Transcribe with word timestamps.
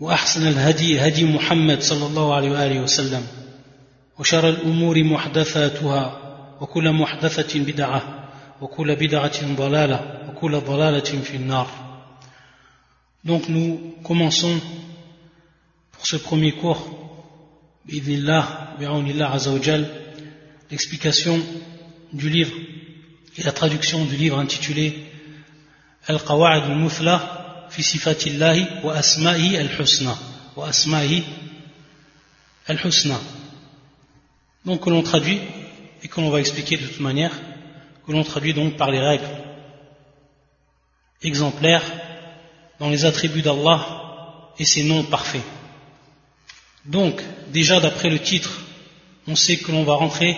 وأحسن 0.00 0.46
الهدي 0.48 1.00
هدي 1.00 1.24
محمد 1.24 1.82
صلى 1.82 2.06
الله 2.06 2.34
عليه 2.34 2.50
وآله 2.50 2.80
وسلم 2.80 3.26
وشر 4.18 4.48
الأمور 4.48 5.04
محدثاتها 5.04 6.22
وكل 6.60 6.92
محدثة 6.92 7.60
بدعة 7.60 8.28
وكل 8.60 8.96
بدعة 8.96 9.54
ضلالة 9.56 10.28
وكل 10.28 10.60
ضلالة 10.60 11.20
في 11.22 11.36
النار 11.36 11.66
Donc 13.24 13.48
nous 13.48 13.94
commençons 14.04 14.60
pour 15.90 16.06
ce 16.06 16.14
premier 16.16 16.52
cours, 16.52 16.80
l'explication 20.70 21.40
du 22.12 22.30
livre 22.30 22.52
et 23.36 23.42
la 23.42 23.50
traduction 23.50 24.04
du 24.04 24.14
livre 24.16 24.38
intitulé 24.38 24.96
Al-Qawa'id 26.06 26.64
al-Muthla 26.70 27.35
sifatillahi 27.70 28.82
wa 28.84 28.94
asma'i 28.94 29.56
al-husna 29.56 30.16
wa 30.56 30.68
asma'i 30.68 31.24
al-husna 32.66 33.18
donc 34.64 34.80
que 34.82 34.90
l'on 34.90 35.02
traduit 35.02 35.40
et 36.02 36.08
que 36.08 36.20
l'on 36.20 36.30
va 36.30 36.40
expliquer 36.40 36.76
de 36.76 36.86
toute 36.86 37.00
manière 37.00 37.32
que 38.06 38.12
l'on 38.12 38.24
traduit 38.24 38.54
donc 38.54 38.76
par 38.76 38.90
les 38.90 39.00
règles 39.00 39.28
exemplaires 41.22 41.84
dans 42.78 42.90
les 42.90 43.04
attributs 43.04 43.42
d'Allah 43.42 44.52
et 44.58 44.64
ses 44.64 44.84
noms 44.84 45.02
parfaits. 45.04 45.42
Donc, 46.84 47.22
déjà 47.52 47.80
d'après 47.80 48.10
le 48.10 48.18
titre, 48.18 48.60
on 49.26 49.34
sait 49.34 49.56
que 49.56 49.72
l'on 49.72 49.82
va 49.84 49.94
rentrer 49.94 50.36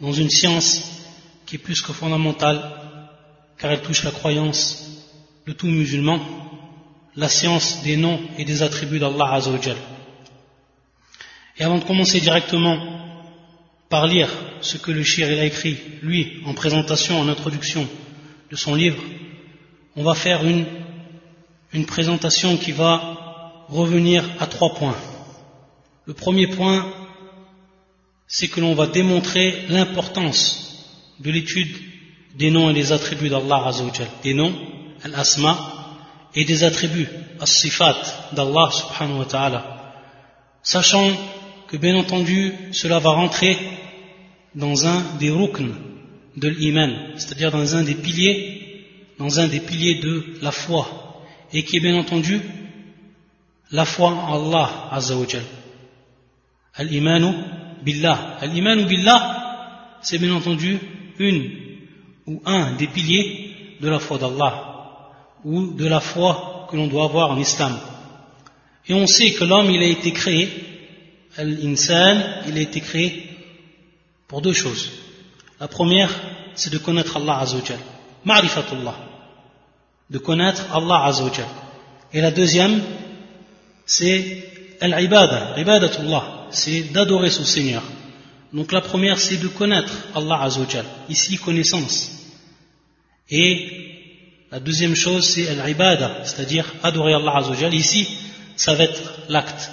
dans 0.00 0.12
une 0.12 0.30
science 0.30 0.82
qui 1.46 1.56
est 1.56 1.58
plus 1.58 1.80
que 1.80 1.92
fondamentale, 1.92 2.58
car 3.58 3.70
elle 3.70 3.82
touche 3.82 4.04
la 4.04 4.10
croyance 4.10 4.84
de 5.46 5.52
tout 5.52 5.66
musulman, 5.66 6.20
la 7.18 7.28
science 7.28 7.82
des 7.82 7.96
noms 7.96 8.20
et 8.38 8.44
des 8.44 8.62
attributs 8.62 9.00
d'Allah 9.00 9.34
Azzawajal. 9.34 9.76
Et 11.58 11.64
avant 11.64 11.78
de 11.78 11.84
commencer 11.84 12.20
directement 12.20 12.76
par 13.90 14.06
lire 14.06 14.30
ce 14.60 14.76
que 14.78 14.92
le 14.92 15.02
shir 15.02 15.26
a 15.26 15.44
écrit, 15.44 15.76
lui, 16.02 16.40
en 16.46 16.54
présentation, 16.54 17.20
en 17.20 17.28
introduction 17.28 17.86
de 18.50 18.56
son 18.56 18.74
livre, 18.74 19.02
on 19.96 20.04
va 20.04 20.14
faire 20.14 20.46
une 20.46 20.64
une 21.72 21.86
présentation 21.86 22.56
qui 22.56 22.72
va 22.72 23.64
revenir 23.68 24.24
à 24.40 24.46
trois 24.46 24.74
points. 24.74 24.96
Le 26.06 26.14
premier 26.14 26.46
point, 26.46 26.90
c'est 28.26 28.48
que 28.48 28.60
l'on 28.60 28.74
va 28.74 28.86
démontrer 28.86 29.66
l'importance 29.68 30.86
de 31.20 31.30
l'étude 31.30 31.76
des 32.36 32.50
noms 32.50 32.70
et 32.70 32.74
des 32.74 32.92
attributs 32.92 33.28
d'Allah 33.28 33.66
Azzawajal, 33.66 34.08
des 34.22 34.34
noms, 34.34 34.54
al-asma, 35.02 35.77
et 36.38 36.44
des 36.44 36.62
attributs, 36.62 37.08
as-sifat 37.40 38.00
d'Allah 38.32 38.70
subhanahu 38.70 39.18
wa 39.18 39.24
ta'ala, 39.24 39.60
sachant 40.62 41.10
que 41.66 41.76
bien 41.76 41.96
entendu 41.96 42.52
cela 42.70 43.00
va 43.00 43.10
rentrer 43.10 43.58
dans 44.54 44.86
un 44.86 45.02
des 45.18 45.30
rukn 45.30 45.68
de 46.36 46.48
l'iman, 46.48 46.90
c'est-à-dire 47.16 47.50
dans 47.50 47.74
un 47.74 47.82
des 47.82 47.96
piliers, 47.96 48.84
dans 49.18 49.40
un 49.40 49.48
des 49.48 49.58
piliers 49.58 49.96
de 49.96 50.38
la 50.40 50.52
foi, 50.52 50.86
et 51.52 51.64
qui 51.64 51.78
est 51.78 51.80
bien 51.80 51.96
entendu 51.96 52.40
la 53.72 53.84
foi 53.84 54.10
en 54.10 54.36
Allah 54.36 54.90
Azzawajal. 54.92 55.42
Al-imanu 56.74 57.32
billah. 57.82 58.38
Al-imanu 58.40 58.84
billah, 58.84 59.98
c'est 60.02 60.18
bien 60.18 60.32
entendu 60.32 60.78
une 61.18 61.50
ou 62.28 62.40
un 62.46 62.76
des 62.76 62.86
piliers 62.86 63.76
de 63.80 63.88
la 63.88 63.98
foi 63.98 64.18
d'Allah 64.18 64.67
ou 65.44 65.72
de 65.72 65.86
la 65.86 66.00
foi 66.00 66.66
que 66.70 66.76
l'on 66.76 66.86
doit 66.86 67.04
avoir 67.04 67.30
en 67.30 67.38
islam. 67.38 67.78
Et 68.86 68.94
on 68.94 69.06
sait 69.06 69.32
que 69.32 69.44
l'homme, 69.44 69.70
il 69.70 69.82
a 69.82 69.86
été 69.86 70.12
créé, 70.12 70.48
l'insan, 71.38 72.22
il 72.48 72.56
a 72.56 72.60
été 72.60 72.80
créé 72.80 73.30
pour 74.26 74.40
deux 74.42 74.52
choses. 74.52 74.90
La 75.60 75.68
première, 75.68 76.10
c'est 76.54 76.72
de 76.72 76.78
connaître 76.78 77.16
Allah 77.16 77.38
Azzawajal. 77.38 77.78
Ma'rifatullah 78.24 79.08
de 80.10 80.18
connaître 80.18 80.74
Allah 80.74 81.04
Azzawajal. 81.04 81.46
Et 82.12 82.20
la 82.20 82.30
deuxième, 82.30 82.82
c'est 83.84 84.44
al-ibada, 84.80 85.54
ibadatullah, 85.58 86.46
c'est 86.50 86.92
d'adorer 86.92 87.30
son 87.30 87.44
Seigneur. 87.44 87.82
Donc 88.52 88.72
la 88.72 88.80
première, 88.80 89.20
c'est 89.20 89.36
de 89.36 89.48
connaître 89.48 89.92
Allah 90.14 90.42
Azzawajal, 90.42 90.86
ici 91.08 91.36
connaissance. 91.36 92.10
Et 93.30 93.97
la 94.50 94.60
deuxième 94.60 94.94
chose, 94.94 95.28
c'est 95.28 95.48
al-ibada, 95.48 96.24
c'est-à-dire 96.24 96.72
adorer 96.82 97.12
Allah 97.12 97.36
Azzawajal. 97.36 97.74
Ici, 97.74 98.08
ça 98.56 98.74
va 98.74 98.84
être 98.84 99.02
l'acte. 99.28 99.70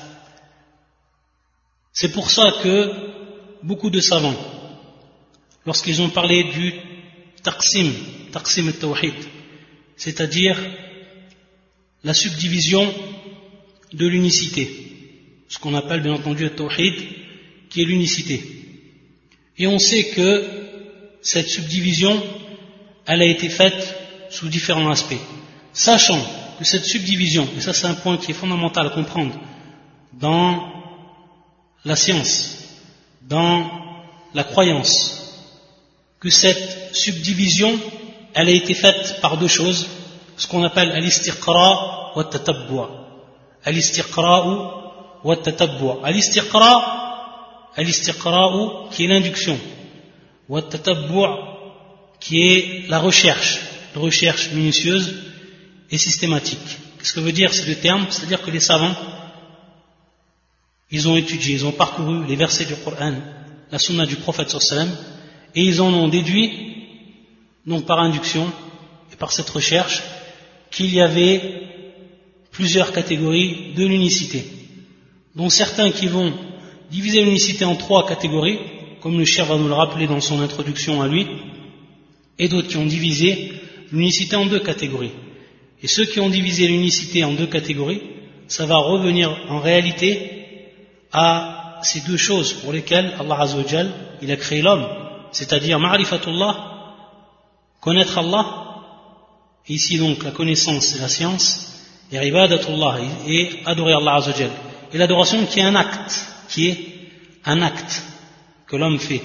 C'est 1.94 2.12
pour 2.12 2.30
ça 2.30 2.54
que 2.62 2.92
beaucoup 3.64 3.90
de 3.90 4.02
savants, 4.02 4.36
lorsqu'ils 5.66 6.02
ont 6.02 6.10
parlé 6.10 6.44
du 6.52 6.74
taqsim, 7.42 7.94
taqsim 8.34 8.68
al-tawhid, 8.68 9.14
c'est-à-dire 9.96 10.58
la 12.04 12.14
subdivision 12.14 12.94
de 13.94 14.08
l'unicité, 14.08 14.70
ce 15.48 15.58
qu'on 15.58 15.74
appelle 15.74 16.02
bien 16.02 16.14
entendu 16.14 16.44
le 16.44 16.50
tawhid, 16.50 16.96
qui 17.70 17.82
est 17.82 17.86
l'unicité. 17.86 18.44
Et 19.58 19.68
on 19.68 19.80
sait 19.80 20.10
que 20.10 20.46
cette 21.22 21.48
subdivision, 21.48 22.22
elle 23.08 23.22
a 23.22 23.26
été 23.26 23.48
faite 23.48 24.05
sous 24.36 24.50
différents 24.50 24.90
aspects. 24.90 25.24
Sachant 25.74 26.22
que 26.58 26.66
cette 26.66 26.86
subdivision, 26.86 27.48
et 27.58 27.62
ça 27.62 27.74
c'est 27.74 27.88
un 27.88 27.96
point 27.96 28.18
qui 28.18 28.32
est 28.32 28.40
fondamental 28.44 28.88
à 28.88 28.90
comprendre 28.90 29.34
dans 30.14 30.48
la 31.84 31.96
science, 31.96 32.36
dans 33.22 33.56
la 34.34 34.44
croyance, 34.44 34.96
que 36.20 36.30
cette 36.30 36.96
subdivision 36.96 37.72
elle 38.34 38.50
a 38.50 38.52
été 38.52 38.74
faite 38.74 39.20
par 39.22 39.38
deux 39.38 39.48
choses, 39.48 39.88
ce 40.36 40.46
qu'on 40.48 40.64
appelle 40.64 40.92
al-istiqra 40.92 42.12
wa 42.16 42.24
tatabbu'. 42.26 42.90
Al-istiqra 43.64 44.36
wa 45.24 45.36
tatabbu'. 45.38 46.04
Al-istiqra, 46.04 47.72
al-istiqra 47.78 48.44
qui 48.92 49.06
est 49.06 49.08
l'induction. 49.08 49.58
Wa 50.50 50.62
qui 52.20 52.48
est 52.48 52.90
la 52.90 53.00
recherche, 53.00 53.60
recherche 54.00 54.52
minutieuse 54.52 55.16
et 55.92 55.98
systématique. 55.98 56.78
Qu'est-ce 56.98 57.14
que 57.14 57.20
veut 57.20 57.32
dire 57.32 57.54
ces 57.54 57.66
deux 57.66 57.76
termes? 57.76 58.06
C'est-à-dire 58.10 58.42
que 58.42 58.52
les 58.52 58.60
savants, 58.60 58.96
ils 60.92 61.08
ont 61.08 61.18
étudié, 61.18 61.54
ils 61.54 61.66
ont 61.66 61.72
parcouru 61.72 62.26
les 62.28 62.36
versets 62.36 62.66
du 62.66 62.76
Coran, 62.76 63.16
la 63.72 63.80
sunna 63.80 64.06
du 64.06 64.16
prophète 64.16 64.50
sallam, 64.50 64.90
et 65.54 65.64
ils 65.64 65.82
en 65.82 65.94
ont 65.94 66.08
déduit 66.08 66.52
donc 67.66 67.86
par 67.86 68.00
induction 68.00 68.52
et 69.12 69.16
par 69.16 69.32
cette 69.32 69.50
recherche, 69.50 70.04
qu'il 70.72 70.94
y 70.94 71.02
avait 71.02 71.64
plusieurs 72.52 72.92
catégories 72.92 73.74
de 73.76 73.86
l'unicité, 73.86 74.46
dont 75.36 75.50
certains 75.50 75.92
qui 75.92 76.08
vont 76.08 76.34
diviser 76.92 77.24
l'unicité 77.24 77.66
en 77.66 77.76
trois 77.76 78.08
catégories, 78.08 78.60
comme 79.02 79.18
le 79.18 79.26
cher 79.26 79.46
va 79.46 79.58
nous 79.58 79.68
le 79.68 79.74
rappeler 79.74 80.08
dans 80.08 80.22
son 80.22 80.42
introduction 80.42 81.02
à 81.02 81.08
lui, 81.08 81.28
et 82.38 82.48
d'autres 82.48 82.68
qui 82.68 82.78
ont 82.78 82.86
divisé 82.86 83.54
l'unicité 83.96 84.36
en 84.36 84.46
deux 84.46 84.60
catégories. 84.60 85.14
Et 85.82 85.88
ceux 85.88 86.06
qui 86.06 86.20
ont 86.20 86.30
divisé 86.30 86.68
l'unicité 86.68 87.24
en 87.24 87.34
deux 87.34 87.48
catégories, 87.48 88.02
ça 88.48 88.66
va 88.66 88.78
revenir 88.78 89.36
en 89.50 89.60
réalité 89.60 90.10
à 91.12 91.80
ces 91.82 92.02
deux 92.02 92.18
choses 92.18 92.54
pour 92.54 92.74
lesquelles 92.74 93.16
Allah 93.20 93.46
il 94.22 94.32
a 94.32 94.38
créé 94.38 94.62
l'homme, 94.62 94.86
c'est-à-dire 95.32 95.80
ma'rifatullah 95.80 96.54
Connaître 97.80 98.18
Allah, 98.18 98.46
ici 99.70 99.98
donc 99.98 100.24
la 100.24 100.32
connaissance 100.32 100.96
et 100.96 101.00
la 101.00 101.08
science, 101.08 101.46
et 102.12 102.18
ibadatullah, 102.18 102.98
et 103.28 103.50
adorer 103.66 103.94
Allah 103.94 104.16
Azzawajal. 104.16 104.50
Et 104.92 104.98
l'adoration 104.98 105.46
qui 105.46 105.60
est 105.60 105.64
un 105.64 105.76
acte, 105.76 106.26
qui 106.50 106.68
est 106.68 106.78
un 107.46 107.62
acte 107.62 108.04
que 108.68 108.76
l'homme 108.76 109.00
fait. 109.00 109.22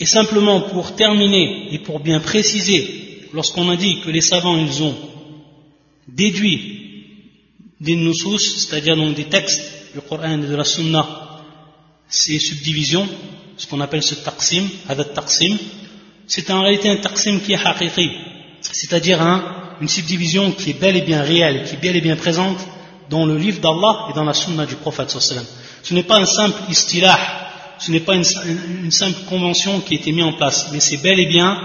Et 0.00 0.06
simplement 0.06 0.62
pour 0.62 0.96
terminer 0.96 1.68
et 1.72 1.78
pour 1.78 2.00
bien 2.00 2.20
préciser, 2.20 3.28
lorsqu'on 3.34 3.68
a 3.68 3.76
dit 3.76 4.00
que 4.00 4.10
les 4.10 4.22
savants 4.22 4.56
ils 4.56 4.82
ont 4.82 4.96
déduit 6.08 6.78
des 7.80 7.96
nusus, 7.96 8.38
c'est-à-dire 8.38 8.96
donc 8.96 9.14
des 9.14 9.24
textes 9.24 9.62
du 9.94 10.00
Coran 10.00 10.40
et 10.42 10.46
de 10.46 10.56
la 10.56 10.64
Sunna, 10.64 11.06
ces 12.08 12.38
subdivisions, 12.38 13.06
ce 13.56 13.66
qu'on 13.66 13.80
appelle 13.80 14.02
ce 14.02 14.14
taqsim, 14.14 14.64
adat 14.88 15.04
taqsim, 15.04 15.56
c'est 16.26 16.50
en 16.50 16.62
réalité 16.62 16.88
un 16.88 16.96
taqsim 16.96 17.40
qui 17.40 17.52
est 17.52 17.66
haqiqi, 17.66 18.10
c'est-à-dire 18.62 19.20
une 19.80 19.88
subdivision 19.88 20.52
qui 20.52 20.70
est 20.70 20.80
bel 20.80 20.96
et 20.96 21.02
bien 21.02 21.22
réelle, 21.22 21.64
qui 21.64 21.74
est 21.74 21.80
bel 21.80 21.96
et 21.96 22.00
bien 22.00 22.16
présente 22.16 22.58
dans 23.08 23.26
le 23.26 23.36
livre 23.36 23.60
d'Allah 23.60 24.08
et 24.10 24.14
dans 24.14 24.24
la 24.24 24.32
Sunna 24.32 24.66
du 24.66 24.76
prophète 24.76 25.10
Ce 25.10 25.94
n'est 25.94 26.04
pas 26.04 26.18
un 26.18 26.26
simple 26.26 26.58
istilah, 26.70 27.18
ce 27.80 27.90
n'est 27.90 28.00
pas 28.00 28.14
une, 28.14 28.90
simple 28.90 29.20
convention 29.28 29.80
qui 29.80 29.94
a 29.94 29.96
été 29.98 30.12
mise 30.12 30.24
en 30.24 30.34
place, 30.34 30.68
mais 30.72 30.80
c'est 30.80 30.98
bel 30.98 31.18
et 31.18 31.26
bien 31.26 31.58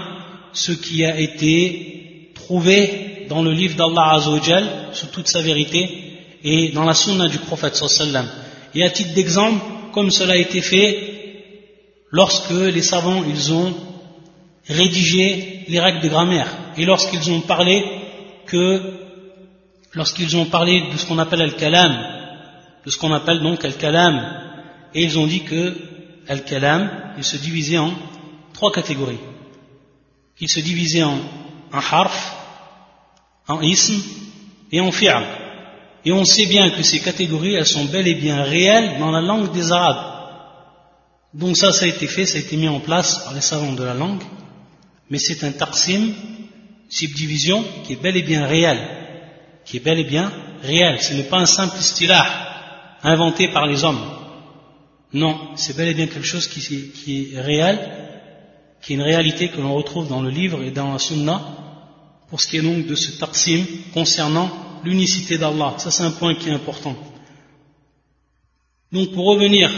ce 0.52 0.72
qui 0.72 1.04
a 1.04 1.20
été 1.20 2.32
trouvé 2.34 3.26
dans 3.28 3.42
le 3.42 3.52
livre 3.52 3.76
d'Allah 3.76 4.14
Azzawajal, 4.14 4.64
sous 4.92 5.08
toute 5.08 5.28
sa 5.28 5.42
vérité, 5.42 5.88
et 6.42 6.70
dans 6.70 6.84
la 6.84 6.94
sunna 6.94 7.28
du 7.28 7.38
prophète 7.38 7.76
sallam. 7.76 8.26
Et 8.74 8.82
à 8.82 8.90
titre 8.90 9.12
d'exemple, 9.12 9.62
comme 9.92 10.10
cela 10.10 10.32
a 10.32 10.36
été 10.36 10.62
fait 10.62 11.16
lorsque 12.10 12.50
les 12.50 12.82
savants 12.82 13.22
ils 13.28 13.52
ont 13.52 13.74
rédigé 14.68 15.64
les 15.68 15.80
règles 15.80 16.00
de 16.00 16.08
grammaire 16.08 16.48
et 16.76 16.84
lorsqu'ils 16.84 17.30
ont 17.30 17.40
parlé 17.40 17.84
que 18.46 18.80
lorsqu'ils 19.92 20.36
ont 20.36 20.46
parlé 20.46 20.82
de 20.92 20.96
ce 20.96 21.06
qu'on 21.06 21.18
appelle 21.18 21.42
al-kalam, 21.42 21.94
de 22.84 22.90
ce 22.90 22.98
qu'on 22.98 23.12
appelle 23.12 23.40
donc 23.40 23.64
al-kalam, 23.64 24.14
et 24.94 25.02
ils 25.02 25.18
ont 25.18 25.26
dit 25.26 25.42
que 25.42 25.74
al-kalam, 26.28 27.14
il 27.16 27.24
se 27.24 27.36
divisait 27.36 27.78
en 27.78 27.92
trois 28.52 28.72
catégories. 28.72 29.20
Il 30.40 30.48
se 30.48 30.60
divisait 30.60 31.02
en, 31.02 31.18
harf, 31.72 32.36
en 33.48 33.60
ism 33.60 33.94
et 34.72 34.80
en 34.80 34.92
fi'al. 34.92 35.24
Et 36.04 36.12
on 36.12 36.24
sait 36.24 36.46
bien 36.46 36.70
que 36.70 36.82
ces 36.82 37.00
catégories, 37.00 37.54
elles 37.54 37.66
sont 37.66 37.86
bel 37.86 38.06
et 38.06 38.14
bien 38.14 38.42
réelles 38.42 38.98
dans 38.98 39.10
la 39.10 39.20
langue 39.20 39.52
des 39.52 39.72
Arabes. 39.72 40.16
Donc 41.34 41.56
ça, 41.56 41.72
ça 41.72 41.84
a 41.84 41.88
été 41.88 42.06
fait, 42.06 42.26
ça 42.26 42.38
a 42.38 42.40
été 42.40 42.56
mis 42.56 42.68
en 42.68 42.80
place 42.80 43.24
par 43.24 43.34
les 43.34 43.40
savants 43.40 43.72
de 43.72 43.82
la 43.82 43.94
langue, 43.94 44.22
mais 45.10 45.18
c'est 45.18 45.44
un 45.44 45.52
taqsim, 45.52 46.12
subdivision, 46.88 47.64
qui 47.84 47.94
est 47.94 48.02
bel 48.02 48.16
et 48.16 48.22
bien 48.22 48.46
réel, 48.46 48.78
qui 49.64 49.78
est 49.78 49.80
bel 49.80 49.98
et 49.98 50.04
bien 50.04 50.32
réel. 50.62 51.02
Ce 51.02 51.12
n'est 51.12 51.24
pas 51.24 51.38
un 51.38 51.46
simple 51.46 51.76
istilah 51.78 52.26
inventé 53.02 53.48
par 53.48 53.66
les 53.66 53.84
hommes. 53.84 54.00
Non, 55.12 55.38
c'est 55.56 55.76
bel 55.76 55.88
et 55.88 55.94
bien 55.94 56.06
quelque 56.06 56.26
chose 56.26 56.48
qui, 56.48 57.32
est 57.34 57.40
réel, 57.40 57.78
qui 58.82 58.92
est 58.92 58.96
une 58.96 59.02
réalité 59.02 59.48
que 59.48 59.60
l'on 59.60 59.74
retrouve 59.74 60.08
dans 60.08 60.20
le 60.20 60.30
livre 60.30 60.62
et 60.62 60.70
dans 60.70 60.92
la 60.92 60.98
sunna, 60.98 61.40
pour 62.28 62.40
ce 62.40 62.48
qui 62.48 62.56
est 62.56 62.62
donc 62.62 62.86
de 62.86 62.94
ce 62.94 63.12
taqsim 63.18 63.64
concernant 63.94 64.50
l'unicité 64.84 65.38
d'Allah. 65.38 65.74
Ça, 65.78 65.90
c'est 65.90 66.02
un 66.02 66.10
point 66.10 66.34
qui 66.34 66.48
est 66.48 66.52
important. 66.52 66.96
Donc, 68.92 69.12
pour 69.12 69.26
revenir 69.26 69.70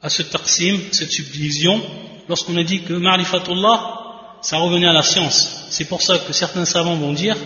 à 0.00 0.08
ce 0.08 0.22
taqsim, 0.22 0.78
cette 0.90 1.12
subdivision, 1.12 1.80
lorsqu'on 2.28 2.56
a 2.56 2.62
dit 2.62 2.82
que 2.82 2.94
ma'rifatullah, 2.94 3.98
ça 4.42 4.58
revenait 4.58 4.86
à 4.86 4.92
la 4.92 5.02
science. 5.02 5.66
C'est 5.70 5.86
pour 5.86 6.02
ça 6.02 6.18
que 6.18 6.32
certains 6.32 6.64
savants 6.64 6.96
vont 6.96 7.12
dire 7.12 7.36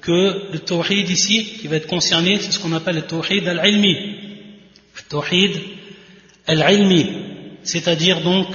que 0.00 0.50
le 0.52 0.58
tawhid 0.58 1.08
ici, 1.08 1.44
qui 1.60 1.68
va 1.68 1.76
être 1.76 1.86
concerné, 1.86 2.38
c'est 2.40 2.50
ce 2.50 2.58
qu'on 2.58 2.72
appelle 2.72 2.96
le 2.96 3.02
tawhid 3.02 3.46
al-ilmi. 3.46 3.94
Le 3.94 5.02
tawhid 5.08 5.60
al-ilmi, 6.46 7.06
c'est-à-dire 7.62 8.20
donc 8.20 8.46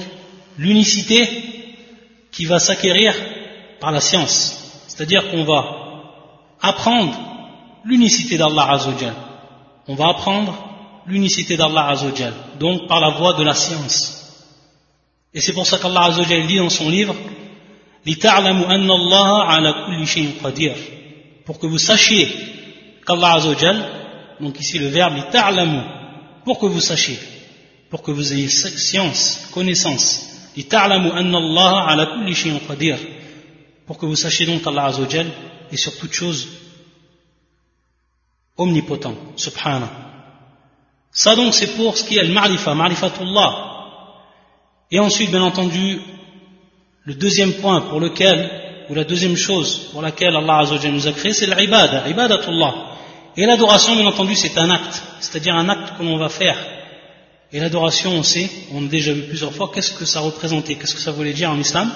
l'unicité 0.57 1.27
qui 2.31 2.45
va 2.45 2.59
s'acquérir 2.59 3.13
par 3.79 3.91
la 3.91 4.01
science. 4.01 4.83
C'est-à-dire 4.87 5.29
qu'on 5.29 5.43
va 5.43 5.63
apprendre 6.61 7.13
l'unicité 7.85 8.37
d'Allah 8.37 8.71
Azzawajal. 8.71 9.13
On 9.87 9.95
va 9.95 10.09
apprendre 10.09 10.53
l'unicité 11.05 11.55
d'Allah 11.55 11.89
Azzawajal, 11.89 12.33
donc 12.59 12.87
par 12.87 12.99
la 12.99 13.09
voie 13.09 13.33
de 13.33 13.43
la 13.43 13.53
science. 13.53 14.45
Et 15.33 15.39
c'est 15.39 15.53
pour 15.53 15.65
ça 15.65 15.77
qu'Allah 15.77 16.05
Azzawajal 16.05 16.47
dit 16.47 16.57
dans 16.57 16.69
son 16.69 16.89
livre 16.89 17.15
pour 21.45 21.59
que 21.59 21.67
vous 21.67 21.77
sachiez 21.77 22.27
qu'Allah 23.05 23.33
Azzawajal, 23.33 23.85
donc 24.39 24.59
ici 24.59 24.79
le 24.79 24.87
verbe 24.87 25.15
pour 26.45 26.59
que 26.59 26.65
vous 26.65 26.79
sachiez, 26.79 27.19
pour 27.89 28.01
que 28.01 28.11
vous 28.11 28.33
ayez 28.33 28.49
science, 28.49 29.47
connaissance, 29.53 30.27
pour 33.85 33.97
que 33.97 34.05
vous 34.05 34.15
sachiez 34.15 34.45
donc 34.45 34.63
qu'Allah 34.63 34.85
Azzawajal 34.85 35.27
et 35.71 35.77
sur 35.77 35.97
toute 35.97 36.13
chose 36.13 36.47
omnipotent, 38.57 39.15
subhana. 39.35 39.89
Ça 41.11 41.35
donc 41.35 41.53
c'est 41.53 41.75
pour 41.75 41.97
ce 41.97 42.03
qui 42.03 42.17
est 42.17 42.23
le 42.23 42.33
marifa, 42.33 42.73
marifatullah. 42.73 43.63
Et 44.91 44.99
ensuite, 44.99 45.31
bien 45.31 45.41
entendu, 45.41 46.01
le 47.03 47.13
deuxième 47.13 47.53
point 47.53 47.81
pour 47.81 47.99
lequel, 47.99 48.49
ou 48.89 48.95
la 48.95 49.03
deuxième 49.03 49.35
chose 49.35 49.89
pour 49.91 50.01
laquelle 50.01 50.35
Allah 50.35 50.59
Azzawajal 50.59 50.91
nous 50.91 51.07
a 51.07 51.11
créé, 51.11 51.33
c'est 51.33 51.45
l'ibada, 51.45 52.09
ibadatullah. 52.09 52.73
Et 53.37 53.45
l'adoration, 53.45 53.95
bien 53.95 54.07
entendu, 54.07 54.35
c'est 54.35 54.57
un 54.57 54.69
acte, 54.71 55.03
c'est-à-dire 55.19 55.55
un 55.55 55.69
acte 55.69 55.97
que 55.97 56.03
l'on 56.03 56.17
va 56.17 56.29
faire. 56.29 56.57
Et 57.53 57.59
l'adoration, 57.59 58.11
on 58.11 58.23
sait, 58.23 58.49
on 58.73 58.85
a 58.85 58.89
déjà 58.89 59.13
vu 59.13 59.23
plusieurs 59.23 59.53
fois, 59.53 59.71
qu'est-ce 59.73 59.91
que 59.91 60.05
ça 60.05 60.19
représentait, 60.19 60.75
qu'est-ce 60.75 60.95
que 60.95 61.01
ça 61.01 61.11
voulait 61.11 61.33
dire 61.33 61.49
en 61.49 61.59
islam? 61.59 61.89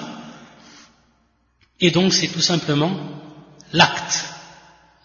Et 1.80 1.90
donc, 1.90 2.12
c'est 2.14 2.28
tout 2.28 2.40
simplement 2.40 2.90
l'acte. 3.72 4.24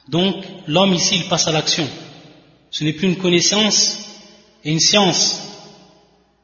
Donc, 0.07 0.45
l'homme 0.67 0.93
ici, 0.93 1.17
il 1.17 1.27
passe 1.27 1.47
à 1.47 1.51
l'action. 1.51 1.87
Ce 2.71 2.83
n'est 2.83 2.93
plus 2.93 3.07
une 3.07 3.17
connaissance 3.17 3.99
et 4.63 4.71
une 4.71 4.79
science, 4.79 5.41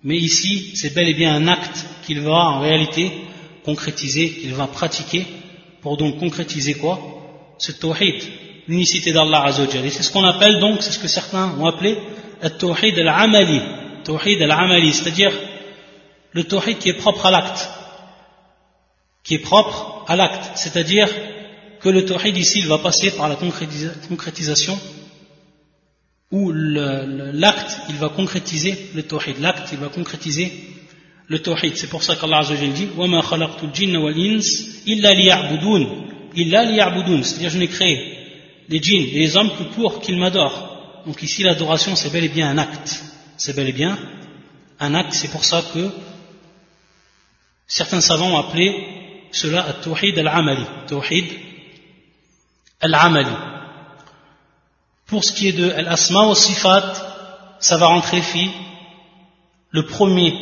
mais 0.03 0.17
ici, 0.17 0.75
c'est 0.75 0.93
bel 0.93 1.07
et 1.07 1.13
bien 1.13 1.33
un 1.33 1.47
acte 1.47 1.85
qu'il 2.05 2.19
va 2.19 2.49
en 2.49 2.59
réalité 2.59 3.11
concrétiser, 3.63 4.31
qu'il 4.31 4.53
va 4.53 4.67
pratiquer, 4.67 5.25
pour 5.81 5.95
donc 5.95 6.19
concrétiser 6.19 6.73
quoi? 6.73 6.99
Ce 7.57 7.71
tawhid, 7.71 8.21
l'unicité 8.67 9.13
d'Allah 9.13 9.43
Azzawajal. 9.45 9.85
Et 9.85 9.89
c'est 9.89 10.03
ce 10.03 10.11
qu'on 10.11 10.25
appelle 10.25 10.59
donc, 10.59 10.81
c'est 10.81 10.91
ce 10.91 10.99
que 10.99 11.07
certains 11.07 11.57
ont 11.57 11.65
appelé 11.65 11.97
le 12.41 12.49
tawhid 12.49 12.99
al-amali, 12.99 13.61
tawhid 14.04 14.42
al-amali, 14.42 14.92
c'est-à-dire 14.92 15.32
le 16.32 16.44
tawhid 16.44 16.78
qui 16.78 16.88
est 16.90 16.94
propre 16.94 17.26
à 17.26 17.30
l'acte, 17.30 17.68
qui 19.24 19.34
est 19.34 19.38
propre 19.38 20.04
à 20.06 20.16
l'acte, 20.16 20.50
c'est-à-dire 20.56 21.08
que 21.80 21.88
le 21.88 22.04
tawhid 22.04 22.36
ici 22.36 22.60
il 22.60 22.66
va 22.66 22.78
passer 22.78 23.10
par 23.10 23.28
la 23.28 23.36
concrétisation 23.36 24.78
où 26.30 26.50
l'acte 26.52 27.80
il 27.88 27.96
va 27.96 28.08
concrétiser 28.08 28.90
le 28.94 29.02
tawhid 29.02 29.38
l'acte 29.40 29.70
il 29.72 29.78
va 29.78 29.88
concrétiser 29.88 30.52
le 31.26 31.38
tawhid 31.40 31.76
c'est 31.76 31.88
pour 31.88 32.02
ça 32.02 32.16
qu'Allah 32.16 32.38
Azza 32.38 32.54
dit 32.54 32.88
وَمَا 32.96 33.20
خَلَقْتُ 33.22 33.62
الْجِنَّ 33.64 33.96
وَالْإِنسِ 33.96 34.84
إِلَّا 34.86 35.12
لِيَعْبُدُونَ 35.14 35.82
إِلَّا 36.36 36.64
لِيَعْبُدُونَ 36.64 37.22
c'est-à-dire 37.22 37.50
je 37.50 37.58
n'ai 37.58 37.68
créé 37.68 38.18
les 38.68 38.80
djinns 38.82 39.06
et 39.12 39.18
les 39.18 39.36
hommes 39.36 39.50
que 39.50 39.62
pour 39.74 40.00
qu'ils 40.00 40.18
m'adorent 40.18 41.02
donc 41.06 41.22
ici 41.22 41.42
l'adoration 41.42 41.96
c'est 41.96 42.10
bel 42.10 42.24
et 42.24 42.28
bien 42.28 42.50
un 42.50 42.58
acte 42.58 43.02
c'est 43.37 43.55
bel 43.55 43.69
et 43.69 43.73
bien 43.73 43.97
un 44.79 44.93
acte. 44.95 45.13
C'est 45.13 45.29
pour 45.29 45.45
ça 45.45 45.63
que 45.73 45.89
certains 47.67 48.01
savants 48.01 48.31
ont 48.31 48.37
appelé 48.37 49.27
cela 49.31 49.65
at-tawhid 49.67 50.17
al-amali. 50.19 50.65
Tawhid 50.87 51.25
al-amali. 52.81 53.35
Pour 55.07 55.23
ce 55.23 55.33
qui 55.33 55.47
est 55.47 55.53
de 55.53 55.69
al-asma 55.71 56.27
wa 56.27 56.35
sifat, 56.35 56.93
ça 57.59 57.77
va 57.77 57.87
rentrer 57.87 58.21
fi, 58.21 58.49
le 59.69 59.85
premier 59.85 60.33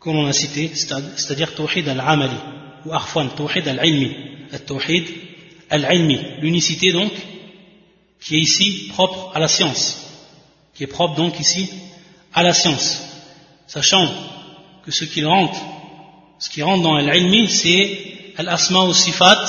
que 0.00 0.10
l'on 0.10 0.26
a 0.26 0.32
cité, 0.32 0.70
c'est-à-dire 0.74 1.54
tawhid 1.54 1.88
al-amali, 1.88 2.36
ou 2.84 2.92
arfan, 2.92 3.28
tawhid 3.28 3.66
al-ilmi, 3.66 4.16
tawhid 4.66 5.06
al-ilmi, 5.70 6.18
l'unicité 6.40 6.92
donc, 6.92 7.12
qui 8.20 8.36
est 8.36 8.40
ici 8.40 8.88
propre 8.90 9.32
à 9.34 9.40
la 9.40 9.48
science, 9.48 10.07
qui 10.78 10.84
est 10.84 10.86
propre 10.86 11.16
donc 11.16 11.38
ici 11.40 11.68
à 12.32 12.42
la 12.42 12.54
science, 12.54 13.02
sachant 13.66 14.08
que 14.84 14.92
ce 14.92 15.04
qui 15.04 15.24
rentre, 15.24 15.60
ce 16.38 16.48
qui 16.48 16.62
rentre 16.62 16.84
dans 16.84 16.94
al-ilmi, 16.94 17.48
c'est 17.48 18.32
al-asma 18.36 18.84
wa 18.84 18.94
sifat, 18.94 19.44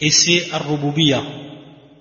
et 0.00 0.10
c'est 0.10 0.52
Ar-Rububiya. 0.52 1.22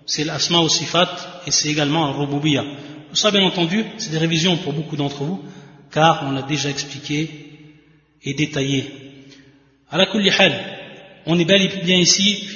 C'est 0.06 0.24
l'Asma 0.24 0.60
ou 0.60 0.70
Sifat 0.70 1.10
et 1.48 1.52
c'est 1.52 1.70
également 1.70 2.06
Ar-Rububiya. 2.06 2.64
Tout 3.10 3.16
ça, 3.16 3.32
bien 3.32 3.44
entendu, 3.44 3.86
c'est 3.98 4.12
des 4.12 4.18
révisions 4.18 4.58
pour 4.58 4.74
beaucoup 4.74 4.98
d'entre 4.98 5.24
vous, 5.24 5.44
car 5.92 6.26
on 6.28 6.32
l'a 6.32 6.42
déjà 6.42 6.70
expliqué 6.70 7.30
et 8.24 8.34
détaillé. 8.34 8.92
À 9.90 9.98
la 9.98 10.06
on 11.28 11.40
est 11.40 11.46
bel 11.46 11.62
et 11.62 11.84
bien 11.84 11.98
ici, 11.98 12.50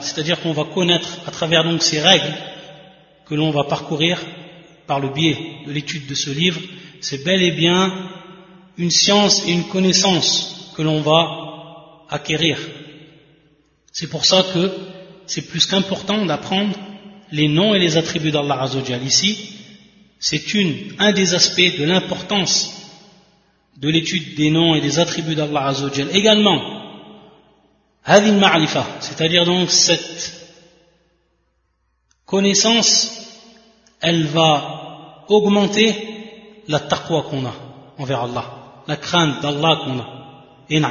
c'est-à-dire 0.00 0.40
qu'on 0.40 0.52
va 0.52 0.64
connaître 0.64 1.08
à 1.26 1.30
travers 1.30 1.64
donc 1.64 1.82
ces 1.82 2.00
règles 2.00 2.34
que 3.24 3.34
l'on 3.34 3.50
va 3.50 3.64
parcourir 3.64 4.18
par 4.90 5.00
le 5.00 5.10
biais 5.18 5.38
de 5.66 5.72
l'étude 5.72 6.06
de 6.06 6.16
ce 6.24 6.30
livre, 6.30 6.60
c'est 7.00 7.22
bel 7.24 7.40
et 7.42 7.52
bien 7.52 7.80
une 8.76 8.90
science 8.90 9.36
et 9.46 9.52
une 9.52 9.68
connaissance 9.74 10.72
que 10.76 10.82
l'on 10.82 11.00
va 11.00 11.20
acquérir 12.18 12.58
c'est 13.92 14.08
pour 14.08 14.24
ça 14.24 14.44
que 14.54 14.72
c'est 15.26 15.48
plus 15.48 15.66
qu'important 15.66 16.24
d'apprendre 16.24 16.76
les 17.32 17.48
noms 17.48 17.74
et 17.74 17.78
les 17.78 17.96
attributs 17.96 18.30
d'Allah 18.30 18.62
Azzawajal. 18.62 19.04
Ici, 19.04 19.56
c'est 20.18 20.42
un 20.98 21.12
des 21.12 21.34
aspects 21.34 21.78
de 21.78 21.84
l'importance 21.84 22.54
de 23.76 23.88
l'étude 23.88 24.34
des 24.36 24.50
noms 24.50 24.74
et 24.74 24.80
des 24.80 24.98
attributs 24.98 25.34
d'Allah 25.34 25.66
Azzawajal. 25.66 26.08
Également, 26.16 26.60
hadin 28.04 28.38
ma'rifa, 28.38 28.86
c'est-à-dire 29.00 29.44
donc 29.44 29.70
cette 29.70 30.48
connaissance, 32.26 33.29
elle 34.01 34.25
va 34.27 35.25
augmenter 35.27 35.95
la 36.67 36.79
taqwa 36.79 37.23
qu'on 37.23 37.45
a 37.45 37.53
envers 37.97 38.23
Allah, 38.23 38.45
la 38.87 38.95
crainte 38.97 39.41
d'Allah 39.41 39.81
qu'on 39.83 39.99
a. 39.99 40.07
Et 40.69 40.81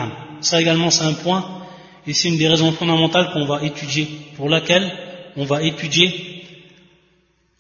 ça 0.41 0.61
également 0.61 0.91
c'est 0.91 1.05
un 1.05 1.15
point, 1.15 1.45
et 2.07 2.13
c'est 2.13 2.29
une 2.29 2.39
des 2.39 2.49
raisons 2.49 2.73
fondamentales 2.73 3.33
qu'on 3.33 3.45
va 3.45 3.63
étudier, 3.63 4.09
pour 4.37 4.49
laquelle 4.49 4.91
on 5.37 5.45
va 5.45 5.63
étudier 5.63 6.45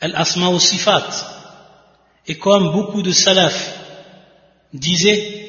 al-asma 0.00 0.48
au 0.48 0.58
sifat. 0.58 1.06
Et 2.26 2.36
comme 2.36 2.72
beaucoup 2.72 3.02
de 3.02 3.12
salaf 3.12 3.54
disaient, 4.72 5.44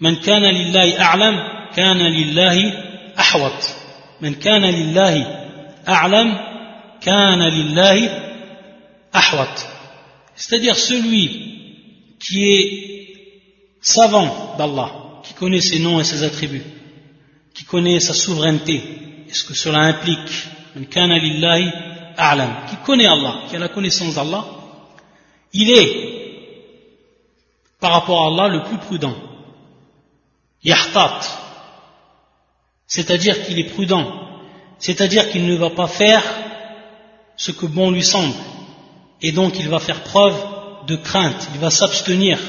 من 0.00 0.16
كان 0.16 0.42
لله 0.42 1.00
أعلم 1.00 1.36
كان 1.76 1.98
لله 1.98 2.72
أحوط 3.18 3.60
من 4.20 4.34
كان 4.34 4.62
لله 4.62 5.26
أعلم 5.88 6.38
كان 7.00 7.42
لله 7.42 8.19
ahwat, 9.13 9.55
c'est-à-dire 10.35 10.75
celui 10.75 11.51
qui 12.19 12.43
est 12.43 12.91
savant 13.81 14.55
d'Allah, 14.57 15.21
qui 15.23 15.33
connaît 15.33 15.61
ses 15.61 15.79
noms 15.79 15.99
et 15.99 16.03
ses 16.03 16.23
attributs, 16.23 16.63
qui 17.53 17.63
connaît 17.65 17.99
sa 17.99 18.13
souveraineté. 18.13 18.81
Et 19.27 19.33
ce 19.33 19.43
que 19.43 19.53
cela 19.53 19.79
implique, 19.79 20.31
qui 20.75 20.85
connaît 22.85 23.07
Allah, 23.07 23.41
qui 23.49 23.55
a 23.55 23.59
la 23.59 23.69
connaissance 23.69 24.15
d'Allah, 24.15 24.45
il 25.53 25.69
est, 25.71 26.11
par 27.79 27.91
rapport 27.91 28.23
à 28.23 28.27
Allah, 28.27 28.47
le 28.47 28.63
plus 28.63 28.77
prudent. 28.77 29.15
Yahtat, 30.63 31.19
c'est-à-dire 32.85 33.45
qu'il 33.45 33.57
est 33.57 33.69
prudent, 33.73 34.05
c'est-à-dire 34.77 35.29
qu'il 35.29 35.45
ne 35.45 35.55
va 35.55 35.71
pas 35.71 35.87
faire 35.87 36.23
ce 37.35 37.51
que 37.51 37.65
bon 37.65 37.89
lui 37.89 38.03
semble, 38.03 38.35
et 39.21 39.31
donc 39.31 39.59
il 39.59 39.69
va 39.69 39.79
faire 39.79 40.03
preuve 40.03 40.35
de 40.87 40.95
crainte. 40.95 41.49
Il 41.53 41.59
va 41.59 41.69
s'abstenir 41.69 42.39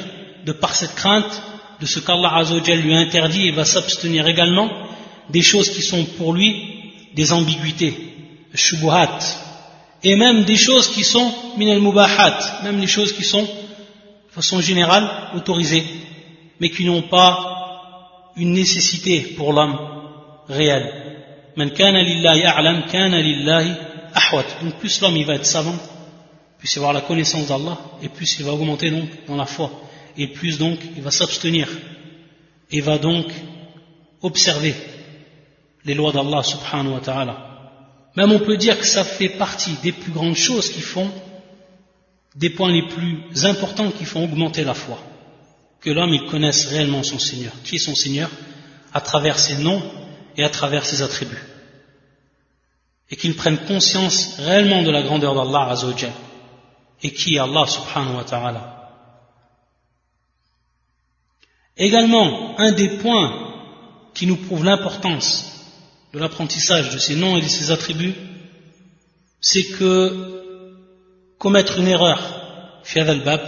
de 0.45 0.52
par 0.52 0.75
cette 0.75 0.95
crainte 0.95 1.43
de 1.81 1.87
ce 1.87 2.00
qu'Allah 2.00 2.37
Azzawajal 2.37 2.81
lui 2.81 2.95
interdit 2.95 3.47
il 3.47 3.55
va 3.55 3.64
s'abstenir 3.64 4.26
également 4.26 4.71
des 5.31 5.43
choses 5.43 5.71
qui 5.71 5.83
sont 5.83 6.05
pour 6.17 6.33
lui 6.33 6.83
des 7.14 7.33
ambiguïtés 7.33 7.95
shubuhat 8.55 9.19
et 10.05 10.17
même 10.17 10.45
des 10.45 10.57
choses 10.57 10.88
qui 10.88 11.05
sont 11.05 11.33
min 11.57 11.79
mubahat 11.79 12.61
même 12.64 12.81
les 12.81 12.87
choses 12.87 13.12
qui 13.12 13.25
sont 13.25 13.43
de 13.43 14.33
façon 14.33 14.61
générale 14.61 15.09
autorisées 15.35 15.85
mais 16.61 16.71
qui 16.71 16.85
n'ont 16.85 17.02
pas 17.02 18.33
une 18.37 18.52
nécessité 18.52 19.21
pour 19.37 19.52
l'homme 19.52 19.79
réel 20.49 20.93
donc 21.57 21.75
plus 24.79 25.00
l'homme 25.00 25.17
il 25.17 25.26
va 25.26 25.35
être 25.35 25.47
savant 25.47 25.76
va 26.64 26.76
avoir 26.76 26.92
la 26.92 27.00
connaissance 27.00 27.49
d'Allah 27.49 27.78
et 28.02 28.09
plus 28.09 28.38
il 28.38 28.45
va 28.45 28.52
augmenter 28.52 28.90
donc 28.90 29.09
dans 29.26 29.37
la 29.37 29.47
foi 29.47 29.71
et 30.16 30.28
plus 30.28 30.59
donc 30.59 30.78
il 30.97 31.02
va 31.02 31.11
s'abstenir 31.11 31.69
et 32.71 32.81
va 32.81 32.99
donc 32.99 33.26
observer 34.23 34.75
les 35.85 35.95
lois 35.95 36.12
d'Allah 36.12 36.42
subhanahu 36.42 36.95
wa 36.95 37.00
ta'ala 37.00 37.52
même 38.16 38.33
on 38.33 38.38
peut 38.38 38.57
dire 38.57 38.78
que 38.78 38.85
ça 38.85 39.04
fait 39.04 39.31
partie 39.31 39.75
des 39.83 39.92
plus 39.92 40.12
grandes 40.12 40.37
choses 40.37 40.69
qui 40.71 40.81
font, 40.81 41.11
des 42.37 42.50
points 42.50 42.71
les 42.71 42.87
plus 42.88 43.47
importants 43.47 43.90
qui 43.90 44.04
font 44.04 44.25
augmenter 44.25 44.64
la 44.64 44.75
foi. 44.75 44.99
Que 45.81 45.90
l'homme, 45.90 46.14
il 46.14 46.26
connaisse 46.26 46.66
réellement 46.66 47.02
son 47.02 47.19
Seigneur. 47.19 47.52
Qui 47.64 47.76
est 47.76 47.78
son 47.78 47.95
Seigneur 47.95 48.31
À 48.92 49.00
travers 49.00 49.38
ses 49.38 49.57
noms 49.57 49.83
et 50.37 50.45
à 50.45 50.49
travers 50.49 50.87
ses 50.87 51.02
attributs. 51.02 51.42
Et 53.11 53.16
qu'il 53.16 53.35
prenne 53.35 53.59
conscience 53.59 54.37
réellement 54.38 54.83
de 54.83 54.90
la 54.90 55.02
grandeur 55.02 55.35
d'Allah 55.35 55.71
Azzawajal. 55.71 56.12
Et 57.02 57.12
qui 57.12 57.35
est 57.35 57.38
Allah 57.38 57.66
subhanahu 57.66 58.16
wa 58.16 58.25
ta'ala. 58.25 58.82
Également, 61.76 62.59
un 62.59 62.73
des 62.73 62.99
points 62.99 63.52
qui 64.14 64.26
nous 64.26 64.37
prouve 64.37 64.64
l'importance 64.64 65.52
de 66.12 66.18
l'apprentissage 66.18 66.90
de 66.90 66.99
ses 66.99 67.16
noms 67.16 67.37
et 67.37 67.40
de 67.40 67.49
ses 67.49 67.71
attributs, 67.71 68.14
c'est 69.40 69.64
que 69.64 70.32
commettre 71.38 71.78
une 71.78 71.88
erreur, 71.88 72.21
al-bab, 72.94 73.40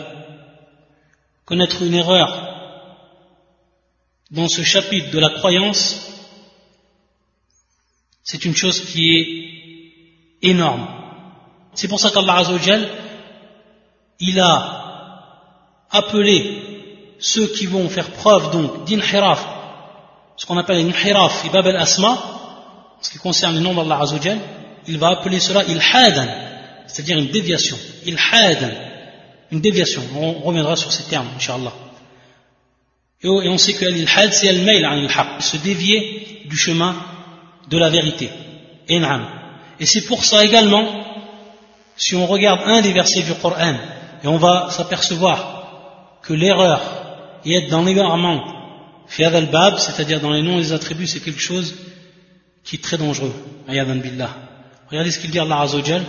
connaître 1.44 1.82
une 1.82 1.94
erreur 1.94 2.54
dans 4.30 4.49
ce 4.49 4.62
chapitre 4.62 5.11
de 5.11 5.18
la 5.18 5.30
croyance, 5.30 6.11
c'est 8.25 8.44
une 8.44 8.56
chose 8.56 8.80
qui 8.87 9.14
est 9.14 10.49
énorme. 10.50 10.88
C'est 11.75 11.88
pour 11.88 12.00
ça 12.00 12.11
qu'Allah 12.11 12.38
Azzawajal, 12.38 13.03
il 14.21 14.38
a 14.40 15.87
appelé 15.90 16.62
ceux 17.18 17.47
qui 17.49 17.66
vont 17.66 17.88
faire 17.88 18.11
preuve 18.11 18.50
donc 18.50 18.85
d'inhiraf, 18.85 19.47
ce 20.37 20.47
qu'on 20.47 20.59
appelle 20.59 20.80
inhiraf, 20.80 21.44
ibab 21.44 21.66
al-asma, 21.66 22.18
ce 23.00 23.11
qui 23.11 23.18
concerne 23.18 23.54
le 23.54 23.61
nom 23.61 23.75
d'Allah 23.75 24.00
Azzawajal, 24.02 24.38
il 24.87 24.99
va 24.99 25.09
appeler 25.11 25.40
cela 25.40 25.64
ilhadan, 25.64 26.28
c'est-à-dire 26.87 27.18
une 27.18 27.28
déviation. 27.28 27.78
Ilhadan, 28.04 28.71
une 29.52 29.61
déviation. 29.61 30.02
On 30.16 30.33
reviendra 30.40 30.76
sur 30.76 30.92
ces 30.92 31.04
termes, 31.04 31.28
Inch'Allah. 31.37 31.73
Et 33.23 33.28
on 33.28 33.56
sait 33.56 33.73
que 33.73 33.87
l'ilhad, 33.87 34.33
c'est 34.35 34.49
al-mail 34.49 34.85
al 34.85 35.09
se 35.40 35.56
dévier 35.56 36.42
du 36.47 36.56
chemin 36.56 36.94
de 37.68 37.78
la 37.78 37.88
vérité. 37.88 38.30
Et 38.88 39.87
c'est 39.87 40.02
pour 40.02 40.25
ça 40.25 40.44
également, 40.44 40.85
si 41.97 42.14
on 42.14 42.26
regarde 42.26 42.61
un 42.66 42.83
des 42.83 42.92
versets 42.92 43.23
du 43.23 43.35
Coran, 43.35 43.76
et 44.24 44.27
on 44.27 44.38
va 44.38 44.69
s'apercevoir 44.72 46.19
que 46.22 46.34
l'erreur 46.34 46.81
et 47.46 47.55
être 47.55 47.69
dans 47.69 47.84
l'égarement, 47.84 48.43
fiad 49.08 49.34
al-bab, 49.34 49.77
c'est-à-dire 49.77 50.19
dans 50.19 50.31
les 50.31 50.41
noms 50.41 50.58
et 50.58 50.62
les 50.62 50.74
attributs, 50.74 51.08
c'est 51.08 51.22
quelque 51.22 51.39
chose 51.39 51.75
qui 52.63 52.75
est 52.75 52.84
très 52.84 52.98
dangereux. 52.98 53.34
Ayadan 53.67 53.96
billah. 53.96 54.29
Regardez 54.89 55.12
ce 55.12 55.19
qu'il 55.19 55.31
dit 55.31 55.39
Allah 55.39 55.62
Azzawajal. 55.62 56.03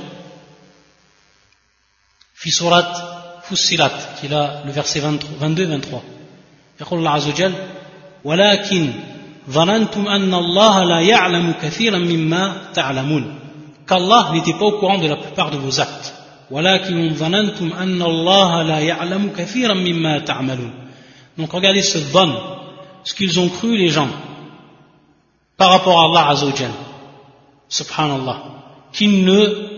Fi 2.35 2.51
surat 2.51 3.41
Fussilat, 3.45 3.93
qui 4.19 4.27
est 4.27 4.29
là, 4.29 4.63
le 4.65 4.73
verset 4.73 5.01
22-23. 5.01 6.01
يقول 6.81 6.99
الله 6.99 7.11
عز 7.11 7.29
وجل 7.29 7.55
ولكن 8.25 8.93
ظننتم 9.51 10.09
أن 10.09 10.35
الله 10.35 10.85
لا 10.85 11.01
يعلم 11.01 11.55
كثيرا 11.63 11.99
مما 11.99 12.73
تعلمون 12.75 13.37
qu'Allah 13.87 14.31
n'était 14.33 14.55
pas 14.55 14.67
au 14.67 14.79
courant 14.79 14.99
de 14.99 15.09
la 15.09 15.17
plupart 15.17 15.51
de 15.51 15.57
vos 15.57 15.81
actes 15.81 16.14
ولكن 16.51 17.15
ظننتم 17.15 17.73
أن 17.73 18.03
الله 18.03 18.63
لا 18.63 18.79
يعلم 18.79 19.33
كثيرا 19.37 19.75
مما 19.75 20.19
تعملون 20.19 20.73
donc 21.39 21.53
regardez 21.53 21.83
ce 21.83 21.99
don 22.13 22.33
ce 23.05 23.15
qu'ils 23.15 23.39
ont 23.41 23.49
cru 23.49 23.77
les 23.77 23.89
gens 23.89 24.09
par 25.61 25.71
rapport 25.71 26.01
à 26.01 26.05
Allah 26.07 26.29
Azzawajal, 26.31 26.71
subhanallah, 27.69 28.39
qui 28.93 29.09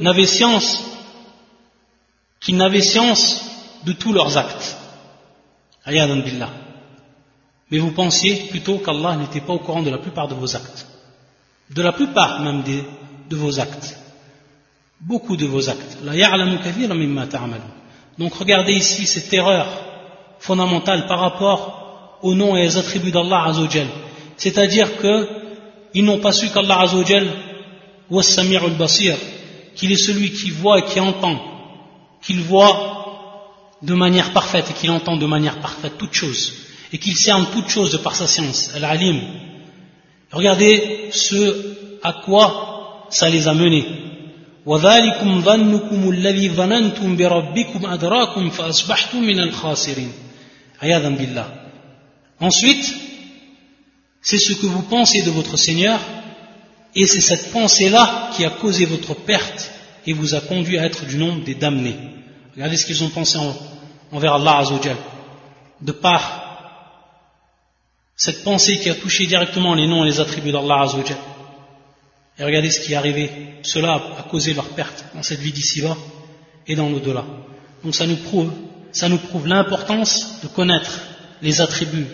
n'avaient 0.00 0.26
science, 0.26 0.80
qui 2.40 2.52
n'avaient 2.52 2.80
science 2.82 3.44
de 3.85 3.92
tous 3.92 4.12
leurs 4.12 4.38
actes. 4.38 4.76
Ayadan 5.85 6.18
billah. 6.18 6.50
Mais 7.71 7.78
vous 7.78 7.90
pensiez 7.90 8.47
plutôt 8.50 8.78
qu'Allah 8.78 9.16
n'était 9.16 9.40
pas 9.40 9.54
au 9.54 9.59
courant 9.59 9.82
de 9.82 9.90
la 9.90 9.99
plupart 9.99 10.28
de 10.28 10.35
vos 10.35 10.54
actes. 10.54 10.87
De 11.71 11.82
la 11.82 11.92
plupart 11.92 12.40
même 12.40 12.62
de 12.62 13.37
vos 13.37 13.59
actes. 13.59 13.99
Beaucoup 15.01 15.38
de 15.38 15.46
vos 15.46 15.70
actes. 15.70 15.98
Donc 18.18 18.34
regardez 18.34 18.74
ici 18.74 19.06
cette 19.06 19.32
erreur 19.32 19.68
fondamentale 20.39 21.06
par 21.08 21.20
rapport 21.20 22.20
aux 22.24 22.34
noms 22.34 22.56
et 22.56 22.68
aux 22.68 22.77
attributs 22.77 23.12
d'Allah. 23.12 23.51
C'est-à-dire 24.38 24.98
que 24.98 25.27
ils 25.94 26.04
n'ont 26.04 26.20
pas 26.20 26.32
su 26.32 26.50
qu'Allah 26.50 26.82
Azzawajal 26.82 27.27
al 28.12 28.77
basir 28.77 29.16
qu'il 29.75 29.92
est 29.92 30.04
celui 30.08 30.32
qui 30.32 30.50
voit 30.50 30.80
et 30.80 30.84
qui 30.86 31.00
entend 31.00 31.39
qu'il 32.22 32.42
voit 32.42 33.77
de 33.82 33.94
manière 33.94 34.34
parfaite 34.34 34.70
et 34.72 34.74
qu'il 34.74 34.89
entend 34.92 35.18
de 35.18 35.25
manière 35.25 35.60
parfaite 35.60 35.94
toutes 35.98 36.13
choses 36.13 36.54
et 36.92 36.98
qu'il 36.98 37.16
cerne 37.16 37.46
toutes 37.54 37.70
choses 37.70 38.01
par 38.01 38.16
sa 38.16 38.27
science 38.27 38.72
al-alim 38.75 39.22
regardez 40.32 41.10
ce 41.12 41.75
à 42.01 42.13
quoi 42.13 43.06
ça 43.10 43.30
les 43.30 43.48
a 43.48 43.54
menés 43.54 43.86
وذلكم 44.66 45.40
ظنكم 45.40 46.11
الذي 46.11 46.49
ظننتم 46.49 47.16
بربكم 47.16 47.87
أدراكم 47.87 48.50
فأصبحتم 48.50 49.23
من 49.23 49.40
الخاسرين 49.40 50.12
عياذا 50.82 51.09
بالله 51.09 51.47
ensuite 52.40 52.94
c'est 54.23 54.38
ce 54.38 54.52
que 54.52 54.66
vous 54.66 54.82
pensez 54.82 55.23
de 55.23 55.32
votre 55.32 55.56
Seigneur, 55.56 55.99
et 56.94 57.06
c'est 57.06 57.21
cette 57.21 57.50
pensée-là 57.52 58.30
qui 58.35 58.44
a 58.44 58.50
causé 58.50 58.87
votre 58.87 59.14
perte 59.14 59.73
et 60.06 60.12
vous 60.12 60.35
a 60.35 60.40
conduit 60.40 60.78
à 60.78 60.85
être 60.85 61.04
du 61.06 61.16
nombre 61.16 61.42
des 61.42 61.56
damnés. 61.56 61.97
Regardez 62.54 62.76
ce 62.76 62.87
qu'ils 62.87 63.02
ont 63.02 63.09
pensé 63.09 63.38
envers 64.12 64.35
Allah 64.35 64.59
Azzawajal. 64.59 64.97
De 65.80 65.90
par 65.92 66.21
cette 68.14 68.44
pensée 68.44 68.78
qui 68.78 68.90
a 68.90 68.94
touché 68.94 69.26
directement 69.26 69.75
les 69.75 69.88
noms 69.88 70.04
et 70.04 70.09
les 70.09 70.21
attributs 70.21 70.52
d'Allah 70.52 70.82
Azzawajal. 70.82 71.16
Et 72.38 72.44
regardez 72.44 72.71
ce 72.71 72.80
qui 72.80 72.92
est 72.92 72.97
arrivé. 72.97 73.30
Cela 73.62 73.94
a 73.94 74.23
causé 74.30 74.54
leur 74.54 74.64
perte 74.66 75.04
dans 75.14 75.23
cette 75.23 75.40
vie 75.40 75.52
d'ici-bas 75.52 75.97
et 76.66 76.75
dans 76.75 76.88
l'au-delà. 76.88 77.25
Donc 77.85 77.94
ça 77.94 78.06
nous 78.06 78.16
prouve, 78.16 78.50
ça 78.92 79.09
nous 79.09 79.18
prouve 79.18 79.47
l'importance 79.47 80.40
de 80.42 80.49
connaître 80.49 81.00
les 81.42 81.61
attributs 81.61 82.06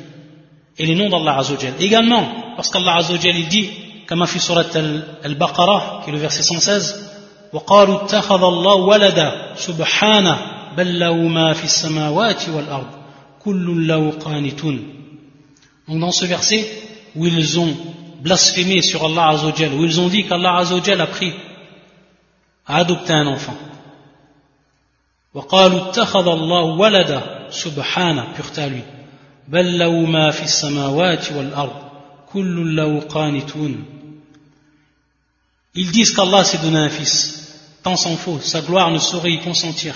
et 0.78 0.86
les 0.86 0.94
noms 0.94 1.08
d'Allah 1.08 1.38
Azzawajal. 1.38 1.74
Également, 1.80 2.54
parce 2.56 2.70
qu'Allah 2.70 2.96
Azzawajal 2.96 3.36
il 3.36 3.48
dit, 3.48 3.70
comme 4.06 4.22
a 4.22 4.26
fait 4.26 4.38
surat 4.38 4.64
al-Baqarah, 5.22 6.02
qui 6.02 6.10
est 6.10 6.12
le 6.12 6.18
verset 6.18 6.42
116, 6.42 7.08
وقالوا 7.52 8.04
اتخذ 8.04 8.42
الله 8.44 8.74
ولدا 8.74 9.54
سبحانه 9.56 10.38
بل 10.76 10.98
له 11.00 11.14
ما 11.14 11.52
في 11.52 11.64
السماوات 11.64 12.48
والأرض 12.48 12.86
كل 13.40 13.88
له 13.88 14.10
قانتون 14.10 14.94
Donc 15.88 16.00
dans 16.00 16.12
ce 16.12 16.26
verset, 16.26 16.68
où 17.16 17.26
ils 17.26 17.58
ont 17.58 17.74
blasphémé 18.22 18.82
sur 18.82 19.04
Allah 19.04 19.28
Azzawajal, 19.28 19.74
où 19.74 19.84
ils 19.84 20.00
ont 20.00 20.08
dit 20.08 20.26
qu'Allah 20.26 20.56
Azzawajal 20.58 21.00
a 21.00 21.06
pris, 21.06 21.32
a 22.66 22.76
adopté 22.76 23.12
un 23.12 23.26
enfant. 23.26 23.56
وقالوا 25.34 25.90
اتخذ 25.90 26.28
الله 26.28 26.62
ولدا 26.62 27.48
سبحانه, 27.50 28.34
pureté 28.34 28.62
à 28.62 28.68
lui. 28.68 28.82
بل 29.48 29.78
له 29.78 29.90
ما 29.90 30.30
في 30.30 30.42
السماوات 30.42 31.32
والأرض 31.32 31.82
كل 32.32 32.76
له 32.76 33.00
قانتون 33.00 33.84
Ils 35.74 35.90
disent 35.92 36.12
qu'Allah 36.12 36.44
s'est 36.44 36.58
donné 36.58 36.78
un 36.78 36.88
fils. 36.88 37.48
Tant 37.82 37.96
s'en 37.96 38.16
faut, 38.16 38.40
sa 38.40 38.62
gloire 38.62 38.90
ne 38.90 38.98
saurait 38.98 39.32
y 39.32 39.40
consentir. 39.40 39.94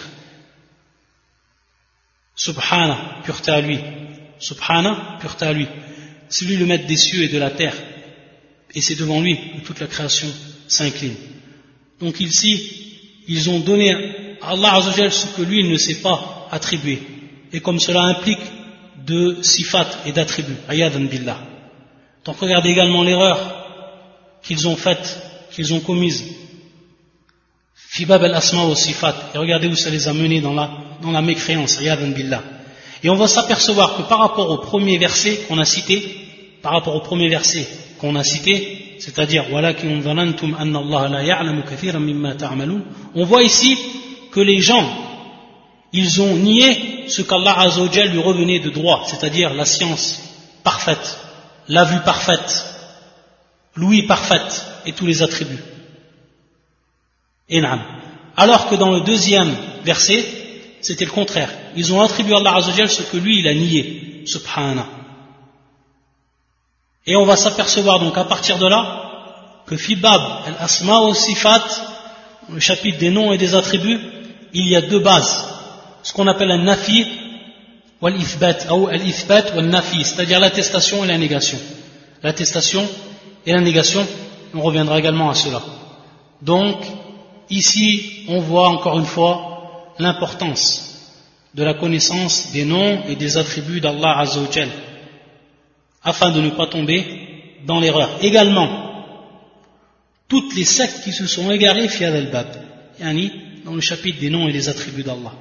Subhana, 2.37 3.21
pureté 3.25 3.51
à 3.51 3.61
lui. 3.61 3.79
Subhana, 4.39 5.19
pureté 5.21 5.45
à 5.47 5.53
lui. 5.53 5.67
C'est 6.29 6.45
lui 6.45 6.57
le 6.57 6.67
maître 6.67 6.87
des 6.87 6.97
cieux 6.97 7.25
et 7.25 7.29
de 7.29 7.39
la 7.39 7.51
terre. 7.51 7.75
Et 8.78 8.82
c'est 8.82 8.94
devant 8.94 9.22
lui 9.22 9.36
que 9.36 9.66
toute 9.66 9.80
la 9.80 9.88
création 9.88 10.28
s'incline. 10.68 11.16
Donc 12.00 12.20
ici, 12.20 12.52
ils 13.28 13.50
ont 13.50 13.60
donné 13.60 13.92
à 14.40 14.52
Allah 14.52 14.80
ce 15.10 15.36
que 15.36 15.42
lui 15.42 15.64
ne 15.68 15.78
s'est 15.78 16.02
pas 16.02 16.48
attribué. 16.52 17.00
Et 17.52 17.60
comme 17.60 17.80
cela 17.80 18.02
implique 18.04 18.46
de 19.04 19.40
sifat 19.42 19.88
et 20.06 20.12
d'attributs. 20.12 20.60
Ayadan 20.68 21.06
billah. 21.06 21.40
Donc 22.24 22.38
regardez 22.40 22.70
également 22.70 23.02
l'erreur 23.02 23.40
qu'ils 24.44 24.68
ont 24.68 24.76
faite, 24.76 25.24
qu'ils 25.50 25.74
ont 25.74 25.80
commise. 25.80 26.24
Fibab 27.74 28.24
al-asma 28.26 28.64
wa 28.64 28.76
sifat. 28.76 29.32
Et 29.34 29.40
regardez 29.40 29.70
où 29.70 29.76
ça 29.76 29.90
les 29.90 30.08
a 30.08 30.14
menés 30.14 30.42
dans 30.42 30.54
la, 30.54 30.70
dans 31.02 31.12
la 31.12 31.24
mécréance. 31.24 31.80
Ayadan 31.80 32.10
billah. 32.10 32.44
Et 33.02 33.10
on 33.10 33.16
va 33.16 33.28
s'apercevoir 33.28 33.98
que 33.98 34.04
par 34.04 34.20
rapport 34.20 34.52
au 34.52 34.60
premier 34.60 35.00
verset 35.00 35.46
qu'on 35.48 35.58
a 35.58 35.66
cité, 35.66 35.98
par 36.62 36.74
rapport 36.74 36.96
au 36.96 37.02
premier 37.02 37.28
verset 37.28 37.68
qu'on 38.00 38.16
a 38.16 38.24
cité, 38.24 38.98
c'est-à-dire 39.00 39.46
on 43.16 43.26
voit 43.26 43.44
ici 43.44 43.78
que 44.32 44.40
les 44.40 44.60
gens, 44.60 44.88
ils 45.94 46.22
ont 46.22 46.36
nié 46.36 47.06
ce 47.08 47.22
qu'Allah 47.22 47.60
Azzawajal 47.60 48.10
lui 48.10 48.20
revenait 48.20 48.60
de 48.60 48.70
droit, 48.70 49.06
c'est-à-dire 49.08 49.54
la 49.54 49.66
science 49.66 50.22
parfaite, 50.64 51.20
la 51.68 51.84
vue 51.86 52.02
parfaite, 52.02 52.66
l'ouïe 53.76 54.04
parfaite 54.04 54.66
et 54.86 54.92
tous 54.94 55.06
les 55.06 55.22
attributs. 55.22 55.64
Alors 58.36 58.70
que 58.70 58.76
dans 58.76 58.92
le 58.92 59.02
deuxième 59.02 59.56
verset, 59.84 60.26
c'était 60.82 61.06
le 61.06 61.12
contraire. 61.12 61.50
Ils 61.76 61.94
ont 61.94 62.02
attribué 62.02 62.34
à 62.34 62.38
Allah 62.38 62.62
ce 62.88 63.04
que 63.04 63.18
lui, 63.18 63.40
il 63.40 63.48
a 63.48 63.54
nié. 63.54 64.24
Subhana. 64.26 64.97
Et 67.08 67.16
on 67.16 67.26
va 67.26 67.38
s'apercevoir 67.38 68.00
donc 68.00 68.18
à 68.18 68.26
partir 68.26 68.58
de 68.58 68.68
là 68.68 69.04
que 69.66 69.78
Fibab 69.78 70.22
al-Asma 70.46 71.00
wa 71.00 71.14
Sifat, 71.14 71.64
le 72.50 72.60
chapitre 72.60 73.00
des 73.00 73.10
noms 73.10 73.32
et 73.32 73.38
des 73.38 73.56
attributs, 73.56 74.00
il 74.54 74.68
y 74.68 74.76
a 74.76 74.82
deux 74.82 75.00
bases. 75.00 75.48
Ce 76.04 76.14
qu'on 76.14 76.28
appelle 76.28 76.52
un 76.52 76.64
nafi 76.64 77.08
ou 78.02 78.08
l'ithbat, 78.08 78.72
ou 78.72 78.88
l'ithbat 78.90 79.56
ou 79.56 79.62
nafi, 79.62 80.04
c'est-à-dire 80.04 80.40
l'attestation 80.40 81.04
et 81.04 81.08
la 81.08 81.18
négation. 81.18 81.58
L'attestation 82.24 82.88
et 83.46 83.54
la 83.54 83.62
négation, 83.62 84.06
on 84.54 84.62
reviendra 84.62 85.00
également 85.00 85.30
à 85.30 85.36
cela. 85.36 85.62
Donc, 86.42 86.78
ici, 87.50 88.26
on 88.28 88.40
voit 88.40 88.70
encore 88.70 89.00
une 89.00 89.06
fois 89.06 89.94
l'importance 90.00 90.84
de 91.54 91.64
la 91.64 91.74
connaissance 91.74 92.52
des 92.52 92.66
noms 92.66 93.04
et 93.08 93.16
des 93.16 93.38
attributs 93.38 93.82
d'Allah 93.82 94.20
Azzawajal, 94.20 94.70
afin 96.08 96.32
de 96.32 96.40
ne 96.40 96.50
pas 96.52 96.68
tomber 96.68 97.06
dans 97.66 97.82
l'erreur. 97.82 98.10
Également, 98.22 98.70
toutes 100.30 100.56
les 100.56 100.64
sectes 100.64 101.04
qui 101.04 101.12
se 101.12 101.28
sont 101.28 101.52
égarées 101.52 101.90
fiad 101.90 102.16
al-bab, 102.16 102.48
dans 103.66 103.76
le 103.76 103.82
chapitre 103.82 104.20
des 104.22 104.30
noms 104.30 104.48
et 104.48 104.54
des 104.54 104.70
attributs 104.70 105.04
d'Allah, 105.04 105.34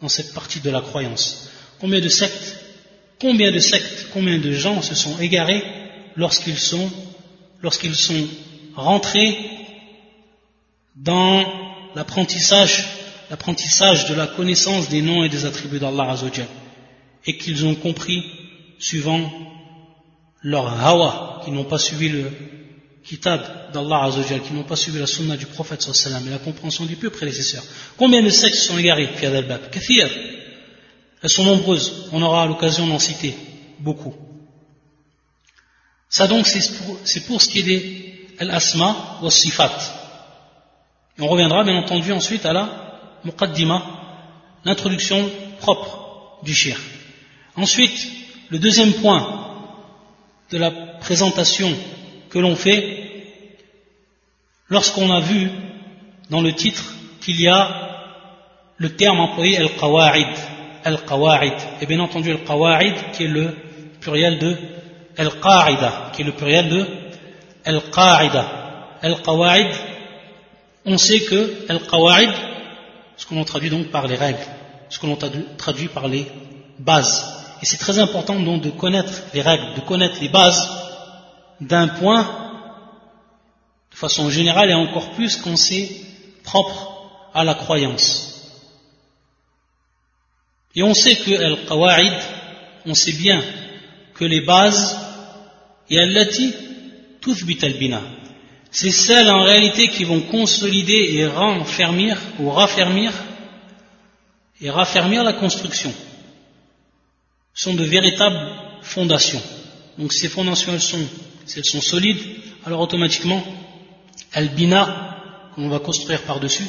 dans 0.00 0.08
cette 0.08 0.32
partie 0.32 0.60
de 0.60 0.70
la 0.70 0.80
croyance. 0.80 1.50
Combien 1.78 2.00
de 2.00 2.08
sectes, 2.08 2.56
combien 3.20 3.52
de 3.52 3.58
sectes, 3.58 4.08
combien 4.14 4.38
de 4.38 4.52
gens 4.52 4.80
se 4.80 4.94
sont 4.94 5.18
égarés 5.18 5.62
lorsqu'ils 6.16 6.58
sont, 6.58 6.90
lorsqu'ils 7.62 7.94
sont 7.94 8.26
rentrés 8.74 9.36
dans 10.96 11.44
l'apprentissage 11.94 12.86
l'apprentissage 13.30 14.08
de 14.08 14.14
la 14.14 14.26
connaissance 14.26 14.88
des 14.88 15.02
noms 15.02 15.22
et 15.22 15.28
des 15.28 15.44
attributs 15.44 15.78
d'Allah 15.78 16.12
Azzawajal 16.12 16.46
et 17.26 17.36
qu'ils 17.36 17.66
ont 17.66 17.74
compris 17.74 18.24
suivant 18.78 19.30
leur 20.42 20.66
hawa, 20.84 21.42
qui 21.44 21.50
n'ont 21.50 21.64
pas 21.64 21.78
suivi 21.78 22.08
le 22.08 22.30
kitab 23.04 23.72
d'Allah 23.72 24.04
Azzawajal, 24.04 24.42
qui 24.42 24.52
n'ont 24.52 24.64
pas 24.64 24.76
suivi 24.76 24.98
la 24.98 25.06
sunna 25.06 25.36
du 25.36 25.46
prophète 25.46 25.82
sallam 25.82 26.26
et 26.26 26.30
la 26.30 26.38
compréhension 26.38 26.84
du 26.84 26.96
peu 26.96 27.10
prédécesseur. 27.10 27.62
Combien 27.96 28.22
de 28.22 28.30
sectes 28.30 28.56
sont 28.56 28.78
égarés, 28.78 29.08
Fiad 29.16 29.34
al-Bab 29.34 29.70
Kathir. 29.70 30.08
Elles 31.22 31.30
sont 31.30 31.44
nombreuses, 31.44 32.08
on 32.12 32.22
aura 32.22 32.46
l'occasion 32.46 32.86
d'en 32.86 32.98
citer 32.98 33.34
beaucoup. 33.80 34.14
Ça 36.08 36.26
donc, 36.26 36.46
c'est 36.46 37.26
pour, 37.26 37.42
ce 37.42 37.48
qui 37.48 37.60
est 37.60 37.62
des 37.62 38.28
al-asma 38.38 39.20
sifat. 39.30 39.76
Et 41.18 41.22
on 41.22 41.28
reviendra 41.28 41.64
bien 41.64 41.76
entendu 41.76 42.12
ensuite 42.12 42.46
à 42.46 42.52
la 42.52 43.20
muqaddima, 43.24 43.82
l'introduction 44.64 45.28
propre 45.58 46.40
du 46.44 46.54
shir. 46.54 46.78
Ensuite, 47.56 48.08
le 48.50 48.58
deuxième 48.58 48.92
point 48.94 49.47
de 50.50 50.58
la 50.58 50.70
présentation 51.00 51.70
que 52.30 52.38
l'on 52.38 52.56
fait, 52.56 52.82
lorsqu'on 54.68 55.10
a 55.10 55.20
vu 55.20 55.50
dans 56.30 56.40
le 56.40 56.52
titre 56.52 56.84
qu'il 57.20 57.40
y 57.40 57.48
a 57.48 57.88
le 58.76 58.94
terme 58.96 59.20
employé 59.20 59.58
al-qawa'id, 59.58 60.28
al-qawa'id, 60.84 61.54
et 61.80 61.86
bien 61.86 62.00
entendu 62.00 62.30
al-qawa'id 62.30 62.94
qui 63.12 63.24
est 63.24 63.28
le 63.28 63.54
pluriel 64.00 64.38
de 64.38 64.56
al-qa'ida, 65.16 66.12
qui 66.14 66.22
est 66.22 66.24
le 66.24 66.32
pluriel 66.32 66.68
de 66.68 66.86
al-qa'ida. 67.64 68.54
Al-qawa'id, 69.02 69.70
on 70.84 70.98
sait 70.98 71.20
que 71.20 71.66
al-qawa'id 71.68 72.30
ce 73.16 73.26
qu'on 73.26 73.44
traduit 73.44 73.68
donc 73.68 73.88
par 73.88 74.06
les 74.06 74.14
règles, 74.14 74.38
ce 74.88 74.98
qu'on 74.98 75.16
traduit 75.16 75.88
par 75.88 76.08
les 76.08 76.26
bases. 76.78 77.37
Et 77.62 77.66
c'est 77.66 77.76
très 77.76 77.98
important 77.98 78.38
donc 78.38 78.62
de 78.62 78.70
connaître 78.70 79.12
les 79.34 79.42
règles, 79.42 79.74
de 79.74 79.80
connaître 79.80 80.20
les 80.20 80.28
bases 80.28 80.68
d'un 81.60 81.88
point 81.88 82.22
de 83.90 83.96
façon 83.96 84.30
générale 84.30 84.70
et 84.70 84.74
encore 84.74 85.10
plus 85.10 85.36
quand 85.36 85.56
c'est 85.56 85.90
propre 86.44 87.10
à 87.34 87.44
la 87.44 87.54
croyance. 87.54 88.28
Et 90.74 90.82
on 90.82 90.94
sait 90.94 91.16
que 91.16 91.32
Al-Qawa'id, 91.32 92.12
on 92.86 92.94
sait 92.94 93.12
bien 93.12 93.42
que 94.14 94.24
les 94.24 94.42
bases, 94.42 94.96
et 95.90 95.98
Allati, 95.98 96.54
tuthbit 97.20 97.58
al-bina, 97.62 98.02
c'est 98.70 98.90
celles 98.90 99.30
en 99.30 99.42
réalité 99.42 99.88
qui 99.88 100.04
vont 100.04 100.20
consolider 100.20 101.14
et 101.14 101.26
renfermir 101.26 102.18
ou 102.38 102.50
raffermir 102.50 103.12
et 104.60 104.70
raffermir 104.70 105.24
la 105.24 105.32
construction. 105.32 105.92
Sont 107.58 107.74
de 107.74 107.82
véritables 107.82 108.40
fondations. 108.82 109.42
Donc 109.98 110.12
ces 110.12 110.28
fondations, 110.28 110.72
elles 110.74 110.80
sont, 110.80 111.04
si 111.44 111.58
elles 111.58 111.64
sont 111.64 111.80
solides, 111.80 112.22
alors 112.64 112.80
automatiquement, 112.80 113.42
Al-Bina, 114.32 115.50
qu'on 115.56 115.68
va 115.68 115.80
construire 115.80 116.22
par-dessus, 116.22 116.68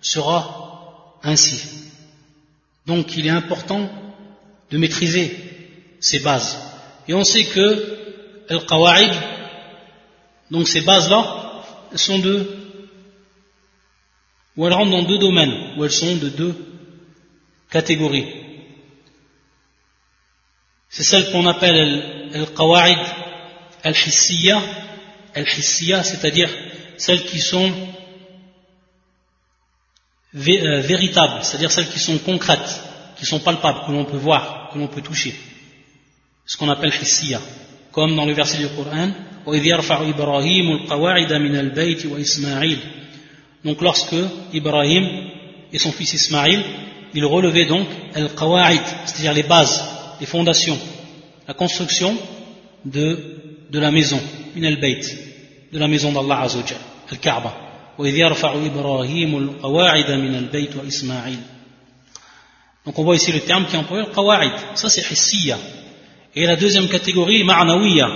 sera 0.00 1.18
ainsi. 1.24 1.60
Donc 2.86 3.16
il 3.16 3.26
est 3.26 3.30
important 3.30 3.90
de 4.70 4.78
maîtriser 4.78 5.36
ces 5.98 6.20
bases. 6.20 6.56
Et 7.08 7.14
on 7.14 7.24
sait 7.24 7.46
que 7.46 8.44
Al-Qawa'id, 8.48 9.12
donc 10.52 10.68
ces 10.68 10.82
bases-là, 10.82 11.64
elles 11.90 11.98
sont 11.98 12.20
de, 12.20 12.46
ou 14.56 14.68
elles 14.68 14.72
rentrent 14.72 14.92
dans 14.92 15.02
deux 15.02 15.18
domaines, 15.18 15.76
ou 15.76 15.84
elles 15.84 15.90
sont 15.90 16.14
de 16.14 16.28
deux 16.28 16.54
catégories. 17.70 18.41
C'est 20.94 21.04
celle 21.04 21.32
qu'on 21.32 21.46
appelle 21.46 22.30
al-qawa'id 22.34 22.98
al-hissiya, 23.82 24.60
al-hissiya, 25.34 26.02
c'est-à-dire 26.02 26.50
celles 26.98 27.24
qui 27.24 27.38
sont 27.38 27.72
euh, 30.36 30.80
véritables, 30.80 31.42
c'est-à-dire 31.42 31.72
celles 31.72 31.88
qui 31.88 31.98
sont 31.98 32.18
concrètes, 32.18 32.78
qui 33.18 33.24
sont 33.24 33.40
palpables, 33.40 33.86
que 33.86 33.92
l'on 33.92 34.04
peut 34.04 34.18
voir, 34.18 34.68
que 34.70 34.78
l'on 34.78 34.88
peut 34.88 35.00
toucher. 35.00 35.34
Ce 36.44 36.58
qu'on 36.58 36.68
appelle 36.68 36.92
hissiya. 37.00 37.40
Comme 37.90 38.14
dans 38.14 38.26
le 38.26 38.34
verset 38.34 38.58
du 38.58 38.68
Coran, 38.68 39.12
donc 43.64 43.80
lorsque 43.80 44.14
Ibrahim 44.52 45.30
et 45.72 45.78
son 45.78 45.90
fils 45.90 46.12
Ismaïl, 46.12 46.62
ils 47.14 47.24
relevaient 47.24 47.66
donc 47.66 47.88
al-qawa'id, 48.14 48.82
c'est-à-dire 49.06 49.32
les 49.32 49.42
bases, 49.42 49.91
les 50.22 50.26
fondations, 50.26 50.78
la 51.48 51.54
construction 51.54 52.16
de, 52.84 53.68
la 53.72 53.90
maison, 53.90 54.20
min 54.54 54.62
al-bayt, 54.62 55.02
de 55.72 55.78
la 55.80 55.88
maison 55.88 56.12
d'Allah 56.12 56.42
Azzawajal, 56.42 56.78
al-Kaaba. 57.10 57.52
Donc 62.86 62.98
on 62.98 63.02
voit 63.02 63.16
ici 63.16 63.32
le 63.32 63.40
terme 63.40 63.66
qui 63.66 63.74
est 63.74 63.78
employé, 63.80 64.04
al-qawa'id, 64.04 64.52
ça 64.76 64.88
c'est 64.88 65.10
hissiya. 65.10 65.58
Et 66.36 66.46
la 66.46 66.54
deuxième 66.54 66.88
catégorie, 66.88 67.42
ma'nawiya, 67.42 68.08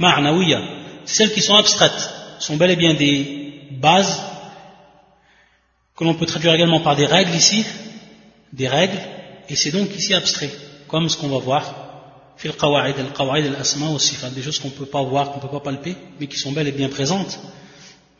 ma'nawiya, 0.00 0.60
celles 1.04 1.32
qui 1.32 1.42
sont 1.42 1.54
abstraites, 1.54 2.10
sont 2.40 2.56
bel 2.56 2.72
et 2.72 2.76
bien 2.76 2.94
des 2.94 3.68
bases 3.70 4.20
que 5.96 6.02
l'on 6.02 6.14
peut 6.14 6.26
traduire 6.26 6.54
également 6.54 6.80
par 6.80 6.96
des 6.96 7.06
règles 7.06 7.36
ici, 7.36 7.64
des 8.52 8.66
règles, 8.66 8.98
et 9.48 9.54
c'est 9.54 9.70
donc 9.70 9.94
ici 9.94 10.12
abstrait, 10.12 10.50
comme 10.88 11.08
ce 11.08 11.16
qu'on 11.16 11.28
va 11.28 11.38
voir 11.38 11.86
fil 12.36 12.52
qawa'id 12.52 12.98
al-qawa'id 12.98 13.46
al-asma 13.46 13.88
wa 13.88 13.98
sifat, 13.98 14.30
des 14.30 14.42
choses 14.42 14.58
qu'on 14.58 14.68
ne 14.68 14.74
peut 14.74 14.86
pas 14.86 15.02
voir, 15.02 15.30
qu'on 15.30 15.36
ne 15.36 15.42
peut 15.42 15.48
pas 15.48 15.60
palper, 15.60 15.96
mais 16.20 16.26
qui 16.26 16.38
sont 16.38 16.52
bel 16.52 16.68
et 16.68 16.72
bien 16.72 16.88
présentes, 16.88 17.38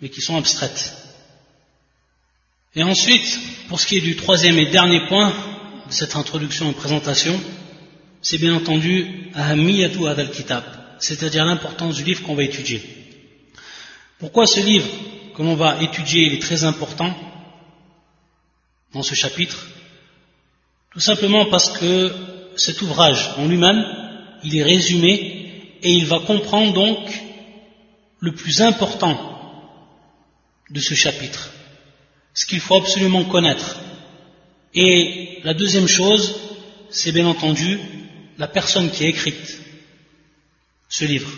mais 0.01 0.09
qui 0.09 0.21
sont 0.21 0.37
abstraites. 0.37 0.95
Et 2.75 2.83
ensuite, 2.83 3.39
pour 3.69 3.81
ce 3.81 3.87
qui 3.87 3.99
est 3.99 4.01
du 4.01 4.17
troisième 4.17 4.59
et 4.59 4.67
dernier 4.71 5.07
point 5.07 5.31
de 5.87 5.93
cette 5.93 6.17
introduction 6.17 6.71
et 6.71 6.75
présentation, 6.75 7.39
c'est 8.23 8.39
bien 8.39 8.55
entendu 8.55 9.31
ahamiyatu 9.35 10.07
al 10.07 10.31
kitab, 10.31 10.65
c'est-à-dire 10.99 11.45
l'importance 11.45 11.97
du 11.97 12.05
livre 12.05 12.23
qu'on 12.23 12.35
va 12.35 12.43
étudier. 12.43 12.83
Pourquoi 14.19 14.47
ce 14.47 14.61
livre 14.61 14.87
que 15.35 15.43
l'on 15.43 15.55
va 15.57 15.83
étudier 15.83 16.35
est 16.35 16.41
très 16.41 16.65
important 16.65 17.15
dans 18.95 19.03
ce 19.03 19.15
chapitre? 19.15 19.67
Tout 20.93 21.01
simplement 21.01 21.45
parce 21.47 21.71
que 21.79 22.36
cet 22.57 22.83
ouvrage 22.83 23.31
en 23.39 23.47
lui-même, 23.47 23.85
il 24.45 24.57
est 24.57 24.63
résumé 24.63 25.79
et 25.83 25.93
il 25.93 26.07
va 26.07 26.21
comprendre 26.21 26.73
donc 26.73 26.99
le 28.21 28.33
plus 28.33 28.61
important 28.63 29.17
de 30.71 30.81
ce 30.81 30.95
chapitre, 30.95 31.51
ce 32.35 32.47
qu'il 32.47 32.61
faut 32.61 32.77
absolument 32.77 33.25
connaître. 33.25 33.79
Et 34.75 35.39
la 35.45 35.55
deuxième 35.55 35.87
chose, 35.87 36.35
c'est 36.91 37.13
bien 37.13 37.27
entendu 37.27 37.79
la 38.39 38.49
personne 38.49 38.91
qui 38.91 39.05
a 39.05 39.09
écrit 39.09 39.35
ce 40.89 41.05
livre 41.05 41.31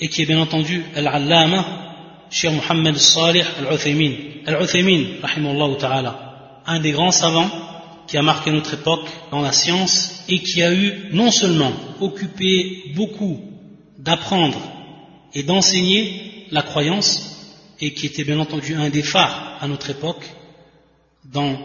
et 0.00 0.08
qui 0.08 0.22
est 0.22 0.26
bien 0.26 0.40
entendu 0.40 0.84
Al-Allama 0.94 2.26
Cheikh 2.30 2.52
Muhammad 2.52 2.96
Salih 2.96 3.44
Al-Uthaymin 3.58 4.12
Al-Uthaymin, 4.46 5.20
ta'ala 5.78 6.62
un 6.66 6.80
des 6.80 6.92
grands 6.92 7.12
savants 7.12 7.50
qui 8.06 8.16
a 8.16 8.22
marqué 8.22 8.50
notre 8.50 8.74
époque 8.74 9.08
dans 9.30 9.40
la 9.40 9.52
science 9.52 10.24
et 10.28 10.40
qui 10.40 10.62
a 10.62 10.72
eu 10.72 11.08
non 11.12 11.30
seulement 11.30 11.72
occupé 12.00 12.92
beaucoup 12.94 13.40
d'apprendre 13.98 14.60
et 15.32 15.42
d'enseigner 15.42 16.46
la 16.50 16.62
croyance 16.62 17.56
et 17.80 17.92
qui 17.92 18.06
était 18.06 18.24
bien 18.24 18.38
entendu 18.38 18.74
un 18.74 18.90
des 18.90 19.02
phares 19.02 19.58
à 19.60 19.68
notre 19.68 19.90
époque 19.90 20.24
dans 21.24 21.58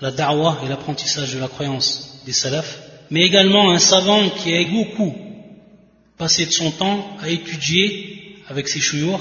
la 0.00 0.10
da'wah 0.10 0.60
et 0.64 0.68
l'apprentissage 0.68 1.34
de 1.34 1.38
la 1.38 1.48
croyance 1.48 2.22
des 2.24 2.32
salafs, 2.32 2.78
mais 3.10 3.22
également 3.22 3.70
un 3.70 3.78
savant 3.78 4.28
qui 4.28 4.54
a 4.54 4.64
beaucoup 4.64 5.14
passé 6.16 6.46
de 6.46 6.50
son 6.50 6.70
temps 6.70 7.16
à 7.20 7.28
étudier 7.28 8.36
avec 8.48 8.68
ses 8.68 8.80
chouyours 8.80 9.20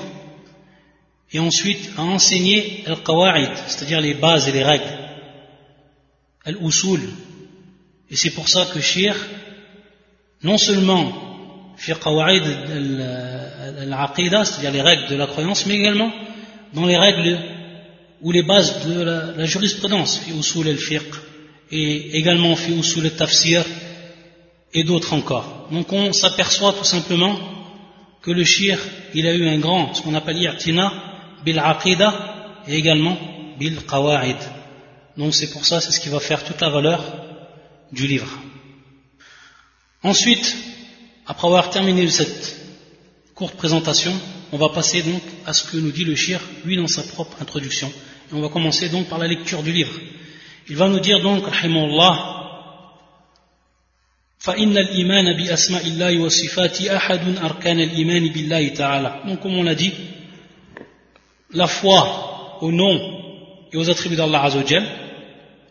et 1.31 1.39
ensuite 1.39 1.91
à 1.97 2.03
enseigner 2.03 2.83
al-qawa'id, 2.88 3.51
c'est-à-dire 3.67 4.01
les 4.01 4.13
bases 4.13 4.47
et 4.47 4.51
les 4.51 4.63
règles 4.63 5.07
al-usul. 6.47 7.01
Et 8.10 8.15
c'est 8.15 8.31
pour 8.31 8.47
ça 8.47 8.65
que 8.73 8.79
Shir, 8.79 9.15
non 10.43 10.57
seulement 10.57 11.73
fi 11.77 11.93
qawaid 11.93 12.43
al-aqidah, 13.83 14.45
c'est-à-dire 14.45 14.71
les 14.71 14.81
règles 14.81 15.07
de 15.10 15.15
la 15.15 15.27
croyance, 15.27 15.65
mais 15.65 15.75
également 15.75 16.12
dans 16.73 16.86
les 16.86 16.97
règles 16.97 17.38
ou 18.21 18.31
les 18.31 18.43
bases 18.43 18.86
de 18.86 19.01
la, 19.01 19.45
jurisprudence, 19.45 20.19
fi 20.19 20.31
usul 20.31 20.67
al-fiqh, 20.67 21.13
et 21.71 22.17
également 22.17 22.55
fi 22.55 22.71
usul 22.71 23.05
al-tafsir, 23.05 23.63
et 24.73 24.83
d'autres 24.83 25.13
encore. 25.13 25.67
Donc 25.71 25.91
on 25.91 26.13
s'aperçoit 26.13 26.73
tout 26.73 26.83
simplement 26.83 27.38
que 28.21 28.31
le 28.31 28.43
shir, 28.43 28.79
il 29.13 29.27
a 29.27 29.33
eu 29.33 29.47
un 29.47 29.60
grand, 29.60 29.93
ce 29.93 30.01
qu'on 30.01 30.15
appelle 30.15 30.41
i'tina, 30.41 30.91
bil 31.45 31.60
aqidah, 31.60 32.13
et 32.67 32.75
également 32.75 33.17
bil 33.60 33.77
qawaid. 33.86 34.38
Donc 35.16 35.35
c'est 35.35 35.50
pour 35.50 35.64
ça, 35.66 35.81
c'est 35.81 35.92
ce 35.92 36.00
qui 36.00 36.09
va 36.09 36.20
faire 36.20 36.44
toute 36.44 36.61
la 36.61 36.70
valeur 36.70 37.00
du 37.92 38.07
livre. 38.07 38.31
Ensuite, 40.02 40.57
après 41.26 41.46
avoir 41.46 41.70
terminé 41.70 42.09
cette 42.09 42.57
courte 43.35 43.57
présentation, 43.57 44.12
on 44.52 44.59
va 44.59 44.68
passer 44.68 45.02
donc 45.02 45.22
à 45.46 45.52
ce 45.52 45.64
que 45.64 45.76
nous 45.76 45.92
dit 45.92 46.05
le 46.05 46.14
shir, 46.14 46.40
lui 46.64 46.76
dans 46.76 46.87
sa 46.87 47.02
propre 47.02 47.37
introduction. 47.40 47.88
Et 48.31 48.35
on 48.35 48.40
va 48.40 48.48
commencer 48.48 48.88
donc 48.88 49.09
par 49.09 49.18
la 49.18 49.28
lecture 49.28 49.62
du 49.62 49.72
livre. 49.72 49.92
Il 50.68 50.76
va 50.76 50.88
nous 50.88 51.00
dire 51.00 51.20
donc, 51.20 51.44
rahimahullah, 51.46 52.38
فإن 54.42 54.76
الإيمان 54.76 55.37
بأسماء 55.37 55.87
الله 55.87 56.18
وصفاته 56.18 56.96
أحد 56.96 57.38
أركان 57.38 57.81
الإيمان 57.81 58.28
بالله 58.28 58.68
تعالى. 58.74 59.22
Donc 59.28 59.40
comme 59.40 59.55
on 59.55 59.62
l'a 59.62 59.76
dit, 59.76 59.92
la 61.52 61.68
foi 61.68 62.59
au 62.61 62.72
nom 62.72 63.22
et 63.72 63.76
aux 63.76 63.88
attributs 63.88 64.16
d'Allah 64.16 64.42
Azzawajal, 64.42 64.85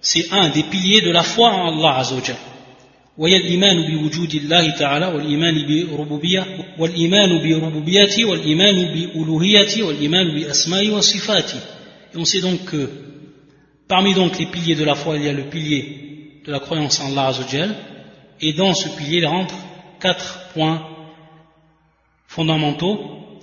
c'est 0.02 0.32
un 0.32 0.50
des 0.50 0.64
piliers 0.64 1.02
de 1.02 1.12
la 1.12 1.24
foi 1.24 1.50
en 1.50 1.78
Allah 1.78 1.98
Azzawajal. 2.00 2.38
وهي 3.18 3.38
الإيمان 3.38 3.92
بوجود 3.92 4.34
الله 4.36 4.70
تعالى 4.70 5.06
والإيمان 5.06 5.56
بربوبية 5.68 6.48
والإيمان 6.80 7.30
بربوبيته 7.44 8.26
والإيمان 8.26 8.76
بألوهيته 8.94 9.84
والإيمان 9.84 10.36
بأسمائه 10.36 10.90
وصفاته 10.92 11.60
Et 12.14 12.18
on 12.18 12.26
sait 12.26 12.42
donc 12.42 12.66
que 12.66 12.90
parmi 13.88 14.14
donc 14.14 14.40
les 14.40 14.46
piliers 14.46 14.76
de 14.76 14.84
la 14.84 14.96
foi, 14.96 15.18
il 15.18 15.24
y 15.24 15.30
a 15.30 15.34
le 15.34 15.44
pilier 15.44 16.42
de 16.46 16.52
la 16.52 16.60
croyance 16.60 17.00
en 17.00 17.12
Allah 17.12 17.28
Azzawajal 17.28 17.76
et 18.40 18.54
dans 18.54 18.74
ce 18.74 18.90
pilier 18.90 19.18
il 19.20 19.28
rentre 19.28 19.56
quatre 20.00 20.50
points 20.54 20.82
fondamentaux 22.28 23.00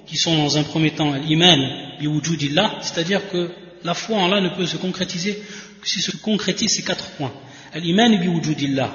qui 0.07 0.17
sont 0.17 0.37
dans 0.37 0.57
un 0.57 0.63
premier 0.65 0.91
temps 0.91 1.13
l'iman 1.13 1.61
biwujudillah, 2.01 2.79
c'est-à-dire 2.81 3.29
que 3.31 3.51
la 3.85 3.95
foi 3.95 4.17
en 4.17 4.27
Allah 4.33 4.41
ne 4.41 4.49
peut 4.49 4.67
se 4.67 4.79
concrétiser 4.79 5.41
si 5.86 6.02
se 6.02 6.16
concrétise 6.18 6.76
ces 6.76 6.84
quatre 6.84 7.10
points. 7.18 7.32
Al-iman 7.74 8.18
bi 8.18 8.28
wujudillah, 8.28 8.90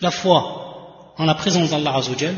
la 0.00 0.10
foi 0.10 1.14
en 1.18 1.24
la 1.24 1.34
présence 1.34 1.70
d'Allah 1.70 1.96
Azzawajal, 1.96 2.34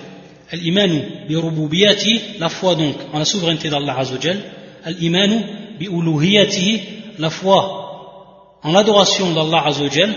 al-iman 0.50 1.26
bi 1.28 1.34
rububiyati, 1.36 2.38
la 2.38 2.48
foi 2.48 2.74
donc 2.74 2.96
en 3.12 3.18
la 3.18 3.24
souveraineté 3.24 3.68
d'Allah 3.68 3.98
Azzawajal, 3.98 4.40
al-iman 4.84 5.30
bi 5.78 5.88
uluhiyati, 5.88 6.80
la 7.18 7.30
foi 7.30 8.58
en 8.62 8.72
l'adoration 8.72 9.32
d'Allah 9.32 9.66
Azzawajal, 9.66 10.14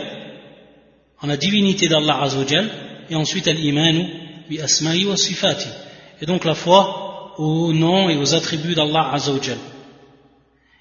en 1.21 1.27
la 1.27 1.37
divinité 1.37 1.87
d'Allah 1.87 2.21
Azzawajal, 2.23 2.69
et 3.09 3.15
ensuite 3.15 3.47
al-iman 3.47 4.05
bi 4.49 4.59
asma'i 4.59 5.05
wa 5.05 5.17
sifati, 5.17 5.67
et 6.21 6.25
donc 6.25 6.45
la 6.45 6.55
foi 6.55 7.33
aux 7.37 7.73
noms 7.73 8.09
et 8.09 8.17
aux 8.17 8.33
attributs 8.35 8.75
d'Allah 8.75 9.11
Azzawajal. 9.13 9.57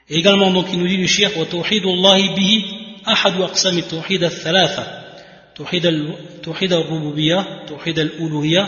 Et 0.10 0.18
également, 0.18 0.52
donc, 0.52 0.68
il 0.72 0.80
nous 0.80 0.88
dit 0.88 0.98
le 0.98 1.08
shir, 1.08 1.32
وَتَوْحِيدُ 1.38 1.86
اللَّهِ 1.86 2.36
بِهِ 2.36 2.84
أحد 3.08 3.42
أقسام 3.42 3.78
التوحيد 3.78 4.24
الثلاثة 4.24 5.04
توحيد 5.56 6.14
توحيد 6.44 6.74
الربوبية 6.74 7.66
توحيد 7.68 8.00
الألوهية 8.00 8.66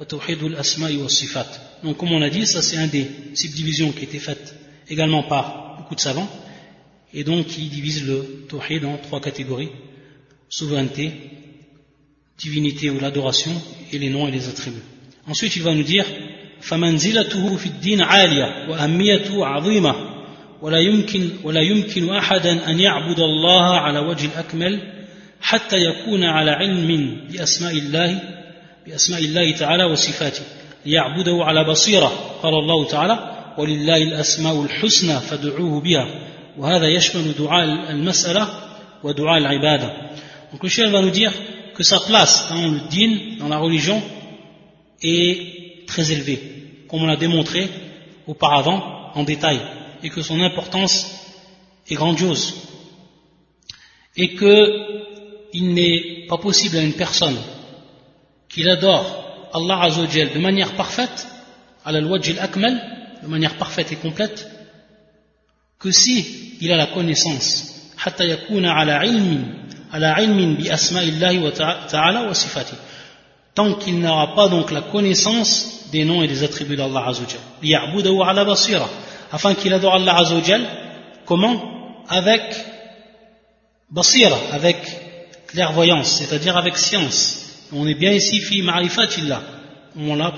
وتوحيد 0.00 0.42
الأسماء 0.42 0.96
والصفات 0.96 1.46
donc 1.82 1.98
comme 1.98 2.12
on 2.12 2.22
a 2.22 2.30
dit 2.30 2.46
ça 2.46 2.62
c'est 2.62 2.76
un 2.76 2.86
des 2.86 3.06
subdivisions 3.34 3.92
qui 3.92 4.00
a 4.00 4.02
été 4.04 4.18
faite 4.18 4.54
également 4.88 5.22
par 5.24 5.76
beaucoup 5.78 5.94
de 5.94 6.00
savants 6.00 6.28
et 7.12 7.22
donc 7.22 7.46
qui 7.46 7.62
divise 7.62 8.06
le 8.06 8.46
tawhid 8.48 8.84
en 8.84 8.96
trois 8.98 9.20
catégories 9.20 9.70
souveraineté 10.48 11.12
divinité 12.38 12.90
ou 12.90 12.98
l'adoration 12.98 13.50
et 13.92 13.98
les 13.98 14.10
noms 14.10 14.26
et 14.28 14.30
les 14.30 14.48
attributs 14.48 14.86
ensuite 15.26 15.56
il 15.56 15.62
va 15.62 15.74
nous 15.74 15.82
dire 15.82 16.06
فمنزلته 16.60 17.56
في 17.56 17.66
الدين 17.66 18.02
عالية 18.02 18.68
وأهميته 18.68 19.46
عظيمة 19.46 20.09
ولا 20.61 20.79
يمكن 20.79 21.29
ولا 21.43 21.61
يمكن 21.61 22.13
أحدا 22.13 22.69
أن 22.69 22.79
يعبد 22.79 23.19
الله 23.19 23.75
على 23.75 23.99
وجه 23.99 24.25
الأكمل 24.25 24.79
حتى 25.41 25.77
يكون 25.77 26.23
على 26.23 26.51
علم 26.51 27.21
بأسماء 27.31 27.77
الله 27.77 28.21
بأسماء 28.87 29.19
الله 29.19 29.51
تعالى 29.51 29.83
وصفاته 29.83 30.43
ليعبده 30.85 31.37
على 31.45 31.63
بصيرة 31.63 32.11
قال 32.43 32.53
الله 32.53 32.87
تعالى 32.87 33.31
ولله 33.57 34.03
الأسماء 34.03 34.61
الحسنى 34.61 35.19
فادعوه 35.19 35.81
بها 35.81 36.07
وهذا 36.57 36.87
يشمل 36.87 37.33
دعاء 37.39 37.91
المسألة 37.91 38.47
ودعاء 39.03 39.37
العبادة. 39.37 40.11
Donc 40.51 40.63
le 40.63 40.69
chef 40.69 40.89
va 40.91 41.01
nous 41.01 41.09
dire 41.09 41.31
que 41.75 41.83
sa 41.83 41.99
place 41.99 42.49
dans 42.49 42.67
le 42.67 42.79
din, 42.89 43.37
dans 43.39 43.47
la 43.47 43.57
religion, 43.57 44.01
est 45.01 45.87
très 45.87 46.11
élevée, 46.11 46.39
comme 46.87 47.03
on 47.03 47.07
l'a 47.07 47.15
démontré 47.15 47.69
auparavant 48.27 49.11
en 49.15 49.23
détail, 49.23 49.59
et 50.03 50.09
que 50.09 50.21
son 50.21 50.39
importance 50.41 51.07
est 51.89 51.95
grandiose. 51.95 52.55
Et 54.15 54.35
qu'il 54.35 55.73
n'est 55.73 56.25
pas 56.27 56.37
possible 56.37 56.77
à 56.77 56.81
une 56.81 56.93
personne 56.93 57.37
qu'il 58.49 58.69
adore 58.69 59.49
Allah 59.53 59.81
Azzawajal 59.83 60.33
de 60.33 60.39
manière 60.39 60.73
parfaite, 60.73 61.27
à 61.85 61.91
la 61.91 62.01
loi 62.01 62.19
de 62.19 62.37
Akmal, 62.37 62.79
de 63.23 63.27
manière 63.27 63.57
parfaite 63.57 63.91
et 63.91 63.95
complète, 63.95 64.47
que 65.79 65.91
si 65.91 66.57
il 66.61 66.71
a 66.71 66.77
la 66.77 66.87
connaissance, 66.87 67.91
tant 73.53 73.73
qu'il 73.75 73.99
n'aura 73.99 74.35
pas 74.35 74.47
donc 74.47 74.71
la 74.71 74.81
connaissance 74.81 75.89
des 75.91 76.05
noms 76.05 76.21
et 76.21 76.27
des 76.27 76.43
attributs 76.43 76.75
d'Allah 76.75 77.07
Azzawajal, 77.07 77.39
afin 79.31 79.55
qu'il 79.55 79.73
adore 79.73 79.95
Allah 79.95 80.17
Azzawajal 80.17 80.61
comment 81.25 82.03
avec 82.09 82.41
basira 83.89 84.37
avec 84.51 84.77
clairvoyance 85.47 86.17
c'est-à-dire 86.19 86.57
avec 86.57 86.77
science. 86.77 87.67
On 87.73 87.87
est 87.87 87.95
bien 87.95 88.11
ici 88.11 88.39
fi 88.41 88.61
ma'rifatillah. 88.61 89.41
On 89.97 90.15
l'a 90.15 90.33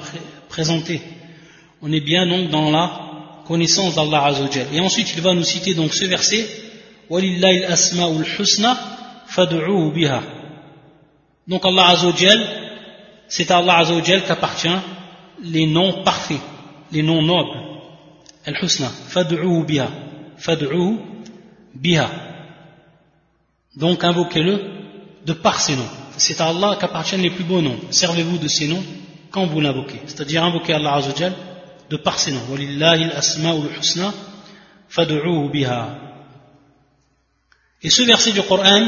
présenté. 0.50 1.02
On 1.82 1.92
est 1.92 2.00
bien 2.00 2.28
donc 2.28 2.50
dans 2.50 2.70
la 2.72 2.92
connaissance 3.48 3.96
d'Allah 3.96 4.26
Azzawajal 4.26 4.68
et 4.74 4.80
ensuite 4.80 5.14
il 5.16 5.22
va 5.22 5.34
nous 5.34 5.44
citer 5.44 5.74
donc 5.74 5.94
ce 5.94 6.06
verset. 6.06 6.48
Walillahi 7.10 7.66
al-asma'ul 7.66 8.26
husna 8.40 8.78
fad'uhu 9.28 9.92
biha. 9.94 10.22
Donc 11.48 11.66
Allah 11.66 11.88
Azzawajal 11.90 12.40
c'est 13.28 13.50
à 13.50 13.58
Allah 13.58 13.78
Azzawajal 13.80 14.24
qu'appartient 14.24 14.80
les 15.42 15.66
noms 15.66 16.04
parfaits 16.04 16.40
les 16.92 17.02
noms 17.02 17.24
nobles 17.24 17.73
al-husna 18.46 18.90
fad'uhu 19.14 19.66
biha 19.66 19.88
fad'uhu 20.38 20.98
biha 21.76 22.10
donc 23.76 24.04
invoquez-le 24.04 24.62
de 25.26 25.34
par 25.34 25.60
ces 25.60 25.76
noms. 25.76 25.90
C'est 26.18 26.40
à 26.42 26.48
Allah 26.48 26.78
qu'appartiennent 26.80 27.22
les 27.22 27.32
plus 27.32 27.44
beaux 27.44 27.62
noms. 27.62 27.80
Servez-vous 27.90 28.38
de 28.38 28.48
ces 28.48 28.68
noms 28.68 28.84
quand 29.32 29.46
vous 29.46 29.62
l'invoquez. 29.62 30.00
C'est-à-dire 30.06 30.44
invoquer 30.44 30.74
Allah 30.74 30.96
Azzawajal 30.96 31.34
de 31.90 31.98
par 31.98 32.20
ces 32.20 32.32
noms. 32.32 32.44
Walillahi 32.52 33.06
al-asma'ul 33.06 33.70
husna 33.80 34.14
fad'uhu 34.90 35.50
biha. 35.50 35.98
Et 37.82 37.90
ce 37.90 38.04
verset 38.04 38.32
du 38.32 38.42
Coran, 38.44 38.84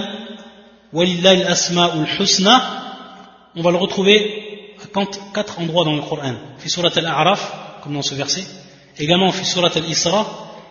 Walillahi 0.94 1.42
al-asma'ul 1.44 2.08
husna, 2.20 2.62
on 3.56 3.62
va 3.64 3.72
le 3.72 3.78
retrouver 3.78 4.76
à 4.94 5.06
quatre 5.34 5.60
endroits 5.60 5.84
dans 5.84 5.96
le 5.96 6.02
Coran. 6.02 6.36
Fi 6.60 6.70
surat 6.70 6.92
al-A'raf, 6.96 7.82
comme 7.82 7.94
dans 7.94 8.04
ce 8.04 8.14
verset, 8.14 8.44
également 8.98 9.32
fi 9.32 9.46
surat 9.46 9.72
al-Isra, 9.76 10.26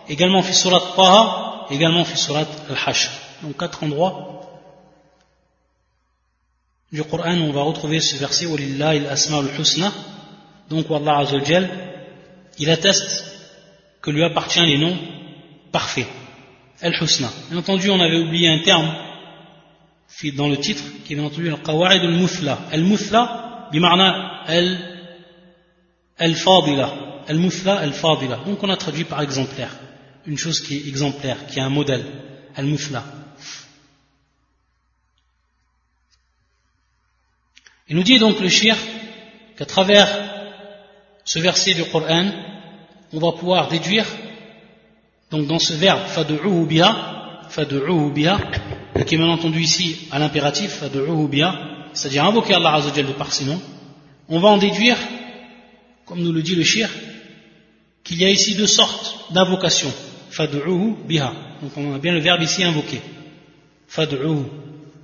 également 0.07 0.41
fi 0.41 0.53
surat 0.53 0.81
Taha, 0.95 1.67
également 1.69 2.03
fi 2.05 2.17
surat 2.17 2.45
al-Hashr. 2.69 3.09
Donc 3.43 3.57
quatre 3.57 3.83
endroits 3.83 4.41
du 6.91 7.03
Coran 7.03 7.37
on 7.37 7.51
va 7.51 7.63
retrouver 7.63 7.99
ce 7.99 8.15
verset 8.17 8.45
Walillahi 8.45 9.05
al-asma'ul 9.05 9.49
husna. 9.59 9.91
Donc 10.69 10.89
Wallah 10.89 11.19
Azzawajal, 11.19 11.69
il 12.57 12.69
atteste 12.69 13.25
que 14.01 14.11
lui 14.11 14.23
appartient 14.23 14.65
les 14.65 14.77
noms 14.77 14.97
parfaits. 15.71 16.07
Al-Husna. 16.81 17.29
Bien 17.49 17.59
entendu, 17.59 17.89
on 17.89 17.99
avait 17.99 18.19
oublié 18.19 18.49
un 18.49 18.59
terme 18.63 18.93
dans 20.35 20.47
le 20.47 20.57
titre 20.57 20.83
qui 21.05 21.13
est 21.13 21.15
bien 21.15 21.25
entendu 21.25 21.49
Al-Qawa'id 21.49 22.01
al-Muthla. 22.01 22.59
Al-Muthla, 22.71 23.69
bima'na 23.71 24.43
al-Fadila. 26.17 27.14
Al-Muthla, 27.27 27.79
al-Fadila. 27.79 28.37
Donc 28.45 28.63
on 28.63 28.69
a 28.69 28.77
traduit 28.77 29.03
par 29.03 29.21
exemplaire. 29.21 29.71
Une 30.25 30.37
chose 30.37 30.59
qui 30.61 30.77
est 30.77 30.87
exemplaire, 30.87 31.45
qui 31.47 31.59
est 31.59 31.61
un 31.61 31.69
modèle. 31.69 32.05
Al-Muthla. 32.55 33.03
Il 37.87 37.95
nous 37.95 38.03
dit 38.03 38.17
donc 38.17 38.39
le 38.39 38.49
shir 38.49 38.75
qu'à 39.57 39.65
travers 39.65 40.07
ce 41.23 41.39
verset 41.39 41.73
du 41.75 41.83
Coran, 41.85 42.31
on 43.13 43.19
va 43.19 43.31
pouvoir 43.33 43.67
déduire 43.67 44.05
donc 45.29 45.47
dans 45.47 45.59
ce 45.59 45.73
verbe 45.73 46.07
fad'uhu 46.07 46.65
biha, 46.65 47.47
fad'uhu 47.49 48.11
biha, 48.11 48.39
qui 49.05 49.15
est 49.15 49.17
bien 49.17 49.27
entendu 49.27 49.59
ici 49.59 50.07
à 50.11 50.19
l'impératif 50.19 50.71
fad'uhu 50.71 51.27
biha, 51.27 51.53
c'est-à-dire 51.93 52.25
invoquer 52.25 52.55
Allah 52.55 52.73
Azzawajal 52.73 53.07
de 53.07 53.13
par 53.13 53.31
ses 53.31 53.45
noms, 53.45 53.61
on 54.29 54.39
va 54.39 54.49
en 54.49 54.57
déduire, 54.57 54.97
comme 56.05 56.21
nous 56.21 56.31
le 56.31 56.41
dit 56.41 56.55
le 56.55 56.63
shir, 56.63 56.89
qu'il 58.05 58.21
y 58.21 58.25
a 58.25 58.29
ici 58.29 58.55
deux 58.55 58.67
sortes 58.67 59.33
d'invocation. 59.33 59.91
Fad'uhu 60.29 60.95
biha. 61.05 61.33
Donc 61.61 61.71
on 61.75 61.93
a 61.95 61.97
bien 61.97 62.13
le 62.13 62.19
verbe 62.19 62.41
ici 62.41 62.63
invoquer. 62.63 63.01
Fad'uhu. 63.87 64.43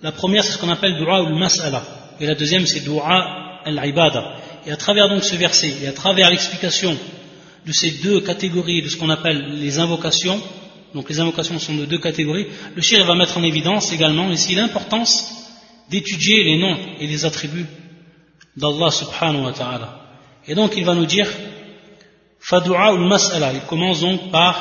La 0.02 0.14
première 0.14 0.44
c'est 0.46 0.54
ce 0.54 0.58
qu'on 0.58 0.70
appelle 0.70 0.98
dua 0.98 1.18
al-mas'ala 1.18 1.84
et 2.20 2.26
la 2.26 2.36
deuxième 2.36 2.66
c'est 2.66 2.82
dua 2.82 3.62
al-ibada. 3.66 4.36
Et 4.66 4.72
à 4.72 4.78
travers 4.78 5.10
donc 5.10 5.24
ce 5.24 5.36
verset 5.36 5.74
et 5.84 5.88
à 5.88 5.94
travers 5.94 6.30
l'explication 6.30 6.96
de 7.66 7.72
ces 7.72 7.92
deux 8.04 8.22
catégories 8.22 8.82
de 8.84 8.90
ce 8.90 8.98
qu'on 8.98 9.10
appelle 9.10 9.60
les 9.60 9.80
invocations, 9.80 10.42
donc 10.94 11.10
les 11.10 11.20
invocations 11.20 11.58
sont 11.58 11.76
de 11.76 11.86
deux 11.86 12.00
catégories, 12.00 12.48
le 12.76 12.82
shir 12.82 13.04
va 13.06 13.16
mettre 13.16 13.38
en 13.38 13.44
évidence 13.44 13.92
également 13.92 14.30
ici 14.32 14.56
l'importance 14.56 15.32
d'étudier 15.90 16.44
les 16.44 16.58
noms 16.58 16.78
et 17.00 17.08
les 17.08 17.26
attributs 17.26 17.66
d'Allah 18.56 18.92
subhanahu 18.92 19.46
wa 19.46 19.54
ta'ala. 19.54 20.02
Et 20.48 20.56
donc 20.56 20.74
il 20.76 20.86
va 20.86 20.94
nous 20.94 21.06
dire 21.06 21.28
Fadu'a 22.42 22.88
al-mas'ala. 22.88 23.54
Il 23.54 23.62
commence 23.62 24.02
donc 24.02 24.32
par 24.32 24.54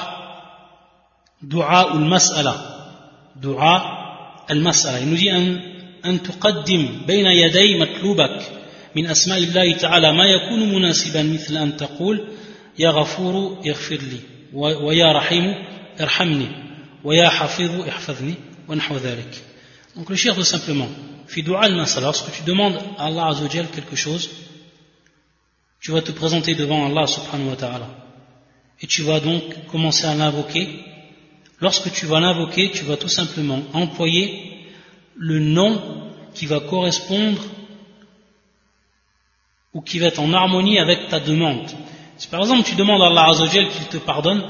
Du'a 1.43 1.93
al-mas'ala. 1.93 2.55
Du'a 3.37 4.45
al-mas'ala. 4.49 5.01
Il 5.01 5.09
nous 5.09 5.17
dit 5.17 5.31
أن 6.05 6.23
تقدم 6.23 6.89
بين 7.07 7.27
يدي 7.27 7.79
مطلوبك 7.79 8.41
من 8.97 9.07
أسماء 9.07 9.39
الله 9.39 9.77
تعالى 9.77 10.13
ما 10.13 10.25
يكون 10.25 10.75
مناسبا 10.75 11.23
مثل 11.23 11.57
أن 11.57 11.77
تقول 11.77 12.29
يا 12.79 12.91
غفور 12.91 13.61
اغفر 13.67 13.97
لي 13.97 14.21
ويا 14.55 15.13
رحيم 15.13 15.55
ارحمني 16.01 16.49
ويا 17.05 17.29
حفيظ 17.29 17.89
احفظني 17.89 18.35
ونحو 18.69 18.97
ذلك 18.97 19.43
donc 19.97 20.09
le 20.09 20.17
cher 20.17 20.35
tout 20.35 20.45
simplement 20.45 20.89
fi 21.27 21.43
dua 21.43 21.65
al-masala 21.65 22.07
lorsque 22.07 22.31
tu 22.33 22.43
demandes 22.43 22.79
à 22.99 23.07
Allah 23.07 23.27
Azzawajal 23.27 23.67
quelque 23.75 23.97
chose 23.97 24.31
tu 25.81 25.93
vas 25.93 26.03
te 26.03 26.13
présenter 26.13 26.55
devant 26.55 26.87
Allah 26.87 27.07
subhanahu 27.07 27.51
wa 27.51 27.57
ta'ala 27.57 27.89
et 28.81 28.87
tu 28.87 29.03
vas 29.03 29.21
donc 29.21 29.43
commencer 29.67 30.07
à 30.07 30.15
l'invoquer 30.15 30.69
lorsque 31.61 31.93
tu 31.93 32.07
vas 32.07 32.21
l'invoquer 32.21 32.71
tu 32.71 32.85
vas 32.85 32.97
tout 32.97 33.09
simplement 33.09 33.63
employer 33.73 34.65
le 35.17 35.39
nom 35.39 35.81
qui 36.35 36.47
va 36.47 36.61
correspondre 36.61 37.43
ou 39.75 39.81
qui 39.83 39.99
va 39.99 40.07
être 40.07 40.21
en 40.21 40.33
harmonie 40.33 40.79
avec 40.79 41.09
ta 41.09 41.21
demande 41.21 41.69
si 42.21 42.29
par 42.29 42.41
exemple 42.41 42.65
tu 42.65 42.75
demandes 42.75 43.01
à 43.01 43.07
Allah 43.07 43.31
Azzawajal 43.31 43.71
qu'il 43.71 43.87
te 43.87 43.97
pardonne, 43.97 44.45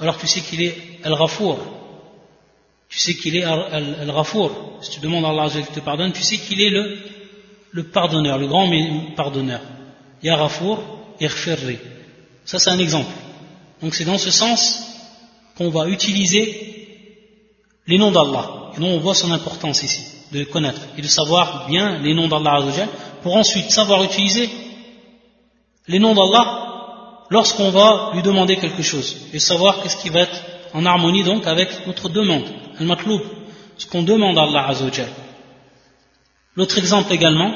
alors 0.00 0.18
tu 0.18 0.26
sais 0.26 0.40
qu'il 0.40 0.60
est 0.62 0.76
Al-Ghafour. 1.04 1.60
Tu 2.88 2.98
sais 2.98 3.14
qu'il 3.14 3.36
est 3.36 3.44
Al-Ghafour. 3.44 4.50
Si 4.80 4.90
tu 4.90 4.98
demandes 4.98 5.24
à 5.24 5.28
Allah 5.28 5.44
Azzawajal 5.44 5.66
qu'il 5.66 5.76
te 5.76 5.80
pardonne, 5.80 6.10
tu 6.10 6.24
sais 6.24 6.38
qu'il 6.38 6.60
est 6.60 6.70
le, 6.70 6.98
le 7.70 7.84
pardonneur, 7.84 8.36
le 8.36 8.48
grand 8.48 8.68
pardonneur. 9.14 9.60
Ya 10.24 10.36
Ghafour, 10.36 10.78
Irfirri. 11.20 11.78
Ça 12.46 12.58
c'est 12.58 12.70
un 12.70 12.78
exemple. 12.78 13.12
Donc 13.82 13.94
c'est 13.94 14.06
dans 14.06 14.18
ce 14.18 14.30
sens 14.30 14.60
qu'on 15.56 15.68
va 15.68 15.86
utiliser 15.88 16.46
les 17.86 17.98
noms 17.98 18.10
d'Allah. 18.10 18.72
Et 18.74 18.80
donc 18.80 18.90
on 18.90 18.98
voit 18.98 19.14
son 19.14 19.30
importance 19.30 19.82
ici, 19.82 20.02
de 20.32 20.44
connaître 20.44 20.80
et 20.96 21.02
de 21.02 21.06
savoir 21.06 21.68
bien 21.68 21.98
les 21.98 22.14
noms 22.14 22.26
d'Allah 22.26 22.64
pour 23.22 23.36
ensuite 23.36 23.70
savoir 23.70 24.02
utiliser 24.02 24.48
les 25.88 25.98
noms 25.98 26.14
d'Allah 26.14 27.26
lorsqu'on 27.28 27.70
va 27.70 28.10
lui 28.14 28.22
demander 28.22 28.56
quelque 28.56 28.82
chose 28.82 29.28
et 29.34 29.38
savoir 29.38 29.82
qu'est-ce 29.82 29.98
qui 29.98 30.08
va 30.08 30.20
être 30.20 30.42
en 30.72 30.86
harmonie 30.86 31.22
donc 31.22 31.46
avec 31.46 31.86
notre 31.86 32.08
demande, 32.08 32.44
al-matloub, 32.80 33.20
ce 33.76 33.86
qu'on 33.86 34.02
demande 34.02 34.38
à 34.38 34.42
Allah. 34.44 34.72
L'autre 36.56 36.78
exemple 36.78 37.12
également, 37.12 37.52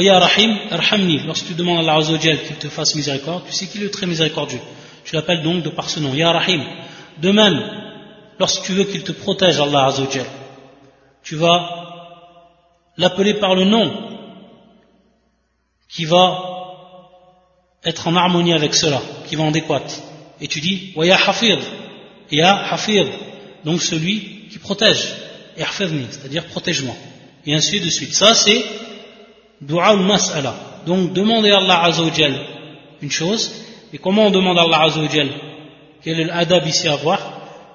Ya 0.00 0.18
Rahim, 0.18 0.56
arhamni. 0.70 1.20
Lorsque 1.26 1.48
tu 1.48 1.54
demandes 1.54 1.86
à 1.86 1.92
Allah 1.92 2.18
qu'il 2.18 2.56
te 2.56 2.68
fasse 2.68 2.94
miséricorde, 2.94 3.44
tu 3.46 3.52
sais 3.52 3.66
qu'il 3.66 3.82
est 3.82 3.90
très 3.90 4.06
miséricordieux. 4.06 4.60
Tu 5.04 5.14
l'appelles 5.14 5.42
donc 5.42 5.62
de 5.62 5.68
par 5.68 5.90
ce 5.90 6.00
nom, 6.00 6.14
Ya 6.14 6.32
Rahim. 6.32 6.62
De 7.18 7.30
même, 7.30 7.60
lorsque 8.38 8.64
tu 8.64 8.72
veux 8.72 8.84
qu'il 8.84 9.02
te 9.02 9.12
protège, 9.12 9.60
Allah 9.60 9.86
Azzawajal, 9.86 10.26
tu 11.22 11.36
vas 11.36 11.58
l'appeler 12.96 13.34
par 13.34 13.54
le 13.54 13.64
nom 13.64 13.92
qui 15.88 16.04
va 16.04 16.38
être 17.84 18.08
en 18.08 18.16
harmonie 18.16 18.54
avec 18.54 18.74
cela, 18.74 19.02
qui 19.28 19.36
va 19.36 19.44
en 19.44 19.48
adéquate. 19.48 20.02
Et 20.40 20.48
tu 20.48 20.60
dis, 20.60 20.92
Wa 20.96 21.04
Ya 21.04 21.16
Hafir, 21.16 21.58
Ya 22.30 22.72
Hafir, 22.72 23.06
donc 23.64 23.82
celui 23.82 24.48
qui 24.50 24.58
protège, 24.58 25.14
et 25.56 25.64
c'est-à-dire 25.64 26.46
protège-moi. 26.46 26.94
Et 27.44 27.54
ainsi 27.54 27.80
de 27.80 27.90
suite. 27.90 28.14
Ça, 28.14 28.34
c'est 28.34 28.64
dua 29.62 29.86
al-mas'ala. 29.86 30.54
Donc, 30.86 31.12
demander 31.12 31.50
à 31.50 31.58
Allah 31.58 31.84
Azzawajal 31.84 32.34
une 33.00 33.10
chose, 33.10 33.52
et 33.92 33.98
comment 33.98 34.26
on 34.26 34.30
demande 34.30 34.58
à 34.58 34.62
Allah 34.62 34.82
Azzawajal? 34.82 35.28
Quel 36.02 36.20
est 36.20 36.24
l'adab 36.24 36.66
ici 36.66 36.88
à 36.88 36.96
voir? 36.96 37.20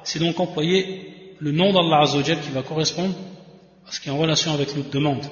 C'est 0.04 0.20
donc 0.20 0.40
employer 0.40 1.36
le 1.40 1.52
nom 1.52 1.72
d'Allah 1.72 2.02
Azzawajal 2.02 2.40
qui 2.42 2.52
va 2.52 2.62
correspondre 2.62 3.14
à 3.88 3.92
ce 3.92 4.00
qui 4.00 4.10
est 4.10 4.12
en 4.12 4.18
relation 4.18 4.54
avec 4.54 4.76
notre 4.76 4.90
demande. 4.90 5.24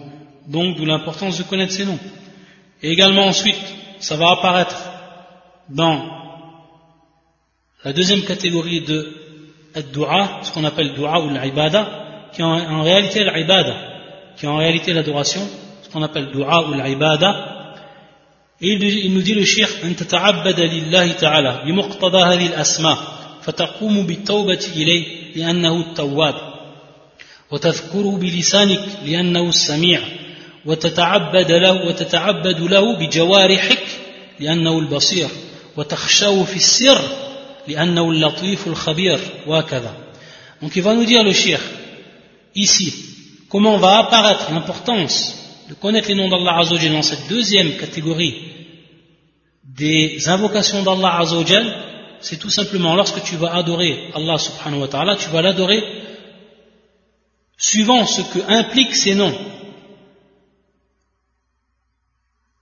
Donc, 0.48 0.78
d'où 0.78 0.86
l'importance 0.86 1.38
de 1.38 1.44
connaître 1.44 1.74
ces 1.74 1.86
noms. 1.86 2.00
Et 2.82 2.92
également 2.92 3.26
ensuite, 3.26 3.62
ça 4.00 4.16
va 4.16 4.32
apparaître 4.32 4.76
dans 5.70 6.06
la 7.84 7.94
deuxième 7.94 8.22
catégorie 8.22 8.82
de 8.82 9.14
dua, 9.94 10.40
ce 10.44 10.52
qu'on 10.52 10.64
appelle 10.64 10.94
dua 10.94 11.20
ou 11.20 11.30
l'ibada, 11.30 12.30
qui 12.34 12.42
est 12.42 12.46
en 12.46 12.82
réalité 12.84 13.24
l'ibada, 13.24 13.76
qui 14.38 14.46
est 14.46 14.50
en 14.50 14.58
réalité 14.58 14.94
l'adoration, 14.94 15.42
qu'on 15.96 16.04
appelle 16.04 16.30
dua 16.32 16.68
ou 16.68 16.74
l'ibada. 16.74 17.32
Et 18.60 18.74
il 18.74 19.14
nous 19.14 19.22
dit 19.22 19.34
le 19.34 19.46
shir, 19.46 19.68
أن 19.84 19.96
تتعبد 19.96 20.60
لله 20.60 21.12
تعالى 21.12 21.64
بمقتضى 21.66 22.18
هذه 22.18 22.48
الأسماء 22.48 22.98
فتقوم 23.42 24.08
بالتوبة 24.08 24.60
إليه 24.76 25.06
لأنه 25.36 25.80
التواب 25.80 26.36
وتذكره 27.52 28.18
بلسانك 28.18 28.84
لأنه 29.06 29.50
السميع 29.50 30.02
وتتعبد 30.66 31.52
له 31.52 31.88
وتتعبد 31.88 32.60
له 32.60 32.96
بجوارحك 32.96 33.84
لأنه 34.40 34.80
البصير 34.80 35.30
وتخشاه 35.78 36.44
في 36.44 36.56
السر 36.56 37.02
لأنه 37.68 38.12
اللطيف 38.12 38.68
الخبير 38.68 39.20
وهكذا 39.48 39.94
Donc 40.62 40.76
il 40.76 40.82
va 40.82 40.94
nous 40.94 41.06
dire 41.06 41.24
le 41.24 41.34
shir 41.34 41.60
ici 42.56 42.94
comment 43.50 43.78
va 43.78 44.00
apparaître 44.00 44.52
l'importance 44.52 45.45
de 45.70 45.74
connaître 45.74 46.08
les 46.10 46.16
noms 46.16 46.30
d'Allah 46.30 46.60
Azzawajal 46.60 46.94
dans 46.94 47.02
cette 47.02 47.28
deuxième 47.28 47.78
catégorie 47.78 48.36
des 49.64 50.30
invocations 50.30 50.84
d'Allah 50.84 51.20
Azzawajal, 51.20 51.66
c'est 52.22 52.38
tout 52.38 52.50
simplement 52.50 52.96
lorsque 52.96 53.24
tu 53.24 53.36
vas 53.36 53.56
adorer 53.56 54.12
Allah 54.14 54.38
subhanahu 54.38 54.82
wa 54.82 54.88
ta'ala, 54.88 55.16
tu 55.16 55.30
vas 55.30 55.42
l'adorer 55.42 55.84
suivant 57.58 58.06
ce 58.06 58.22
que 58.22 58.40
impliquent 58.48 58.96
ces 58.96 59.16
noms. 59.16 59.36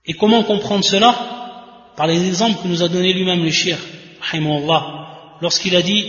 Et 0.06 0.14
comment 0.14 0.42
comprendre 0.42 0.84
cela? 0.84 1.90
Par 1.96 2.06
les 2.06 2.26
exemples 2.26 2.62
que 2.62 2.68
nous 2.68 2.82
a 2.82 2.88
donné 2.88 3.12
lui-même 3.12 3.44
le 3.44 3.50
shir, 3.50 3.78
lorsqu'il 5.40 5.76
a 5.76 5.82
dit 5.82 6.06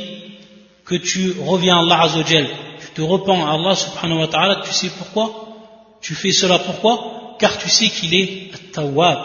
que 0.85 0.95
tu 0.95 1.35
reviens 1.41 1.77
à 1.77 1.79
Allah 1.79 2.01
Azzawajal, 2.03 2.47
tu 2.79 2.87
te 2.93 3.01
repens 3.01 3.45
à 3.45 3.53
Allah 3.53 3.75
subhanahu 3.75 4.19
wa 4.19 4.27
ta'ala, 4.27 4.61
tu 4.65 4.71
sais 4.71 4.89
pourquoi? 4.97 5.44
Tu 6.05 6.13
fais 6.13 6.31
cela 6.31 6.59
pourquoi? 6.59 7.35
Car 7.39 7.57
tu 7.57 7.67
sais 7.67 7.89
qu'il 7.89 8.13
est 8.13 8.51
tawwab, 8.73 9.21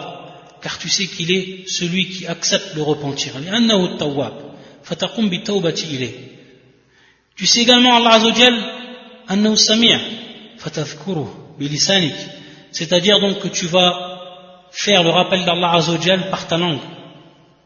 car 0.63 0.79
tu 0.79 0.89
sais 0.89 1.05
qu'il 1.05 1.31
est 1.31 1.69
celui 1.69 2.09
qui 2.09 2.25
accepte 2.25 2.73
le 2.73 2.81
repentir. 2.81 3.33
Tu 7.35 7.45
sais 7.45 7.59
également 7.61 7.97
Allah 7.97 8.13
Azzawajal, 8.13 8.55
c'est-à-dire 12.71 13.19
donc 13.19 13.39
que 13.41 13.47
tu 13.47 13.67
vas 13.67 14.17
faire 14.71 15.03
le 15.03 15.11
rappel 15.11 15.45
d'Allah 15.45 15.73
Azzawajal 15.73 16.31
par 16.31 16.47
ta 16.47 16.57
langue. 16.57 16.79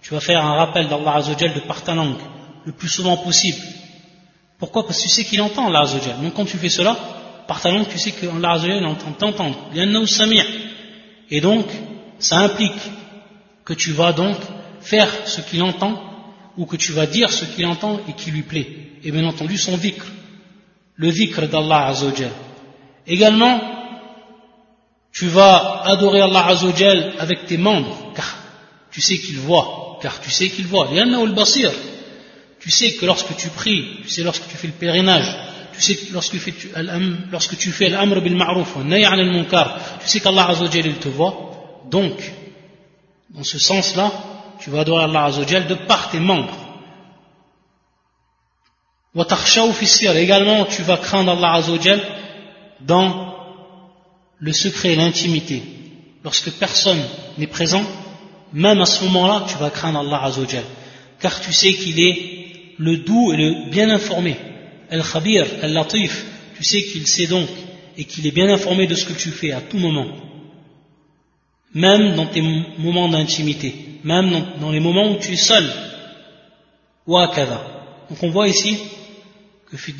Tu 0.02 0.14
vas 0.14 0.20
faire 0.20 0.44
un 0.44 0.56
rappel 0.56 0.90
d'Allah 0.90 1.16
Azzawajal 1.16 1.54
de 1.54 1.62
par 1.62 1.86
ta 1.86 1.96
langue, 1.96 2.20
le 2.66 2.74
plus 2.74 2.90
souvent 2.90 3.16
possible. 3.16 3.62
Pourquoi? 4.60 4.86
Parce 4.86 4.98
que 4.98 5.04
tu 5.04 5.10
sais 5.10 5.24
qu'il 5.24 5.42
entend 5.42 5.68
Allah 5.68 5.84
Azzawajal. 5.84 6.22
Donc 6.22 6.34
quand 6.34 6.44
tu 6.44 6.58
fais 6.58 6.68
cela, 6.68 6.98
par 7.48 7.62
ta 7.62 7.70
tu 7.86 7.98
sais 7.98 8.12
que 8.12 8.26
Allah 8.26 8.52
Azzawajal 8.54 8.86
entend 8.86 9.12
t'entendre. 9.12 9.58
Et 11.30 11.42
donc, 11.42 11.66
ça 12.20 12.38
implique 12.40 12.82
que 13.64 13.74
tu 13.74 13.92
vas 13.92 14.14
donc 14.14 14.38
faire 14.82 15.10
ce 15.26 15.42
qu'il 15.42 15.62
entend, 15.64 16.02
ou 16.58 16.66
que 16.66 16.76
tu 16.76 16.92
vas 16.92 17.06
dire 17.06 17.32
ce 17.32 17.46
qu'il 17.46 17.66
entend 17.66 18.00
et 18.08 18.14
qui 18.14 18.32
lui 18.32 18.44
plaît. 18.44 18.68
Et 19.04 19.12
bien 19.12 19.26
entendu, 19.26 19.58
son 19.58 19.78
dhikr, 19.78 20.06
le 20.96 21.12
dhikr 21.12 21.48
d'Allah 21.48 21.88
Azzawajal. 21.88 22.32
Également, 23.08 23.62
tu 25.12 25.28
vas 25.28 25.82
adorer 25.84 26.22
Allah 26.22 26.48
Azzawajal 26.48 27.14
avec 27.20 27.46
tes 27.46 27.58
membres, 27.58 28.12
car 28.16 28.38
tu 28.92 29.02
sais 29.02 29.18
qu'il 29.18 29.38
voit, 29.38 30.00
car 30.02 30.20
tu 30.22 30.32
sais 30.32 30.50
qu'il 30.50 30.68
voit. 30.68 30.90
Tu 32.60 32.72
sais 32.72 32.94
que 32.94 33.06
lorsque 33.06 33.36
tu 33.36 33.50
pries, 33.50 33.98
tu 34.04 34.10
sais 34.10 34.24
lorsque 34.24 34.48
tu 34.48 34.58
fais 34.58 34.68
le 34.68 34.74
pèlerinage, 34.74 35.36
tu 35.76 35.82
sais 35.82 35.96
que 35.96 36.14
lorsque, 36.14 36.36
lorsque 37.32 37.58
tu 37.58 37.72
fais 37.72 37.90
l'amr 37.90 38.22
bil 38.22 38.36
ma'ruf, 38.36 38.76
munkar, 38.78 39.78
tu 40.02 40.08
sais 40.08 40.20
qu'Allah 40.20 40.50
Azzawajal 40.50 40.96
te 40.96 41.10
voit. 41.10 41.82
Donc, 41.90 42.14
dans 43.30 43.44
ce 43.44 43.60
sens-là, 43.60 44.12
tu 44.60 44.70
vas 44.70 44.82
adorer 44.82 45.04
Allah 45.04 45.26
Azzawajal 45.26 45.68
de 45.68 45.76
par 45.76 46.10
tes 46.10 46.20
membres. 46.20 46.56
Également, 50.16 50.66
tu 50.66 50.82
vas 50.84 50.98
craindre 50.98 51.32
Allah 51.32 51.54
Azzawajal 51.54 52.02
dans 52.82 53.36
le 54.40 54.54
secret, 54.54 54.96
l'intimité, 54.96 55.64
lorsque 56.24 56.52
personne 56.52 57.02
n'est 57.38 57.48
présent, 57.48 57.84
même 58.54 58.80
à 58.82 58.86
ce 58.86 59.04
moment-là, 59.06 59.46
tu 59.48 59.58
vas 59.58 59.70
craindre 59.70 60.00
Allah 60.00 60.24
Azzawajal, 60.24 60.64
car 61.20 61.42
tu 61.42 61.52
sais 61.52 61.74
qu'il 61.74 62.00
est 62.00 62.36
le 62.78 62.98
doux 62.98 63.34
et 63.34 63.38
le 63.38 63.70
bien 63.70 63.90
informé, 63.90 64.38
Al-Khabir, 64.90 65.46
Al-Latif, 65.62 66.26
tu 66.56 66.64
sais 66.64 66.84
qu'il 66.84 67.08
sait 67.08 67.28
donc 67.28 67.50
et 67.98 68.06
qu'il 68.06 68.28
est 68.28 68.32
bien 68.32 68.50
informé 68.50 68.88
de 68.88 68.96
ce 68.96 69.06
que 69.06 69.14
tu 69.14 69.30
fais 69.30 69.52
à 69.52 69.62
tout 69.62 69.78
moment, 69.78 70.08
même 71.74 72.16
dans 72.16 72.26
tes 72.26 72.42
moments 72.78 73.10
d'intimité, 73.10 73.74
même 74.04 74.32
dans, 74.60 74.72
les 74.72 74.80
moments 74.80 75.12
où 75.12 75.18
tu 75.18 75.34
es 75.34 75.38
seul, 75.38 75.66
Donc 77.08 78.22
on 78.22 78.30
voit 78.30 78.48
ici 78.48 78.78
que 79.70 79.78
fi 79.78 79.94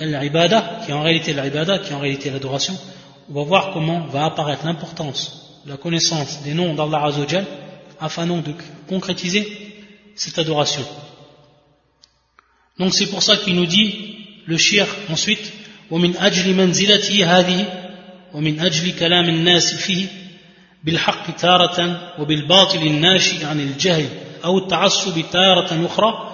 al-ibada, 0.00 0.80
qui 0.84 0.90
est 0.90 0.94
en 0.94 1.02
réalité 1.02 1.32
qui 1.32 1.90
est 1.90 1.94
en 1.94 2.00
réalité 2.00 2.30
l'adoration, 2.30 2.76
on 3.28 3.34
va 3.34 3.42
voir 3.42 3.72
comment 3.72 4.06
va 4.06 4.26
apparaître 4.26 4.64
l'importance 4.64 5.60
de 5.64 5.70
la 5.70 5.76
connaissance 5.76 6.42
des 6.42 6.54
noms 6.54 6.74
d'Allah 6.74 7.04
Azzawajal 7.04 7.46
afin 8.00 8.26
donc 8.26 8.44
de 8.44 8.54
concrétiser 8.88 9.46
cette 10.14 10.38
adoration. 10.38 10.84
Donc 12.80 12.94
c'est 12.94 13.06
pour 13.06 13.22
ça 13.22 13.36
qu'il 13.36 13.54
nous 13.54 13.66
dit 13.66 13.88
le 14.46 14.56
shir 14.58 14.86
ensuite 15.10 15.52
ومن 15.90 16.16
أجل 16.16 16.54
منزلته 16.54 17.38
هذه 17.38 17.64
ومن 18.34 18.60
أجل 18.60 18.92
كلام 18.92 19.28
الناس 19.28 19.74
فيه 19.74 20.06
بالحق 20.84 21.36
تارة 21.36 22.00
وبالباطل 22.18 22.78
الناشئ 22.78 23.46
عن 23.46 23.60
الجهل 23.60 24.08
أو 24.44 24.58
التعصب 24.58 25.24
تارة 25.32 25.86
أخرى 25.86 26.30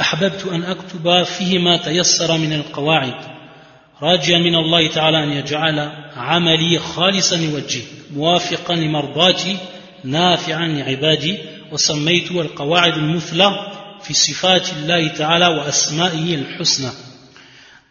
أحببت 0.00 0.46
أن 0.52 0.62
أكتب 0.62 1.22
فيه 1.22 1.58
ما 1.58 1.76
تيسر 1.76 2.38
من 2.38 2.52
القواعد 2.52 3.14
راجيا 4.02 4.38
من 4.38 4.54
الله 4.54 4.88
تعالى 4.88 5.24
أن 5.24 5.32
يجعل 5.32 5.92
عملي 6.16 6.78
خالصا 6.78 7.36
لوجهه 7.36 7.82
موافقا 8.16 8.74
لمرضاتي 8.74 9.56
نافعا 10.04 10.66
لعبادي 10.66 11.38
وسميته 11.72 12.40
القواعد 12.40 12.92
المثلى 12.92 13.77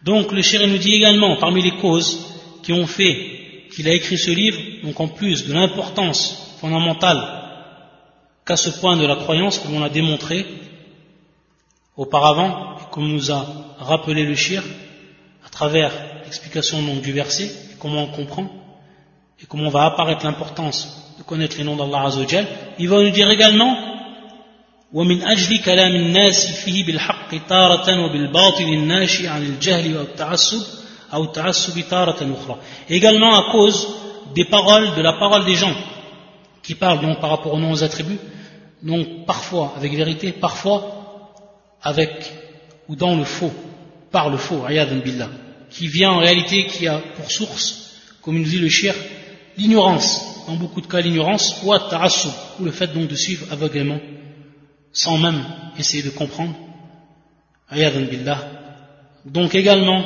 Donc 0.04 0.32
le 0.32 0.42
chéri 0.42 0.68
nous 0.68 0.78
dit 0.78 0.94
également, 0.94 1.38
parmi 1.38 1.62
les 1.62 1.78
causes 1.78 2.28
qui 2.64 2.74
ont 2.74 2.88
fait 2.88 3.70
qu'il 3.72 3.88
a 3.88 3.94
écrit 3.94 4.18
ce 4.18 4.32
livre, 4.32 4.60
donc 4.84 5.00
en 5.00 5.08
plus 5.08 5.46
de 5.46 5.54
l'importance 5.54 6.56
fondamentale 6.60 7.38
qu'à 8.46 8.58
ce 8.58 8.70
point 8.70 8.96
de 8.96 9.06
la 9.06 9.16
croyance, 9.16 9.60
comme 9.60 9.76
on 9.76 9.80
l'a 9.80 9.90
démontré 9.90 10.46
auparavant, 11.96 12.78
et 12.78 12.92
comme 12.92 13.10
nous 13.10 13.32
a 13.32 13.46
rappelé 13.80 14.24
le 14.24 14.36
shir, 14.36 14.64
à 15.46 15.50
travers 15.50 15.92
l'explication 16.24 16.82
du 16.96 17.12
verset, 17.12 17.46
et 17.46 17.78
comment 17.80 18.04
on 18.04 18.08
comprend, 18.08 18.50
et 19.42 19.46
comment 19.48 19.68
on 19.68 19.70
va 19.70 19.86
apparaître 19.86 20.24
l'importance 20.24 21.16
de 21.18 21.24
connaître 21.24 21.58
les 21.58 21.64
noms 21.64 21.76
d'Allah 21.76 22.06
Azzawajal, 22.06 22.48
il 22.80 22.88
va 22.88 23.02
nous 23.02 23.10
dire 23.10 23.30
également 23.30 23.97
ومن 24.93 25.23
أجل 25.23 25.59
كلام 25.59 25.95
الناس 25.95 26.47
فيه 26.47 26.87
بالحق 26.87 27.47
تارة 27.49 28.05
وبالباطل 28.05 28.65
الناشئ 28.65 29.27
عن 29.27 29.43
الجهل 29.43 29.97
والتعصب 29.97 30.63
أو 31.13 31.25
التعصب 31.25 31.81
تارة 31.91 32.37
أخرى 32.41 32.57
également 32.91 33.35
à 33.35 33.53
cause 33.53 33.89
des 34.35 34.45
paroles, 34.45 34.95
de 34.97 35.03
la 35.03 35.15
parole 35.15 35.45
des 35.45 35.55
gens, 35.55 35.75
qui 36.63 36.75
parlent 36.75 37.01
donc 37.01 37.21
par 37.21 37.31
rapport 37.31 37.55
aux 37.55 37.59
noms 37.59 37.73
aux 37.73 37.85
attributs, 37.85 38.19
donc 38.83 39.27
parfois 39.27 39.75
avec 39.77 39.95
vérité, 39.95 40.33
parfois 40.33 40.81
avec 41.83 42.33
ou 42.89 42.97
dans 42.97 43.15
le 43.17 43.25
faux, 43.25 43.53
par 44.11 44.31
le 44.31 44.37
faux, 44.37 44.65
billah, 45.05 45.29
qui 45.71 45.89
vient 45.89 46.11
en 46.11 46.19
réalité, 46.19 46.67
qui 46.67 46.87
a 46.87 46.99
pour 47.17 47.31
source, 47.31 47.97
comme 48.21 48.39
nous 48.39 48.45
dit 48.45 48.59
le 48.59 48.69
shir, 48.69 48.95
l'ignorance, 49.57 50.45
dans 50.47 50.55
beaucoup 50.55 50.81
de 50.81 50.87
cas 50.87 51.01
l'ignorance, 51.01 51.63
ou 51.63 51.73
ou 51.73 52.65
le 52.65 52.71
fait 52.71 52.89
donc 52.89 53.09
de 53.09 53.17
suivre 53.17 53.47
aveuglément, 53.51 53.99
sans 54.92 55.18
même 55.18 55.44
essayer 55.78 56.04
de 56.04 56.10
comprendre, 56.10 56.56
billah. 57.72 58.46
Donc 59.26 59.56
également, 59.56 60.04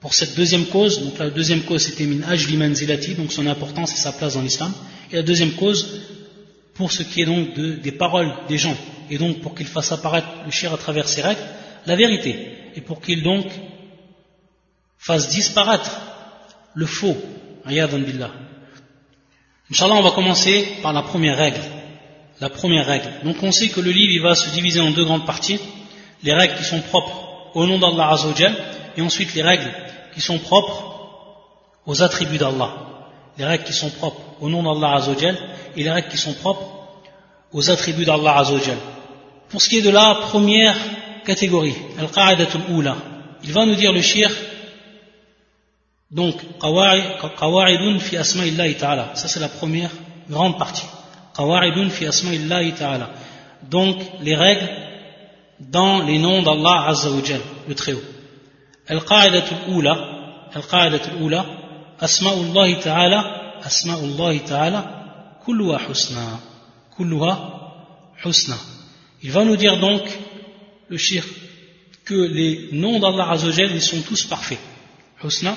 pour 0.00 0.14
cette 0.14 0.36
deuxième 0.36 0.66
cause, 0.66 1.02
donc 1.02 1.18
la 1.18 1.30
deuxième 1.30 1.62
cause 1.62 1.82
c'était 1.82 2.04
min 2.04 2.22
ajli 2.26 2.56
manzilati, 2.56 3.14
donc 3.14 3.32
son 3.32 3.46
importance 3.46 3.92
et 3.92 3.96
sa 3.96 4.12
place 4.12 4.34
dans 4.34 4.42
l'islam, 4.42 4.72
et 5.10 5.16
la 5.16 5.22
deuxième 5.22 5.52
cause, 5.52 6.02
pour 6.74 6.92
ce 6.92 7.02
qui 7.02 7.22
est 7.22 7.26
donc 7.26 7.54
des 7.54 7.92
paroles 7.92 8.32
des 8.48 8.58
gens, 8.58 8.76
et 9.10 9.18
donc 9.18 9.40
pour 9.40 9.54
qu'il 9.54 9.66
fasse 9.66 9.92
apparaître 9.92 10.28
le 10.44 10.50
shir 10.50 10.72
à 10.72 10.78
travers 10.78 11.08
ses 11.08 11.22
règles, 11.22 11.40
la 11.86 11.96
vérité, 11.96 12.36
et 12.74 12.80
pour 12.80 13.00
qu'il 13.00 13.22
donc 13.22 13.46
fasse 14.98 15.28
disparaître 15.30 16.00
le 16.74 16.86
faux, 16.86 17.16
billah. 17.66 18.30
Inch'Allah, 19.70 19.94
on 19.94 20.02
va 20.02 20.12
commencer 20.12 20.68
par 20.82 20.92
la 20.92 21.02
première 21.02 21.36
règle. 21.36 21.60
La 22.40 22.50
première 22.50 22.86
règle. 22.86 23.10
Donc 23.24 23.36
on 23.42 23.52
sait 23.52 23.68
que 23.68 23.80
le 23.80 23.90
livre 23.90 24.28
va 24.28 24.34
se 24.34 24.50
diviser 24.50 24.80
en 24.80 24.90
deux 24.90 25.04
grandes 25.04 25.26
parties. 25.26 25.58
Les 26.22 26.32
règles 26.32 26.56
qui 26.56 26.64
sont 26.64 26.80
propres 26.80 27.50
au 27.54 27.66
nom 27.66 27.78
d'Allah 27.78 28.10
Azzawajal, 28.10 28.54
et 28.96 29.02
ensuite 29.02 29.34
les 29.34 29.42
règles 29.42 29.70
qui 30.14 30.20
sont 30.20 30.38
propres 30.38 30.84
aux 31.86 32.02
attributs 32.02 32.38
d'Allah. 32.38 32.70
Les 33.38 33.44
règles 33.44 33.64
qui 33.64 33.72
sont 33.72 33.90
propres 33.90 34.20
au 34.40 34.48
nom 34.48 34.62
d'Allah 34.62 34.96
Azzawajal, 34.96 35.36
et 35.76 35.82
les 35.82 35.90
règles 35.90 36.08
qui 36.08 36.18
sont 36.18 36.34
propres 36.34 36.66
aux 37.52 37.70
attributs 37.70 38.04
d'Allah 38.04 38.38
Azzawajal. 38.38 38.78
Pour 39.48 39.62
ce 39.62 39.68
qui 39.68 39.78
est 39.78 39.82
de 39.82 39.90
la 39.90 40.16
première 40.28 40.76
catégorie, 41.24 41.76
Al-Qa'adatul 41.98 42.62
Oula, 42.70 42.96
il 43.44 43.52
va 43.52 43.64
nous 43.64 43.76
dire 43.76 43.92
le 43.92 44.02
shir 44.02 44.30
donc, 46.10 46.36
qawa'idun 46.60 47.98
fi 47.98 48.16
ta'ala. 48.78 49.10
Ça, 49.14 49.28
c'est 49.28 49.40
la 49.40 49.48
première 49.48 49.90
grande 50.30 50.56
partie. 50.56 50.86
Donc, 53.70 53.96
les 54.22 54.34
règles 54.34 54.68
dans 55.60 56.02
les 56.02 56.18
noms 56.18 56.42
d'Allah 56.42 56.86
Azza 56.88 57.10
wa 57.10 57.20
le 57.68 57.74
Très-Haut. 57.74 58.02
Al-qa'idatul 58.88 59.86
al-qa'idatul 60.54 61.44
asma'ullahi 61.98 62.78
ta'ala, 62.80 63.58
asma'ullahi 63.62 64.40
ta'ala, 64.40 65.38
kulluha 65.44 65.80
husna. 65.88 66.40
Kulluha. 66.96 67.52
Il 69.22 69.30
va 69.32 69.44
nous 69.44 69.56
dire 69.56 69.78
donc, 69.78 70.02
le 70.88 70.96
shir, 70.96 71.24
que 72.04 72.14
les 72.14 72.68
noms 72.72 72.98
d'Allah 72.98 73.30
Azza 73.30 73.48
wa 73.48 73.52
ils 73.56 73.82
sont 73.82 74.00
tous 74.02 74.24
parfaits. 74.24 74.60
Husna, 75.22 75.56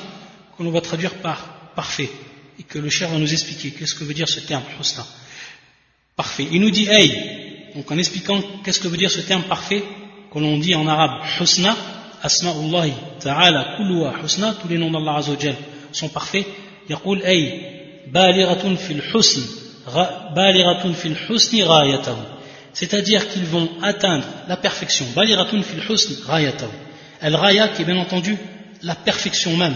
qu'on 0.58 0.70
va 0.72 0.82
traduire 0.82 1.16
par 1.16 1.72
parfait, 1.76 2.10
et 2.58 2.64
que 2.64 2.80
le 2.80 2.90
cher 2.90 3.10
va 3.10 3.18
nous 3.18 3.32
expliquer 3.32 3.72
qu'est-ce 3.72 3.96
que 3.96 4.04
veut 4.04 4.14
dire 4.14 4.28
ce 4.28 4.40
terme, 4.42 4.64
husna 4.80 5.06
Parfait. 6.19 6.47
Il 6.53 6.61
nous 6.61 6.71
dit 6.71 6.87
hey, 6.89 7.73
donc 7.75 7.91
en 7.91 7.99
expliquant 7.99 8.41
qu'est-ce 8.65 8.81
que 8.81 8.89
veut 8.89 8.97
dire 8.97 9.11
ce 9.11 9.21
terme 9.21 9.43
parfait, 9.43 9.83
que 10.33 10.39
l'on 10.39 10.59
dit 10.59 10.75
en 10.75 10.87
arabe 10.87 11.23
husna, 11.41 11.77
asma'ullahi 12.23 12.93
ta'ala 13.21 13.77
kulluha 13.77 14.15
husna, 14.23 14.55
tous 14.61 14.69
les 14.69 14.79
noms 14.79 14.91
d'Allah 14.91 15.17
Azzawajal 15.17 15.57
sont 15.93 16.09
parfaits, 16.09 16.47
يقول 16.91 17.23
أي 17.23 17.61
بالغة 18.13 18.75
في 18.75 18.93
الحسن 18.93 19.43
بالغة 20.37 20.93
في 20.93 21.09
الحسن 21.09 21.63
غايته 21.63 22.17
c'est-à-dire 22.75 23.27
qu'ils 23.29 23.47
vont 23.47 23.71
atteindre 23.83 24.25
la 24.49 24.57
perfection 24.57 25.07
بالغة 25.17 25.61
في 25.61 25.75
الحسن 25.75 26.25
غايته 26.27 26.69
el-raya 27.23 27.69
qui 27.69 27.83
est 27.83 27.85
bien 27.87 27.97
entendu 27.97 28.37
la 28.83 28.95
perfection 28.95 29.57
même 29.57 29.75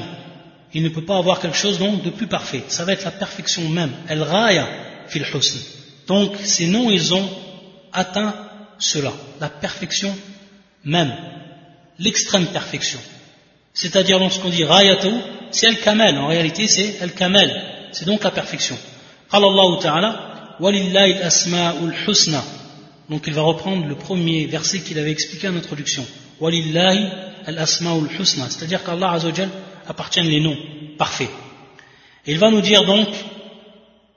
il 0.74 0.82
ne 0.82 0.88
peut 0.90 1.05
pas 1.05 1.16
avoir 1.16 1.40
quelque 1.40 1.57
chose 1.57 1.78
donc 1.78 2.03
de 2.03 2.11
plus 2.11 2.26
parfait. 2.26 2.62
Ça 2.68 2.84
va 2.84 2.92
être 2.92 3.05
la 3.05 3.11
perfection 3.11 3.68
même. 3.68 3.90
El 4.09 4.22
raya 4.22 4.68
fil 5.07 5.22
husn. 5.22 5.59
donc 6.08 6.36
ces 6.43 6.68
noms, 6.68 6.89
ils 6.89 7.14
ont 7.14 7.30
atteint 7.91 8.34
cela, 8.80 9.14
la 9.39 9.49
perfection 9.49 10.16
même, 10.84 11.14
l'extrême 11.99 12.47
perfection. 12.47 12.99
C'est-à-dire 13.74 14.20
lorsqu'on 14.20 14.49
dit 14.49 14.64
rayatou, 14.64 15.14
c'est 15.51 15.68
Al-Kamal, 15.68 16.18
en 16.18 16.28
réalité 16.28 16.68
c'est 16.68 16.99
Al-Kamal, 17.01 17.49
c'est 17.91 18.06
donc 18.06 18.24
la 18.24 18.32
perfection. 18.32 18.78
Allah 19.32 19.80
Ta'ala, 19.82 20.56
Walillahi 20.60 21.14
al-asma'ul 21.14 21.93
husna. 22.08 22.43
Donc 23.10 23.24
il 23.28 23.34
va 23.34 23.41
reprendre 23.41 23.88
le 23.88 23.95
premier 23.95 24.45
verset 24.45 24.82
qu'il 24.82 24.99
avait 24.99 25.12
expliqué 25.12 25.47
en 25.47 25.56
introduction. 25.56 26.06
Walillahi 26.39 27.08
al-asma'ul 27.45 28.10
husna, 28.20 28.49
c'est-à-dire 28.49 28.84
qu'Allah 28.84 29.12
Azzawajal 29.12 29.49
appartiennent 29.88 30.28
les 30.28 30.41
noms 30.41 30.58
parfaits. 30.97 31.30
Et 32.26 32.34
il 32.34 32.39
va 32.39 32.51
nous 32.51 32.62
dire 32.62 32.86
donc 32.86 33.08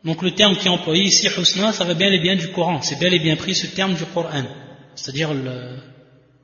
donc 0.05 0.23
le 0.23 0.32
terme 0.32 0.55
qui 0.55 0.67
est 0.67 0.71
employé 0.71 1.03
ici, 1.03 1.27
husna, 1.27 1.71
ça 1.73 1.84
va 1.84 1.93
bien 1.93 2.11
et 2.11 2.19
bien 2.19 2.36
du 2.36 2.47
Coran. 2.47 2.82
C'est 2.82 2.99
bel 2.99 3.13
et 3.13 3.19
bien 3.19 3.36
pris 3.36 3.53
ce 3.53 3.67
terme 3.67 3.93
du 3.93 4.05
Coran. 4.05 4.43
C'est-à-dire 4.95 5.29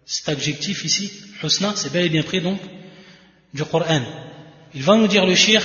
cet 0.06 0.30
adjectif 0.30 0.86
ici, 0.86 1.12
husna, 1.44 1.74
c'est 1.76 1.92
bel 1.92 2.06
et 2.06 2.10
bien 2.10 2.24
pris 2.24 2.42
donc 2.42 2.60
du 3.54 3.64
Coran. 3.66 4.02
Il 4.76 4.84
va 4.84 4.96
nous 4.96 5.08
dire 5.08 5.26
le 5.26 5.36
shir, 5.36 5.62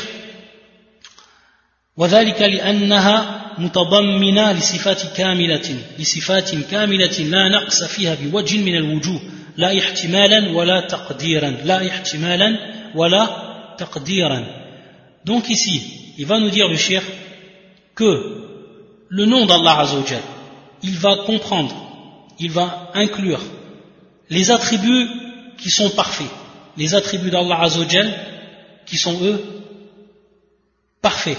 وذلك 1.97 2.43
لأنها 2.43 3.43
متضمنة 3.59 4.53
لصفات 4.53 5.17
كاملة 5.17 5.77
لصفات 5.99 6.55
كاملة 6.71 7.19
لا 7.19 7.49
نقص 7.49 7.85
فيها 7.85 8.15
بوجه 8.15 8.59
من 8.59 8.77
الوجوه 8.77 9.21
لا 9.57 9.79
احتمالا 9.79 10.51
ولا 10.57 10.81
تقديرا 10.81 11.51
لا 11.51 11.89
احتمالا 11.89 12.59
ولا 12.95 13.53
Donc 15.25 15.49
ici, 15.49 15.83
il 16.19 16.27
va 16.27 16.39
nous 16.39 16.51
dire 16.51 16.69
le 16.69 16.77
shir 16.77 17.03
que 17.97 18.13
le 19.09 19.27
nom 19.27 19.47
d'Allah 19.47 19.81
Azzawajal, 19.81 20.23
il 20.83 20.99
va 20.99 21.17
comprendre, 21.27 21.75
il 22.39 22.51
va 22.51 22.91
inclure 22.95 23.41
les 24.31 24.51
attributs 24.51 25.09
qui 25.59 25.71
sont 25.71 25.91
parfaits, 25.91 26.31
les 26.77 26.95
attributs 26.95 27.31
d'Allah 27.31 27.61
Azzawajal 27.61 28.13
qui 28.87 28.97
sont 28.97 29.23
eux 29.23 29.41
parfaits. 31.01 31.39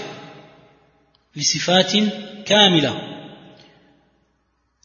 لصفات 1.36 1.92
kamila 2.46 2.94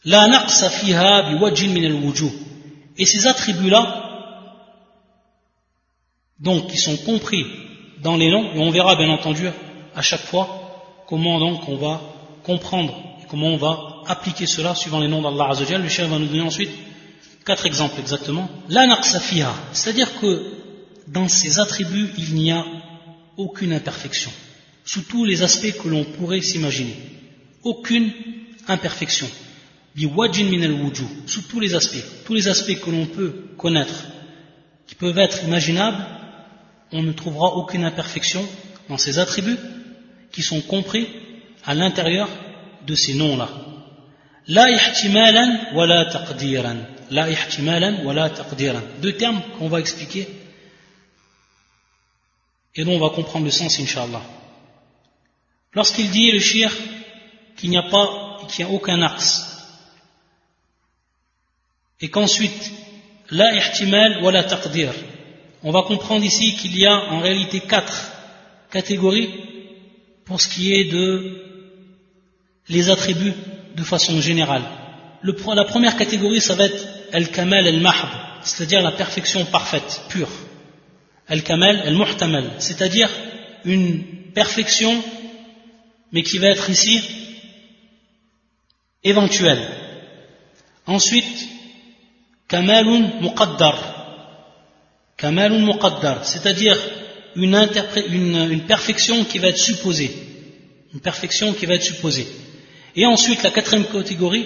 La 0.04 0.26
نقص 0.26 0.64
فيها 0.64 1.20
بوجه 1.20 1.66
من 1.68 1.84
الوجوه 1.84 2.32
et 2.98 3.06
ces 3.06 3.26
attributs 3.26 3.70
là 3.70 3.82
donc 6.40 6.68
qui 6.68 6.78
sont 6.78 6.96
compris 6.96 7.44
dans 8.02 8.16
les 8.16 8.30
noms, 8.30 8.54
et 8.54 8.58
on 8.58 8.70
verra 8.70 8.96
bien 8.96 9.10
entendu 9.10 9.46
à 9.94 10.02
chaque 10.02 10.22
fois 10.22 10.63
comment 11.07 11.39
donc 11.39 11.67
on 11.67 11.77
va 11.77 12.01
comprendre 12.43 12.93
et 13.21 13.27
comment 13.27 13.47
on 13.47 13.57
va 13.57 14.03
appliquer 14.07 14.45
cela 14.45 14.75
suivant 14.75 14.99
les 14.99 15.07
noms 15.07 15.21
d'Allah 15.21 15.49
Azzawajal. 15.51 15.81
Le 15.81 15.89
chef 15.89 16.09
va 16.09 16.19
nous 16.19 16.27
donner 16.27 16.41
ensuite 16.41 16.69
quatre 17.45 17.65
exemples 17.65 17.99
exactement. 17.99 18.49
La 18.69 18.85
c'est-à-dire 19.71 20.19
que 20.19 20.43
dans 21.07 21.27
ces 21.27 21.59
attributs, 21.59 22.09
il 22.17 22.35
n'y 22.35 22.51
a 22.51 22.65
aucune 23.37 23.73
imperfection, 23.73 24.31
sous 24.85 25.01
tous 25.01 25.25
les 25.25 25.43
aspects 25.43 25.77
que 25.81 25.87
l'on 25.87 26.03
pourrait 26.03 26.41
s'imaginer. 26.41 26.95
Aucune 27.63 28.11
imperfection. 28.67 29.27
Biwajin 29.95 30.45
min 30.45 30.61
al 30.63 30.75
sous 31.27 31.43
tous 31.43 31.59
les 31.59 31.73
aspects, 31.75 32.03
tous 32.25 32.33
les 32.33 32.47
aspects 32.47 32.79
que 32.79 32.89
l'on 32.89 33.05
peut 33.05 33.49
connaître, 33.57 34.05
qui 34.87 34.95
peuvent 34.95 35.17
être 35.17 35.43
imaginables, 35.43 36.05
on 36.91 37.03
ne 37.03 37.11
trouvera 37.11 37.55
aucune 37.55 37.83
imperfection 37.83 38.45
dans 38.89 38.97
ces 38.97 39.19
attributs 39.19 39.57
qui 40.35 40.43
sont 40.43 40.61
compris 40.61 41.07
à 41.63 41.73
l'intérieur 41.73 42.27
de 42.85 42.93
ces 42.93 43.13
noms-là. 43.13 43.49
La 44.47 44.69
ihtimalan 44.69 45.73
wa 45.73 45.87
la 45.87 46.05
taqdiran. 46.05 46.75
La 47.09 47.29
ihtimalan 47.29 48.03
wa 48.03 48.13
la 48.13 48.29
taqdiran. 48.29 48.81
Deux 49.01 49.13
termes 49.13 49.41
qu'on 49.57 49.69
va 49.69 49.79
expliquer 49.79 50.27
et 52.75 52.83
dont 52.83 52.95
on 52.95 52.99
va 52.99 53.15
comprendre 53.15 53.45
le 53.45 53.51
sens, 53.51 53.79
inshallah. 53.79 54.21
Lorsqu'il 55.73 56.11
dit 56.11 56.29
le 56.31 56.39
shir 56.39 56.69
qu'il 57.55 57.69
n'y 57.69 57.77
a 57.77 57.83
pas, 57.83 58.39
qu'il 58.49 58.65
n'y 58.65 58.71
a 58.71 58.75
aucun 58.75 59.01
axe, 59.01 59.41
et 62.01 62.09
qu'ensuite, 62.09 62.71
la 63.29 63.55
ihtimal 63.55 64.21
wa 64.21 64.33
la 64.33 64.43
taqdir, 64.43 64.91
on 65.63 65.71
va 65.71 65.83
comprendre 65.83 66.25
ici 66.25 66.55
qu'il 66.57 66.77
y 66.77 66.85
a 66.85 66.93
en 66.93 67.21
réalité 67.21 67.61
quatre 67.61 68.11
catégories 68.69 69.54
pour 70.25 70.41
ce 70.41 70.47
qui 70.47 70.73
est 70.73 70.85
de 70.85 71.41
les 72.67 72.89
attributs 72.89 73.33
de 73.75 73.83
façon 73.83 74.19
générale. 74.21 74.63
la 75.23 75.65
première 75.65 75.97
catégorie, 75.97 76.41
ça 76.41 76.55
va 76.55 76.65
être 76.65 76.87
al-kamal 77.13 77.67
al-mahb, 77.67 78.09
c'est-à-dire 78.43 78.81
la 78.81 78.91
perfection 78.91 79.45
parfaite, 79.45 80.01
pure. 80.09 80.29
Al-kamal 81.27 81.81
al-muhtamal, 81.81 82.51
c'est-à-dire 82.59 83.09
une 83.63 84.03
perfection 84.33 85.03
mais 86.11 86.23
qui 86.23 86.37
va 86.37 86.47
être 86.47 86.69
ici 86.69 87.01
éventuel. 89.03 89.59
Ensuite, 90.87 91.49
kamalun 92.47 93.21
muqaddar. 93.21 93.77
Kamalun 95.17 95.65
muqaddar, 95.65 96.25
c'est-à-dire 96.25 96.77
une, 97.35 98.63
perfection 98.67 99.23
qui 99.25 99.39
va 99.39 99.47
être 99.49 99.57
supposée. 99.57 100.11
Une 100.93 100.99
perfection 100.99 101.53
qui 101.53 101.65
va 101.65 101.75
être 101.75 101.83
supposée. 101.83 102.27
Et 102.95 103.05
ensuite, 103.05 103.43
la 103.43 103.51
quatrième 103.51 103.85
catégorie, 103.85 104.45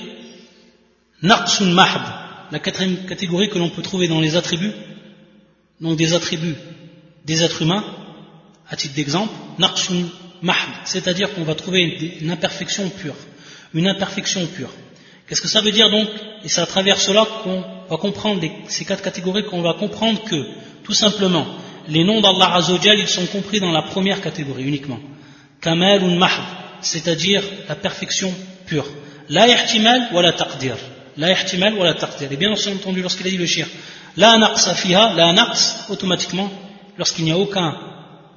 naqsun 1.21 1.71
mahd. 1.71 2.01
La 2.51 2.59
quatrième 2.59 3.05
catégorie 3.05 3.49
que 3.49 3.59
l'on 3.59 3.69
peut 3.69 3.83
trouver 3.83 4.07
dans 4.07 4.19
les 4.19 4.35
attributs, 4.35 4.73
donc 5.79 5.97
des 5.97 6.13
attributs 6.13 6.55
des 7.25 7.43
êtres 7.43 7.61
humains, 7.61 7.85
à 8.67 8.75
titre 8.75 8.95
d'exemple, 8.95 9.33
naqsun 9.59 10.09
mahd, 10.41 10.69
c'est-à-dire 10.85 11.33
qu'on 11.33 11.43
va 11.43 11.53
trouver 11.53 12.15
une 12.21 12.31
imperfection 12.31 12.89
pure. 12.89 13.15
Une 13.75 13.87
imperfection 13.87 14.47
pure. 14.47 14.71
Qu'est-ce 15.27 15.41
que 15.41 15.47
ça 15.47 15.61
veut 15.61 15.71
dire 15.71 15.91
donc? 15.91 16.07
Et 16.43 16.49
c'est 16.49 16.61
à 16.61 16.65
travers 16.65 16.99
cela 16.99 17.23
qu'on 17.43 17.63
va 17.87 17.97
comprendre 17.97 18.41
ces 18.67 18.83
quatre 18.83 19.03
catégories, 19.03 19.43
qu'on 19.43 19.61
va 19.61 19.75
comprendre 19.75 20.23
que, 20.23 20.47
tout 20.83 20.93
simplement, 20.93 21.45
les 21.89 22.03
noms 22.03 22.21
d'Allah 22.21 22.55
Azzawajal, 22.55 22.99
ils 22.99 23.07
sont 23.07 23.25
compris 23.25 23.59
dans 23.59 23.71
la 23.71 23.81
première 23.81 24.21
catégorie 24.21 24.63
uniquement. 24.63 24.99
Kamal 25.61 26.03
ou 26.03 26.15
mahd, 26.15 26.43
c'est-à-dire 26.81 27.43
la 27.67 27.75
perfection 27.75 28.33
pure. 28.65 28.87
La 29.29 29.47
ihtimal 29.47 30.09
ou 30.13 30.21
la 30.21 30.33
taqdir. 30.33 30.75
La 31.17 31.31
ihtimal 31.31 31.73
ou 31.75 31.83
la 31.83 31.93
taqdir. 31.93 32.31
Et 32.31 32.37
bien 32.37 32.51
entendu, 32.51 33.01
lorsqu'il 33.01 33.27
a 33.27 33.29
dit 33.29 33.37
le 33.37 33.45
shir, 33.45 33.67
la 34.15 34.37
naqsa 34.37 34.73
fiha, 34.75 35.13
la 35.15 35.33
naqs, 35.33 35.89
automatiquement, 35.89 36.49
lorsqu'il 36.97 37.25
n'y 37.25 37.31
a 37.31 37.37
aucun, 37.37 37.75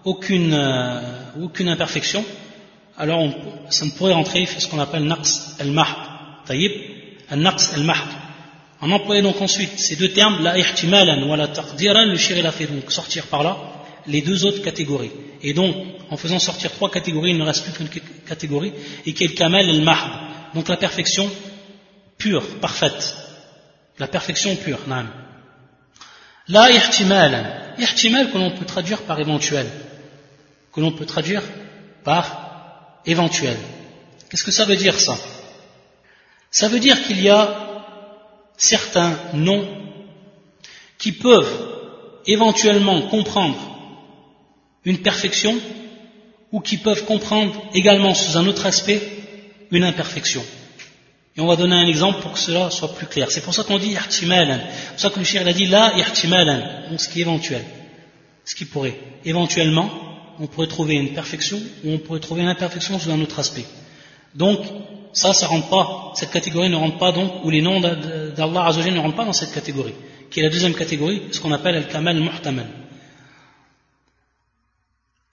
aucune, 0.04 0.54
euh, 0.54 1.00
aucune 1.40 1.68
imperfection, 1.68 2.24
alors 2.98 3.20
on, 3.20 3.34
ça 3.70 3.84
ne 3.84 3.90
pourrait 3.90 4.12
rentrer 4.12 4.46
ce 4.46 4.66
qu'on 4.66 4.80
appelle 4.80 5.04
naqs 5.04 5.56
al-mahd. 5.60 5.96
Taïb, 6.46 6.72
al-naqs 7.30 7.72
al-mahd. 7.74 8.08
On 8.82 8.90
employait 8.90 9.22
donc 9.22 9.40
ensuite 9.40 9.78
ces 9.78 9.96
deux 9.96 10.10
termes, 10.10 10.42
la 10.42 10.58
ihtimalan 10.58 11.28
wa 11.28 11.36
la 11.36 11.48
taqdiran, 11.48 12.04
le 12.04 12.16
shir 12.16 12.36
il 12.36 12.46
a 12.46 12.52
fait 12.52 12.66
donc 12.66 12.90
sortir 12.90 13.26
par 13.26 13.44
là 13.44 13.56
les 14.06 14.20
deux 14.20 14.44
autres 14.44 14.62
catégories. 14.62 15.12
Et 15.42 15.54
donc, 15.54 15.74
en 16.10 16.16
faisant 16.16 16.38
sortir 16.38 16.72
trois 16.72 16.90
catégories, 16.90 17.30
il 17.30 17.38
ne 17.38 17.44
reste 17.44 17.64
plus 17.64 17.72
qu'une 17.72 18.02
catégorie, 18.26 18.72
et 19.06 19.12
qui 19.12 19.24
est 19.24 19.28
le 19.28 19.34
kamal. 19.34 19.66
Donc 20.54 20.68
la 20.68 20.76
perfection 20.76 21.30
pure, 22.18 22.44
parfaite. 22.60 23.16
La 23.98 24.06
perfection 24.08 24.54
pure, 24.56 24.80
naam. 24.86 25.08
La 26.48 26.70
ihtimalan. 26.70 27.44
Ihtimal 27.78 28.30
que 28.30 28.38
l'on 28.38 28.50
peut 28.50 28.64
traduire 28.64 29.02
par 29.02 29.18
éventuel. 29.20 29.66
Que 30.72 30.80
l'on 30.80 30.92
peut 30.92 31.06
traduire 31.06 31.42
par 32.04 33.00
éventuel. 33.06 33.56
Qu'est-ce 34.28 34.44
que 34.44 34.50
ça 34.50 34.64
veut 34.64 34.76
dire 34.76 34.98
ça? 34.98 35.16
Ça 36.50 36.68
veut 36.68 36.80
dire 36.80 37.02
qu'il 37.04 37.20
y 37.22 37.28
a 37.28 37.71
certains 38.62 39.18
noms 39.34 39.66
qui 40.96 41.10
peuvent 41.10 41.52
éventuellement 42.26 43.02
comprendre 43.02 43.58
une 44.84 44.98
perfection 44.98 45.58
ou 46.52 46.60
qui 46.60 46.76
peuvent 46.76 47.04
comprendre 47.04 47.60
également 47.74 48.14
sous 48.14 48.38
un 48.38 48.46
autre 48.46 48.64
aspect 48.66 49.02
une 49.72 49.82
imperfection. 49.82 50.44
Et 51.36 51.40
on 51.40 51.46
va 51.46 51.56
donner 51.56 51.74
un 51.74 51.88
exemple 51.88 52.20
pour 52.20 52.32
que 52.32 52.38
cela 52.38 52.70
soit 52.70 52.94
plus 52.94 53.06
clair. 53.06 53.32
C'est 53.32 53.40
pour 53.40 53.52
ça 53.52 53.64
qu'on 53.64 53.78
dit 53.78 53.94
ihtimalan. 53.94 54.60
C'est 54.60 54.90
pour 54.90 55.00
ça 55.00 55.10
que 55.10 55.18
le 55.18 55.24
shir 55.24 55.44
a 55.44 55.52
dit 55.52 55.66
la 55.66 55.94
ihtimalan, 55.96 56.88
donc 56.88 57.00
ce 57.00 57.08
qui 57.08 57.18
est 57.18 57.22
éventuel. 57.22 57.64
Ce 58.44 58.54
qui 58.54 58.64
pourrait. 58.64 58.98
Éventuellement, 59.24 59.90
on 60.38 60.46
pourrait 60.46 60.68
trouver 60.68 60.94
une 60.94 61.14
perfection 61.14 61.60
ou 61.84 61.94
on 61.94 61.98
pourrait 61.98 62.20
trouver 62.20 62.42
une 62.42 62.48
imperfection 62.48 62.98
sous 63.00 63.10
un 63.10 63.20
autre 63.20 63.40
aspect. 63.40 63.66
Donc, 64.36 64.60
ça, 65.12 65.32
ça 65.34 65.46
rentre 65.46 65.68
pas, 65.68 66.12
cette 66.14 66.30
catégorie 66.30 66.70
ne 66.70 66.76
rentre 66.76 66.98
pas 66.98 67.12
donc, 67.12 67.44
ou 67.44 67.50
les 67.50 67.60
noms 67.60 67.80
d'Allah 67.80 68.66
Azzawajal 68.66 68.94
ne 68.94 69.00
rentrent 69.00 69.16
pas 69.16 69.24
dans 69.24 69.32
cette 69.32 69.52
catégorie, 69.52 69.94
qui 70.30 70.40
est 70.40 70.42
la 70.42 70.50
deuxième 70.50 70.74
catégorie, 70.74 71.22
ce 71.32 71.40
qu'on 71.40 71.52
appelle 71.52 71.76
Al-Kamal 71.76 72.18
Muhtamal. 72.18 72.66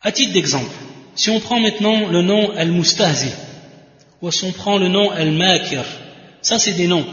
À 0.01 0.11
titre 0.11 0.33
d'exemple, 0.33 0.71
si 1.15 1.29
on 1.29 1.39
prend 1.39 1.59
maintenant 1.59 2.07
le 2.07 2.21
nom 2.21 2.51
Al-Mustahzi, 2.55 3.31
ou 4.21 4.31
si 4.31 4.43
on 4.45 4.51
prend 4.51 4.77
le 4.77 4.87
nom 4.87 5.11
Al-Makir, 5.11 5.83
ça 6.41 6.59
c'est 6.59 6.73
des 6.73 6.87
noms 6.87 7.05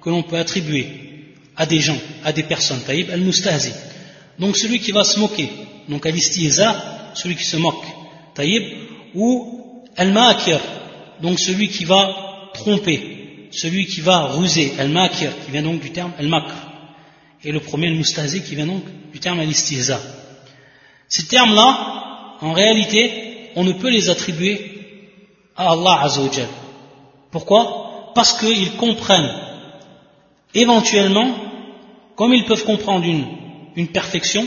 que 0.00 0.10
l'on 0.10 0.22
peut 0.22 0.38
attribuer 0.38 1.34
à 1.56 1.66
des 1.66 1.80
gens, 1.80 1.98
à 2.24 2.32
des 2.32 2.42
personnes, 2.42 2.82
taïb, 2.82 3.10
Al-Mustahzi. 3.10 3.72
Donc 4.38 4.56
celui 4.56 4.80
qui 4.80 4.92
va 4.92 5.04
se 5.04 5.18
moquer, 5.18 5.48
donc 5.88 6.06
Al-Istiza, 6.06 7.12
celui 7.14 7.36
qui 7.36 7.44
se 7.44 7.56
moque, 7.56 7.84
taïb, 8.34 8.62
ou 9.14 9.82
Al-Makir, 9.96 10.60
donc 11.24 11.40
celui 11.40 11.68
qui 11.68 11.86
va 11.86 12.50
tromper, 12.52 13.48
celui 13.50 13.86
qui 13.86 14.02
va 14.02 14.18
ruser, 14.38 14.74
al-makir, 14.78 15.30
qui 15.42 15.50
vient 15.52 15.62
donc 15.62 15.80
du 15.80 15.90
terme 15.90 16.12
al-makr, 16.18 16.54
et 17.42 17.50
le 17.50 17.60
premier 17.60 17.86
al-mustazi, 17.86 18.42
qui 18.42 18.54
vient 18.54 18.66
donc 18.66 18.84
du 19.10 19.18
terme 19.20 19.40
al-istihza. 19.40 19.98
Ces 21.08 21.26
termes-là, 21.26 21.68
en 22.42 22.52
réalité, 22.52 23.50
on 23.56 23.64
ne 23.64 23.72
peut 23.72 23.88
les 23.88 24.10
attribuer 24.10 24.54
à 25.56 25.72
Allah 25.72 26.00
Azzawajal. 26.02 26.48
Pourquoi? 27.30 28.12
Parce 28.14 28.38
qu'ils 28.38 28.72
comprennent 28.76 29.34
éventuellement, 30.54 31.28
comme 32.16 32.34
ils 32.34 32.44
peuvent 32.44 32.64
comprendre 32.64 33.06
une, 33.06 33.24
une 33.76 33.88
perfection, 33.88 34.46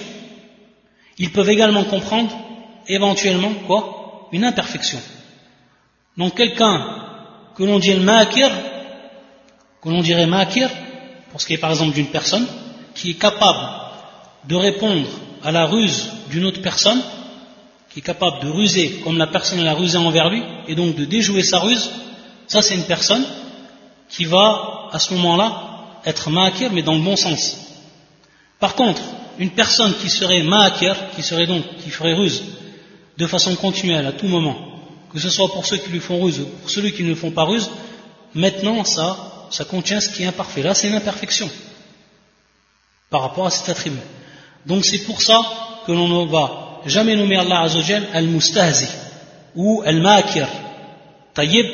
ils 1.17 1.31
peuvent 1.31 1.49
également 1.49 1.85
comprendre 1.85 2.31
éventuellement 2.87 3.53
quoi? 3.65 4.29
Une 4.31 4.43
imperfection. 4.43 4.99
Donc 6.17 6.35
quelqu'un 6.35 6.85
que 7.55 7.63
l'on 7.63 7.79
dit 7.79 7.93
makir, 7.95 8.49
que 9.81 9.89
l'on 9.89 10.01
dirait 10.01 10.25
makir, 10.25 10.69
pour 11.31 11.41
ce 11.41 11.47
qui 11.47 11.53
est 11.53 11.57
par 11.57 11.71
exemple 11.71 11.93
d'une 11.93 12.07
personne, 12.07 12.47
qui 12.95 13.11
est 13.11 13.19
capable 13.19 13.59
de 14.47 14.55
répondre 14.55 15.07
à 15.43 15.51
la 15.51 15.65
ruse 15.65 16.09
d'une 16.29 16.45
autre 16.45 16.61
personne, 16.61 17.01
qui 17.91 17.99
est 17.99 18.01
capable 18.01 18.41
de 18.41 18.49
ruser 18.49 19.01
comme 19.03 19.17
la 19.17 19.27
personne 19.27 19.63
l'a 19.63 19.73
rusé 19.73 19.97
envers 19.97 20.29
lui, 20.29 20.43
et 20.67 20.75
donc 20.75 20.95
de 20.95 21.05
déjouer 21.05 21.43
sa 21.43 21.59
ruse, 21.59 21.91
ça 22.47 22.61
c'est 22.61 22.75
une 22.75 22.85
personne 22.85 23.23
qui 24.09 24.25
va 24.25 24.89
à 24.91 24.99
ce 24.99 25.13
moment-là 25.13 25.99
être 26.05 26.29
makir, 26.29 26.71
mais 26.71 26.81
dans 26.81 26.95
le 26.95 27.01
bon 27.01 27.15
sens. 27.15 27.57
Par 28.59 28.75
contre, 28.75 29.01
une 29.37 29.51
personne 29.51 29.93
qui 29.95 30.09
serait 30.09 30.41
makir, 30.41 30.95
qui 31.15 31.21
serait 31.21 31.45
donc, 31.45 31.63
qui 31.83 31.89
ferait 31.89 32.13
ruse 32.13 32.43
de 33.17 33.27
façon 33.27 33.55
continuelle 33.55 34.07
à 34.07 34.13
tout 34.13 34.27
moment, 34.27 34.76
que 35.17 35.23
ce 35.23 35.31
soit 35.31 35.51
pour 35.51 35.65
ceux 35.65 35.77
qui 35.77 35.89
lui 35.89 35.99
font 35.99 36.21
ruse 36.21 36.41
ou 36.41 36.45
pour 36.45 36.69
ceux 36.69 36.87
qui 36.91 37.03
ne 37.03 37.15
font 37.15 37.31
pas 37.31 37.43
ruse, 37.43 37.71
maintenant 38.35 38.83
ça, 38.83 39.47
ça 39.49 39.65
contient 39.65 39.99
ce 39.99 40.09
qui 40.09 40.21
est 40.21 40.27
imparfait. 40.27 40.61
Là, 40.61 40.75
c'est 40.75 40.89
une 40.89 40.93
imperfection 40.93 41.49
par 43.09 43.21
rapport 43.21 43.47
à 43.47 43.49
cet 43.49 43.67
attribut. 43.67 43.97
Donc 44.67 44.85
c'est 44.85 45.03
pour 45.05 45.23
ça 45.23 45.41
que 45.87 45.91
l'on 45.91 46.07
ne 46.07 46.29
va 46.29 46.81
jamais 46.85 47.15
nommer 47.15 47.35
Allah 47.35 47.61
Azzawajal 47.61 48.07
al-mustahzi 48.13 48.85
ou 49.55 49.81
al-makir, 49.83 50.47
tayyib, 51.33 51.65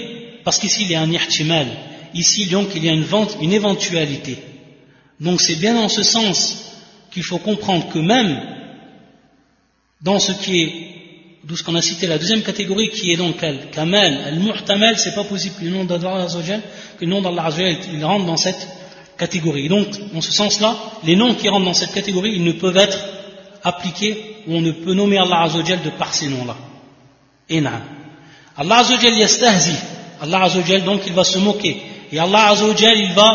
parce 0.45 0.57
qu'ici 0.57 0.83
il 0.83 0.91
y 0.91 0.95
a 0.95 1.01
un 1.01 1.11
ihtimal, 1.11 1.67
ici 2.13 2.47
donc 2.47 2.69
il 2.75 2.85
y 2.85 2.87
a 2.87 2.93
une, 2.93 3.03
vente, 3.03 3.35
une 3.41 3.51
éventualité. 3.51 4.37
Donc 5.19 5.41
c'est 5.41 5.55
bien 5.55 5.73
dans 5.73 5.89
ce 5.89 6.03
sens 6.03 6.79
qu'il 7.11 7.23
faut 7.23 7.39
comprendre 7.39 7.89
que 7.89 7.99
même 7.99 8.41
dans 10.01 10.19
ce 10.19 10.31
qui 10.31 10.61
est 10.61 10.92
d'où 11.43 11.55
ce 11.57 11.63
qu'on 11.63 11.75
a 11.75 11.81
cité 11.81 12.07
la 12.07 12.17
deuxième 12.17 12.41
catégorie 12.41 12.89
qui 12.89 13.11
est 13.11 13.17
donc 13.17 13.41
al 13.43 13.69
kamal. 13.71 14.19
Al 14.25 14.39
muhtamal 14.39 14.97
c'est 14.97 15.15
pas 15.15 15.23
possible 15.23 15.55
que 15.59 15.65
le 15.65 15.71
nom 15.71 15.85
d'Allah 15.85 16.27
que 16.97 17.05
le 17.05 17.11
nom 17.11 17.21
d'Allah 17.21 17.49
il 17.93 18.03
rentre 18.05 18.25
dans 18.25 18.37
cette 18.37 18.67
catégorie. 19.17 19.67
Donc 19.69 19.87
en 20.15 20.21
ce 20.21 20.31
sens 20.31 20.59
là 20.61 20.75
les 21.03 21.15
noms 21.15 21.33
qui 21.35 21.49
rentrent 21.49 21.65
dans 21.65 21.73
cette 21.73 21.93
catégorie 21.93 22.33
ils 22.35 22.43
ne 22.43 22.53
peuvent 22.53 22.77
être 22.77 22.97
appliqués 23.63 24.37
ou 24.47 24.55
on 24.55 24.61
ne 24.61 24.71
peut 24.71 24.93
nommer 24.93 25.17
Allah 25.17 25.47
de 25.49 25.89
par 25.91 26.13
ces 26.13 26.27
noms 26.27 26.45
là 26.45 26.55
et 27.49 27.61
non 27.61 27.71
Allah 28.55 28.77
Azzawajal 28.79 29.13
yastahzi. 29.17 29.75
Allah 30.21 30.43
Azzawajal 30.43 30.83
donc 30.83 31.01
il 31.07 31.13
va 31.13 31.23
se 31.23 31.39
moquer. 31.39 31.77
Et 32.11 32.19
Allah 32.19 32.49
Azzawajal 32.49 32.97
il 32.97 33.13
va 33.13 33.29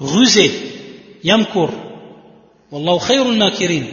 ruser. 0.00 0.50
Yamkur. 1.22 1.70
Wallahu 2.70 2.98
khayrul 2.98 3.36
makirin. 3.36 3.84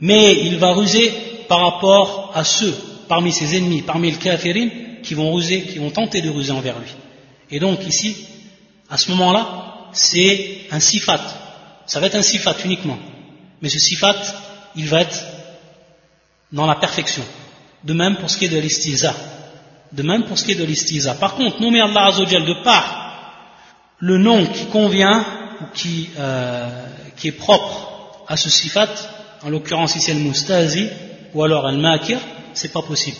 Mais 0.00 0.32
il 0.46 0.56
va 0.58 0.72
ruser 0.72 1.12
par 1.48 1.60
rapport 1.60 2.32
à 2.34 2.44
ceux 2.44 2.74
parmi 3.08 3.32
ses 3.32 3.56
ennemis, 3.56 3.82
parmi 3.82 4.10
les 4.10 4.16
kafirin, 4.16 4.68
qui 5.02 5.14
vont 5.14 5.32
ruser, 5.32 5.62
qui 5.62 5.78
tenter 5.90 6.22
de 6.22 6.30
ruser 6.30 6.52
envers 6.52 6.78
lui. 6.78 6.90
Et 7.50 7.60
donc 7.60 7.86
ici, 7.86 8.26
à 8.88 8.96
ce 8.96 9.10
moment-là, 9.10 9.90
c'est 9.92 10.60
un 10.70 10.80
sifat. 10.80 11.20
Ça 11.86 12.00
va 12.00 12.06
être 12.06 12.14
un 12.14 12.22
sifat 12.22 12.56
uniquement. 12.64 12.98
Mais 13.60 13.68
ce 13.68 13.78
sifat, 13.78 14.16
il 14.76 14.86
va 14.86 15.02
être 15.02 15.22
dans 16.52 16.66
la 16.66 16.76
perfection. 16.76 17.24
De 17.84 17.92
même 17.92 18.16
pour 18.16 18.30
ce 18.30 18.38
qui 18.38 18.46
est 18.46 18.48
de 18.48 18.58
l'istiza. 18.58 19.14
De 19.92 20.02
même 20.02 20.24
pour 20.24 20.38
ce 20.38 20.44
qui 20.44 20.52
est 20.52 20.56
de 20.56 20.64
l'istiza. 20.64 21.14
Par 21.14 21.34
contre, 21.34 21.60
nommer 21.60 21.80
Allah 21.80 22.06
Azzawajal 22.06 22.44
de 22.46 22.62
part 22.62 23.02
le 23.98 24.18
nom 24.18 24.46
qui 24.46 24.66
convient 24.66 25.24
ou 25.60 25.64
qui, 25.74 26.10
euh, 26.18 26.86
qui 27.16 27.28
est 27.28 27.32
propre 27.32 28.24
à 28.26 28.36
ce 28.36 28.50
sifat, 28.50 28.88
en 29.44 29.50
l'occurrence 29.50 29.94
ici 29.94 30.10
al-mustazi, 30.10 30.88
ou 31.34 31.42
alors 31.42 31.66
al-makir, 31.66 32.18
c'est 32.54 32.72
pas 32.72 32.82
possible. 32.82 33.16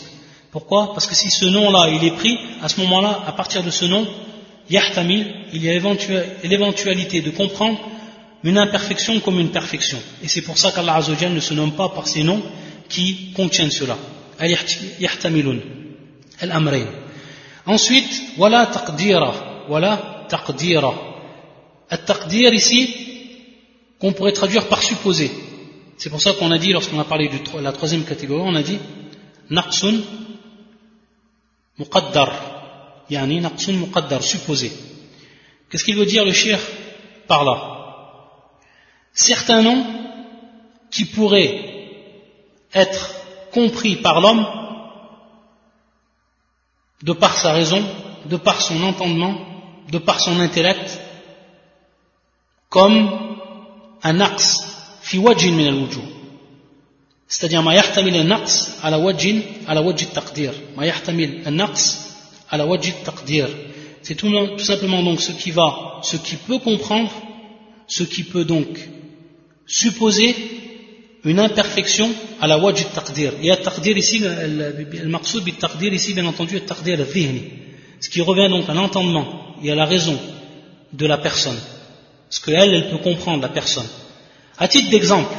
Pourquoi? 0.51 0.93
Parce 0.93 1.07
que 1.07 1.15
si 1.15 1.31
ce 1.31 1.45
nom-là, 1.45 1.89
il 1.89 2.03
est 2.05 2.15
pris, 2.15 2.37
à 2.61 2.69
ce 2.69 2.79
moment-là, 2.81 3.23
à 3.25 3.31
partir 3.31 3.63
de 3.63 3.71
ce 3.71 3.85
nom, 3.85 4.07
yahtamil, 4.69 5.25
il 5.51 5.63
y 5.63 5.69
a 5.69 5.73
l'éventualité 6.43 7.21
de 7.21 7.31
comprendre 7.31 7.79
une 8.43 8.57
imperfection 8.57 9.19
comme 9.19 9.39
une 9.39 9.49
perfection. 9.49 9.97
Et 10.21 10.27
c'est 10.27 10.41
pour 10.41 10.57
ça 10.57 10.71
qu'Allah 10.71 10.95
Azzawajal 10.95 11.33
ne 11.33 11.39
se 11.39 11.53
nomme 11.53 11.73
pas 11.73 11.89
par 11.89 12.07
ces 12.07 12.23
noms 12.23 12.41
qui 12.89 13.31
contiennent 13.35 13.71
cela. 13.71 13.97
Yahtamilun. 14.99 15.59
Al-amrain. 16.39 16.85
Ensuite, 17.65 18.13
wala 18.37 18.67
taqdira. 18.67 19.33
Wala 19.69 20.25
taqdira. 20.29 20.93
Al-taqdir 21.89 22.53
ici, 22.53 22.93
qu'on 23.99 24.13
pourrait 24.13 24.33
traduire 24.33 24.67
par 24.67 24.83
supposé. 24.83 25.31
C'est 25.97 26.09
pour 26.09 26.21
ça 26.21 26.33
qu'on 26.33 26.51
a 26.51 26.57
dit, 26.57 26.73
lorsqu'on 26.73 26.99
a 26.99 27.05
parlé 27.05 27.29
de 27.29 27.59
la 27.59 27.71
troisième 27.71 28.03
catégorie, 28.03 28.43
on 28.45 28.55
a 28.55 28.63
dit 28.63 28.79
naqsun 29.49 30.01
muqaddar. 31.77 32.31
Yani 33.09 33.41
naqsun 33.41 33.73
muqaddar, 33.73 34.23
supposé. 34.23 34.71
Qu'est-ce 35.69 35.83
qu'il 35.83 35.95
veut 35.95 36.05
dire 36.05 36.25
le 36.25 36.33
shir 36.33 36.59
par 37.27 37.43
là? 37.43 37.55
Certains 39.13 39.61
noms 39.61 39.85
qui 40.91 41.05
pourraient 41.05 41.73
être 42.73 43.15
compris 43.51 43.95
par 43.97 44.19
l'homme 44.21 44.45
de 47.03 47.13
par 47.13 47.35
sa 47.35 47.51
raison, 47.51 47.83
de 48.25 48.37
par 48.37 48.61
son 48.61 48.81
entendement, 48.83 49.35
de 49.91 49.97
par 49.97 50.19
son 50.19 50.39
intellect, 50.39 50.99
comme 52.69 53.37
un 54.01 54.19
axe 54.19 54.72
fi 55.03 55.17
wajhin 55.19 55.53
min 55.55 55.67
al-wujuh. 55.67 56.07
C'est-à-dire, 57.27 57.61
ma 57.61 57.75
yahtamil 57.75 58.15
un-naqs 58.15 58.77
ala 58.81 58.97
wajhin 58.99 59.41
ala 59.67 59.81
wajh 59.81 60.07
taqdir. 60.13 60.53
Ma 60.77 60.85
yahtamil 60.85 61.41
un-naqs 61.45 61.83
ala 62.49 62.65
wajh 62.65 62.93
taqdir. 63.03 63.47
C'est 64.01 64.15
tout, 64.15 64.29
tout 64.29 64.63
simplement 64.71 65.03
donc 65.03 65.19
ce 65.21 65.33
qui 65.33 65.51
va, 65.51 65.99
ce 66.03 66.15
qui 66.15 66.35
peut 66.35 66.59
comprendre, 66.59 67.11
ce 67.87 68.03
qui 68.03 68.23
peut 68.23 68.45
donc 68.45 68.69
supposer 69.65 70.35
une 71.25 71.39
imperfection 71.39 72.09
à 72.39 72.47
la 72.47 72.57
wajh 72.57 72.85
taqdir. 72.93 73.33
Et 73.41 73.51
à 73.51 73.57
taqdir 73.57 73.97
ici, 73.97 74.19
le 74.19 75.09
maqsoud 75.09 75.43
bit 75.43 75.59
taqdir 75.59 75.93
ici, 75.93 76.13
bien 76.13 76.25
entendu, 76.25 76.55
est 76.55 76.65
taqdir 76.65 76.99
al 76.99 77.07
Ce 77.99 78.09
qui 78.09 78.21
revient 78.21 78.49
donc 78.49 78.69
à 78.69 78.73
l'entendement 78.73 79.57
et 79.61 79.69
à 79.69 79.75
la 79.75 79.85
raison 79.85 80.17
de 80.93 81.05
la 81.05 81.17
personne. 81.17 81.59
Ce 82.29 82.39
qu'elle, 82.39 82.73
elle 82.73 82.89
peut 82.89 82.97
comprendre, 82.97 83.41
la 83.41 83.49
personne. 83.49 83.87
À 84.57 84.67
titre 84.67 84.89
d'exemple, 84.89 85.33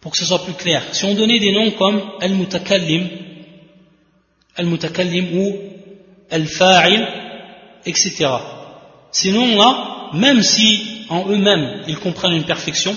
pour 0.00 0.12
que 0.12 0.18
ce 0.18 0.26
soit 0.26 0.44
plus 0.44 0.54
clair, 0.54 0.82
si 0.92 1.04
on 1.04 1.14
donnait 1.14 1.40
des 1.40 1.52
noms 1.52 1.70
comme 1.72 2.00
al-mutakallim, 2.20 3.08
al-mutakallim 4.56 5.38
ou 5.38 5.56
al-fa'il, 6.30 7.06
etc. 7.86 8.26
Ces 9.10 9.32
noms-là, 9.32 10.10
même 10.14 10.42
si 10.42 11.04
en 11.08 11.28
eux-mêmes 11.28 11.82
ils 11.86 11.98
comprennent 11.98 12.32
une 12.34 12.44
perfection, 12.44 12.96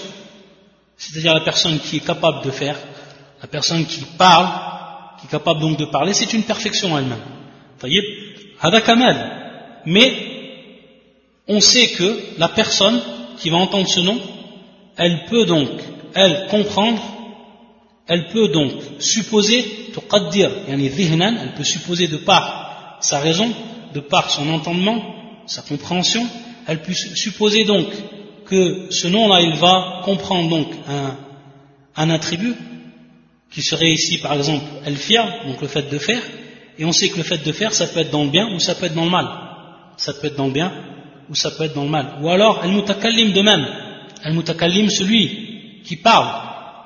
c'est-à-dire 0.97 1.33
la 1.33 1.41
personne 1.41 1.79
qui 1.79 1.97
est 1.97 2.05
capable 2.05 2.43
de 2.43 2.51
faire, 2.51 2.77
la 3.41 3.47
personne 3.47 3.85
qui 3.85 4.01
parle, 4.17 4.47
qui 5.19 5.27
est 5.27 5.29
capable 5.29 5.59
donc 5.59 5.77
de 5.77 5.85
parler, 5.85 6.13
c'est 6.13 6.33
une 6.33 6.43
perfection 6.43 6.97
elle-même. 6.97 7.21
voyez, 7.79 8.01
kamal. 8.85 9.81
Mais 9.85 10.13
on 11.47 11.61
sait 11.61 11.89
que 11.89 12.19
la 12.37 12.49
personne 12.49 13.01
qui 13.37 13.49
va 13.49 13.57
entendre 13.57 13.87
ce 13.87 13.99
nom, 13.99 14.19
elle 14.97 15.25
peut 15.25 15.45
donc, 15.45 15.69
elle, 16.13 16.47
comprendre, 16.49 17.01
elle 18.07 18.27
peut 18.27 18.47
donc 18.49 18.71
supposer, 18.99 19.65
elle 19.95 21.53
peut 21.55 21.63
supposer 21.63 22.07
de 22.07 22.17
par 22.17 22.97
sa 23.01 23.19
raison, 23.19 23.51
de 23.93 23.99
par 23.99 24.29
son 24.29 24.49
entendement, 24.49 25.01
sa 25.45 25.61
compréhension, 25.61 26.27
elle 26.67 26.81
peut 26.81 26.93
supposer 26.93 27.63
donc 27.65 27.87
que 28.45 28.87
ce 28.89 29.07
nom-là, 29.07 29.41
il 29.41 29.55
va 29.55 30.01
comprendre 30.03 30.49
donc 30.49 30.67
un, 31.95 32.09
attribut, 32.09 32.55
qui 33.51 33.61
serait 33.61 33.91
ici 33.91 34.17
par 34.17 34.33
exemple 34.33 34.65
el-fia, 34.85 35.23
donc 35.45 35.61
le 35.61 35.67
fait 35.67 35.89
de 35.89 35.97
faire, 35.97 36.21
et 36.79 36.85
on 36.85 36.91
sait 36.91 37.09
que 37.09 37.17
le 37.17 37.23
fait 37.23 37.43
de 37.43 37.51
faire, 37.51 37.73
ça 37.73 37.87
peut 37.87 38.01
être 38.01 38.11
dans 38.11 38.23
le 38.23 38.29
bien 38.29 38.53
ou 38.53 38.59
ça 38.59 38.75
peut 38.75 38.85
être 38.85 38.93
dans 38.93 39.05
le 39.05 39.09
mal. 39.09 39.27
Ça 39.97 40.13
peut 40.13 40.27
être 40.27 40.35
dans 40.35 40.45
le 40.45 40.53
bien 40.53 40.71
ou 41.29 41.35
ça 41.35 41.49
peut 41.51 41.63
être 41.63 41.73
dans 41.73 41.83
le 41.83 41.89
mal. 41.89 42.19
Ou 42.21 42.29
alors, 42.29 42.63
el-mutakallim 42.63 43.33
de 43.33 43.41
même. 43.41 43.65
El-mutakallim, 44.23 44.89
celui 44.89 45.81
qui 45.83 45.95
parle, 45.95 46.27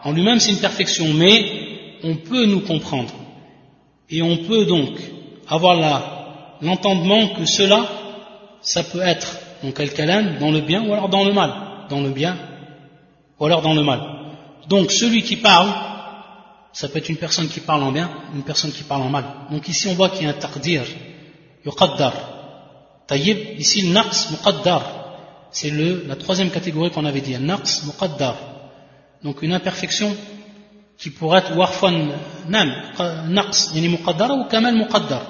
en 0.03 0.11
lui-même 0.11 0.39
c'est 0.39 0.51
une 0.51 0.59
perfection, 0.59 1.13
mais 1.13 1.99
on 2.03 2.15
peut 2.15 2.45
nous 2.45 2.61
comprendre. 2.61 3.13
Et 4.09 4.21
on 4.21 4.37
peut 4.37 4.65
donc 4.65 4.99
avoir 5.47 6.57
l'entendement 6.61 7.27
que 7.29 7.45
cela, 7.45 7.85
ça 8.61 8.83
peut 8.83 9.01
être 9.01 9.37
dans 9.61 10.51
le 10.51 10.61
bien 10.61 10.83
ou 10.87 10.93
alors 10.93 11.09
dans 11.09 11.23
le 11.23 11.33
mal, 11.33 11.53
dans 11.89 12.01
le 12.01 12.09
bien 12.09 12.37
ou 13.39 13.45
alors 13.45 13.61
dans 13.61 13.73
le 13.73 13.83
mal. 13.83 14.01
Donc 14.67 14.91
celui 14.91 15.23
qui 15.23 15.35
parle, 15.35 15.69
ça 16.73 16.87
peut 16.87 16.99
être 16.99 17.09
une 17.09 17.17
personne 17.17 17.47
qui 17.47 17.59
parle 17.59 17.83
en 17.83 17.91
bien, 17.91 18.09
une 18.33 18.43
personne 18.43 18.71
qui 18.71 18.83
parle 18.83 19.03
en 19.03 19.09
mal. 19.09 19.25
Donc 19.51 19.67
ici 19.67 19.87
on 19.87 19.93
voit 19.93 20.09
qu'il 20.09 20.23
y 20.23 20.25
a 20.25 20.29
un 20.29 20.33
taqdir, 20.33 20.83
yuqaddar. 21.65 22.13
Tayyib, 23.07 23.59
ici 23.59 23.81
le 23.81 23.93
naqs 23.93 24.31
muqaddar, 24.31 25.00
c'est 25.51 25.71
la 26.07 26.15
troisième 26.15 26.49
catégorie 26.49 26.91
qu'on 26.91 27.05
avait 27.05 27.21
dit, 27.21 27.35
un 27.35 27.39
naqs 27.39 27.83
muqaddar. 27.85 28.35
Donc 29.23 29.41
une 29.41 29.53
imperfection 29.53 30.15
qui 30.97 31.09
pourrait 31.09 31.39
être 31.39 31.55
warfan 31.55 31.93
nam, 32.47 32.71
naqs, 33.29 33.71
yani 33.75 33.89
muqaddar 33.89 34.31
ou 34.31 34.45
kamal 34.45 34.75
muqaddar. 34.75 35.23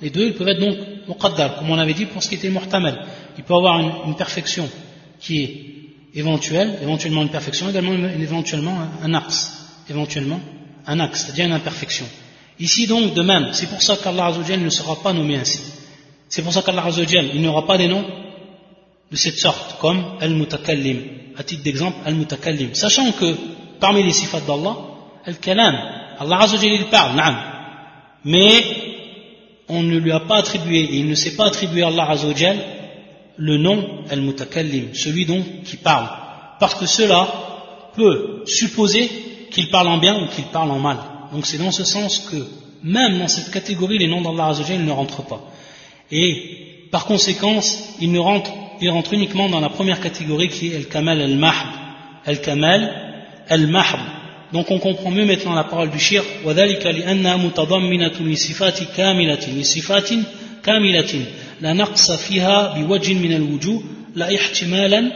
Les 0.00 0.10
deux, 0.10 0.26
ils 0.26 0.34
peuvent 0.34 0.48
être 0.48 0.60
donc 0.60 0.76
muqaddar, 1.08 1.56
comme 1.56 1.70
on 1.70 1.78
avait 1.78 1.94
dit 1.94 2.06
pour 2.06 2.22
ce 2.22 2.28
qui 2.28 2.34
était 2.36 2.50
muhtamal 2.50 3.06
il 3.36 3.44
peut 3.44 3.54
avoir 3.54 4.06
une, 4.06 4.14
perfection 4.14 4.68
qui 5.20 5.42
est 5.42 6.18
éventuelle, 6.18 6.78
éventuellement 6.82 7.22
une 7.22 7.30
perfection, 7.30 7.70
également 7.70 7.92
éventuellement 7.92 8.78
un, 9.02 9.14
axe, 9.14 9.68
éventuellement 9.88 10.40
un 10.86 11.00
axe, 11.00 11.24
c'est-à-dire 11.24 11.46
une 11.46 11.52
imperfection. 11.52 12.06
Ici 12.58 12.86
donc, 12.86 13.14
de 13.14 13.22
même, 13.22 13.48
c'est 13.52 13.68
pour 13.68 13.82
ça 13.82 13.96
qu'Allah 13.96 14.32
ne 14.58 14.68
sera 14.68 14.96
pas 14.96 15.12
nommé 15.12 15.36
ainsi. 15.36 15.60
C'est 16.28 16.42
pour 16.42 16.52
ça 16.52 16.62
qu'Allah 16.62 16.84
il 17.34 17.42
n'aura 17.42 17.66
pas 17.66 17.78
des 17.78 17.88
noms 17.88 18.04
de 19.12 19.16
cette 19.16 19.38
sorte, 19.38 19.78
comme 19.78 20.02
Al-Mutakallim. 20.20 20.98
À 21.36 21.44
titre 21.44 21.62
d'exemple, 21.62 21.98
Al-Mutakallim. 22.04 22.74
Sachant 22.74 23.12
que, 23.12 23.36
parmi 23.78 24.02
les 24.02 24.12
sifats 24.12 24.40
d'Allah, 24.40 24.76
Al-Kalam, 25.26 25.74
Allah 26.18 26.38
Azzawajal 26.40 26.72
il 26.72 26.84
parle, 26.86 27.16
na'am. 27.16 27.36
Mais, 28.24 28.64
on 29.68 29.82
ne 29.82 29.98
lui 29.98 30.12
a 30.12 30.20
pas 30.20 30.38
attribué, 30.38 30.80
et 30.80 30.96
il 30.96 31.08
ne 31.08 31.14
s'est 31.14 31.36
pas 31.36 31.46
attribué 31.46 31.82
à 31.82 31.88
Allah 31.88 32.10
Azzawajal 32.10 32.58
le 33.36 33.56
nom 33.56 34.04
al-mutakallim, 34.10 34.94
celui 34.94 35.26
donc 35.26 35.44
qui 35.64 35.76
parle. 35.76 36.08
Parce 36.58 36.74
que 36.74 36.86
cela 36.86 37.28
peut 37.94 38.42
supposer 38.46 39.10
qu'il 39.50 39.68
parle 39.70 39.88
en 39.88 39.98
bien 39.98 40.22
ou 40.22 40.28
qu'il 40.28 40.44
parle 40.44 40.70
en 40.70 40.78
mal. 40.78 40.98
Donc 41.32 41.46
c'est 41.46 41.58
dans 41.58 41.70
ce 41.70 41.84
sens 41.84 42.18
que 42.30 42.36
même 42.82 43.18
dans 43.18 43.28
cette 43.28 43.50
catégorie, 43.50 43.98
les 43.98 44.08
noms 44.08 44.20
d'Allah 44.20 44.48
Azzawajal 44.48 44.84
ne 44.84 44.90
rentrent 44.90 45.26
pas. 45.26 45.42
Et 46.10 46.88
par 46.90 47.06
conséquent, 47.06 47.60
ils 48.00 48.12
ne 48.12 48.18
rentrent, 48.18 48.52
ils 48.81 48.89
rentrent 48.89 49.13
uniquement 49.13 49.49
dans 49.49 49.59
la 49.59 49.69
première 49.69 49.99
catégorie 49.99 50.49
qui 50.49 50.71
est 50.71 50.75
al-kamal 50.75 51.21
al-mahb. 51.21 51.67
Al-kamal 52.25 52.93
al-mahb. 53.49 53.99
Donc 54.53 54.71
on 54.71 54.79
comprend 54.79 55.11
mieux 55.11 55.25
maintenant 55.25 55.53
la 55.53 55.63
parole 55.63 55.89
du 55.89 55.99
shir. 55.99 56.23
وَذَلِكَ 56.45 56.85
لِأَنَّهَا 56.85 57.37
مُتَضَمِّنَةٌ 57.37 58.17
لِصِفَاتِ 58.19 58.95
كَامِلَةٍ 58.95 59.47
لِصِفَاتٍ 59.59 60.13
كَامِلَةٍ 60.63 61.25
la 61.61 61.73
naqsa 61.73 62.17
fiha 62.17 62.73
biwajin 62.75 63.19
min 63.19 63.33
al-wujuh 63.33 63.81
la 64.15 64.31
ihtimalan 64.31 65.09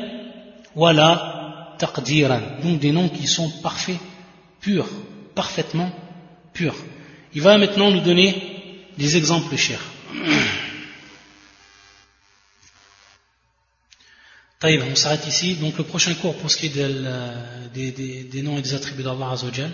wa 0.75 0.93
la 0.93 1.75
taqdiran 1.77 2.41
donc 2.63 2.79
des 2.79 2.91
noms 2.91 3.09
qui 3.09 3.27
sont 3.27 3.49
parfaits 3.61 3.99
purs 4.59 4.89
parfaitement 5.35 5.91
purs 6.53 6.75
il 7.33 7.41
va 7.41 7.57
maintenant 7.57 7.91
nous 7.91 8.01
donner 8.01 8.35
des 8.97 9.17
exemples 9.17 9.55
chers 9.55 9.83
on 14.64 14.96
s'arrête 14.96 15.26
ici. 15.26 15.54
Donc 15.56 15.76
le 15.78 15.84
prochain 15.84 16.14
cours 16.14 16.36
pour 16.36 16.50
ce 16.50 16.56
qui 16.56 16.66
est 16.66 16.76
des, 17.74 17.90
des, 17.92 18.24
des 18.24 18.42
noms 18.42 18.58
et 18.58 18.62
des 18.62 18.74
attributs 18.74 19.02
d'Allah 19.02 19.30
Azzawajal. 19.32 19.70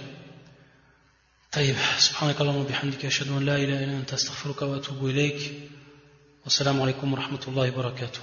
طيب 1.52 1.76
سبحانك 1.98 2.40
اللهم 2.40 2.56
وبحمدك 2.56 3.04
أشهد 3.04 3.28
أن 3.28 3.44
لا 3.44 3.56
إله 3.56 3.84
إلا 3.84 3.96
أنت 3.96 4.12
أستغفرك 4.12 4.62
وأتوب 4.62 5.06
إليك 5.06 5.52
والسلام 6.44 6.82
عليكم 6.82 7.12
ورحمة 7.12 7.40
الله 7.48 7.70
وبركاته 7.70 8.20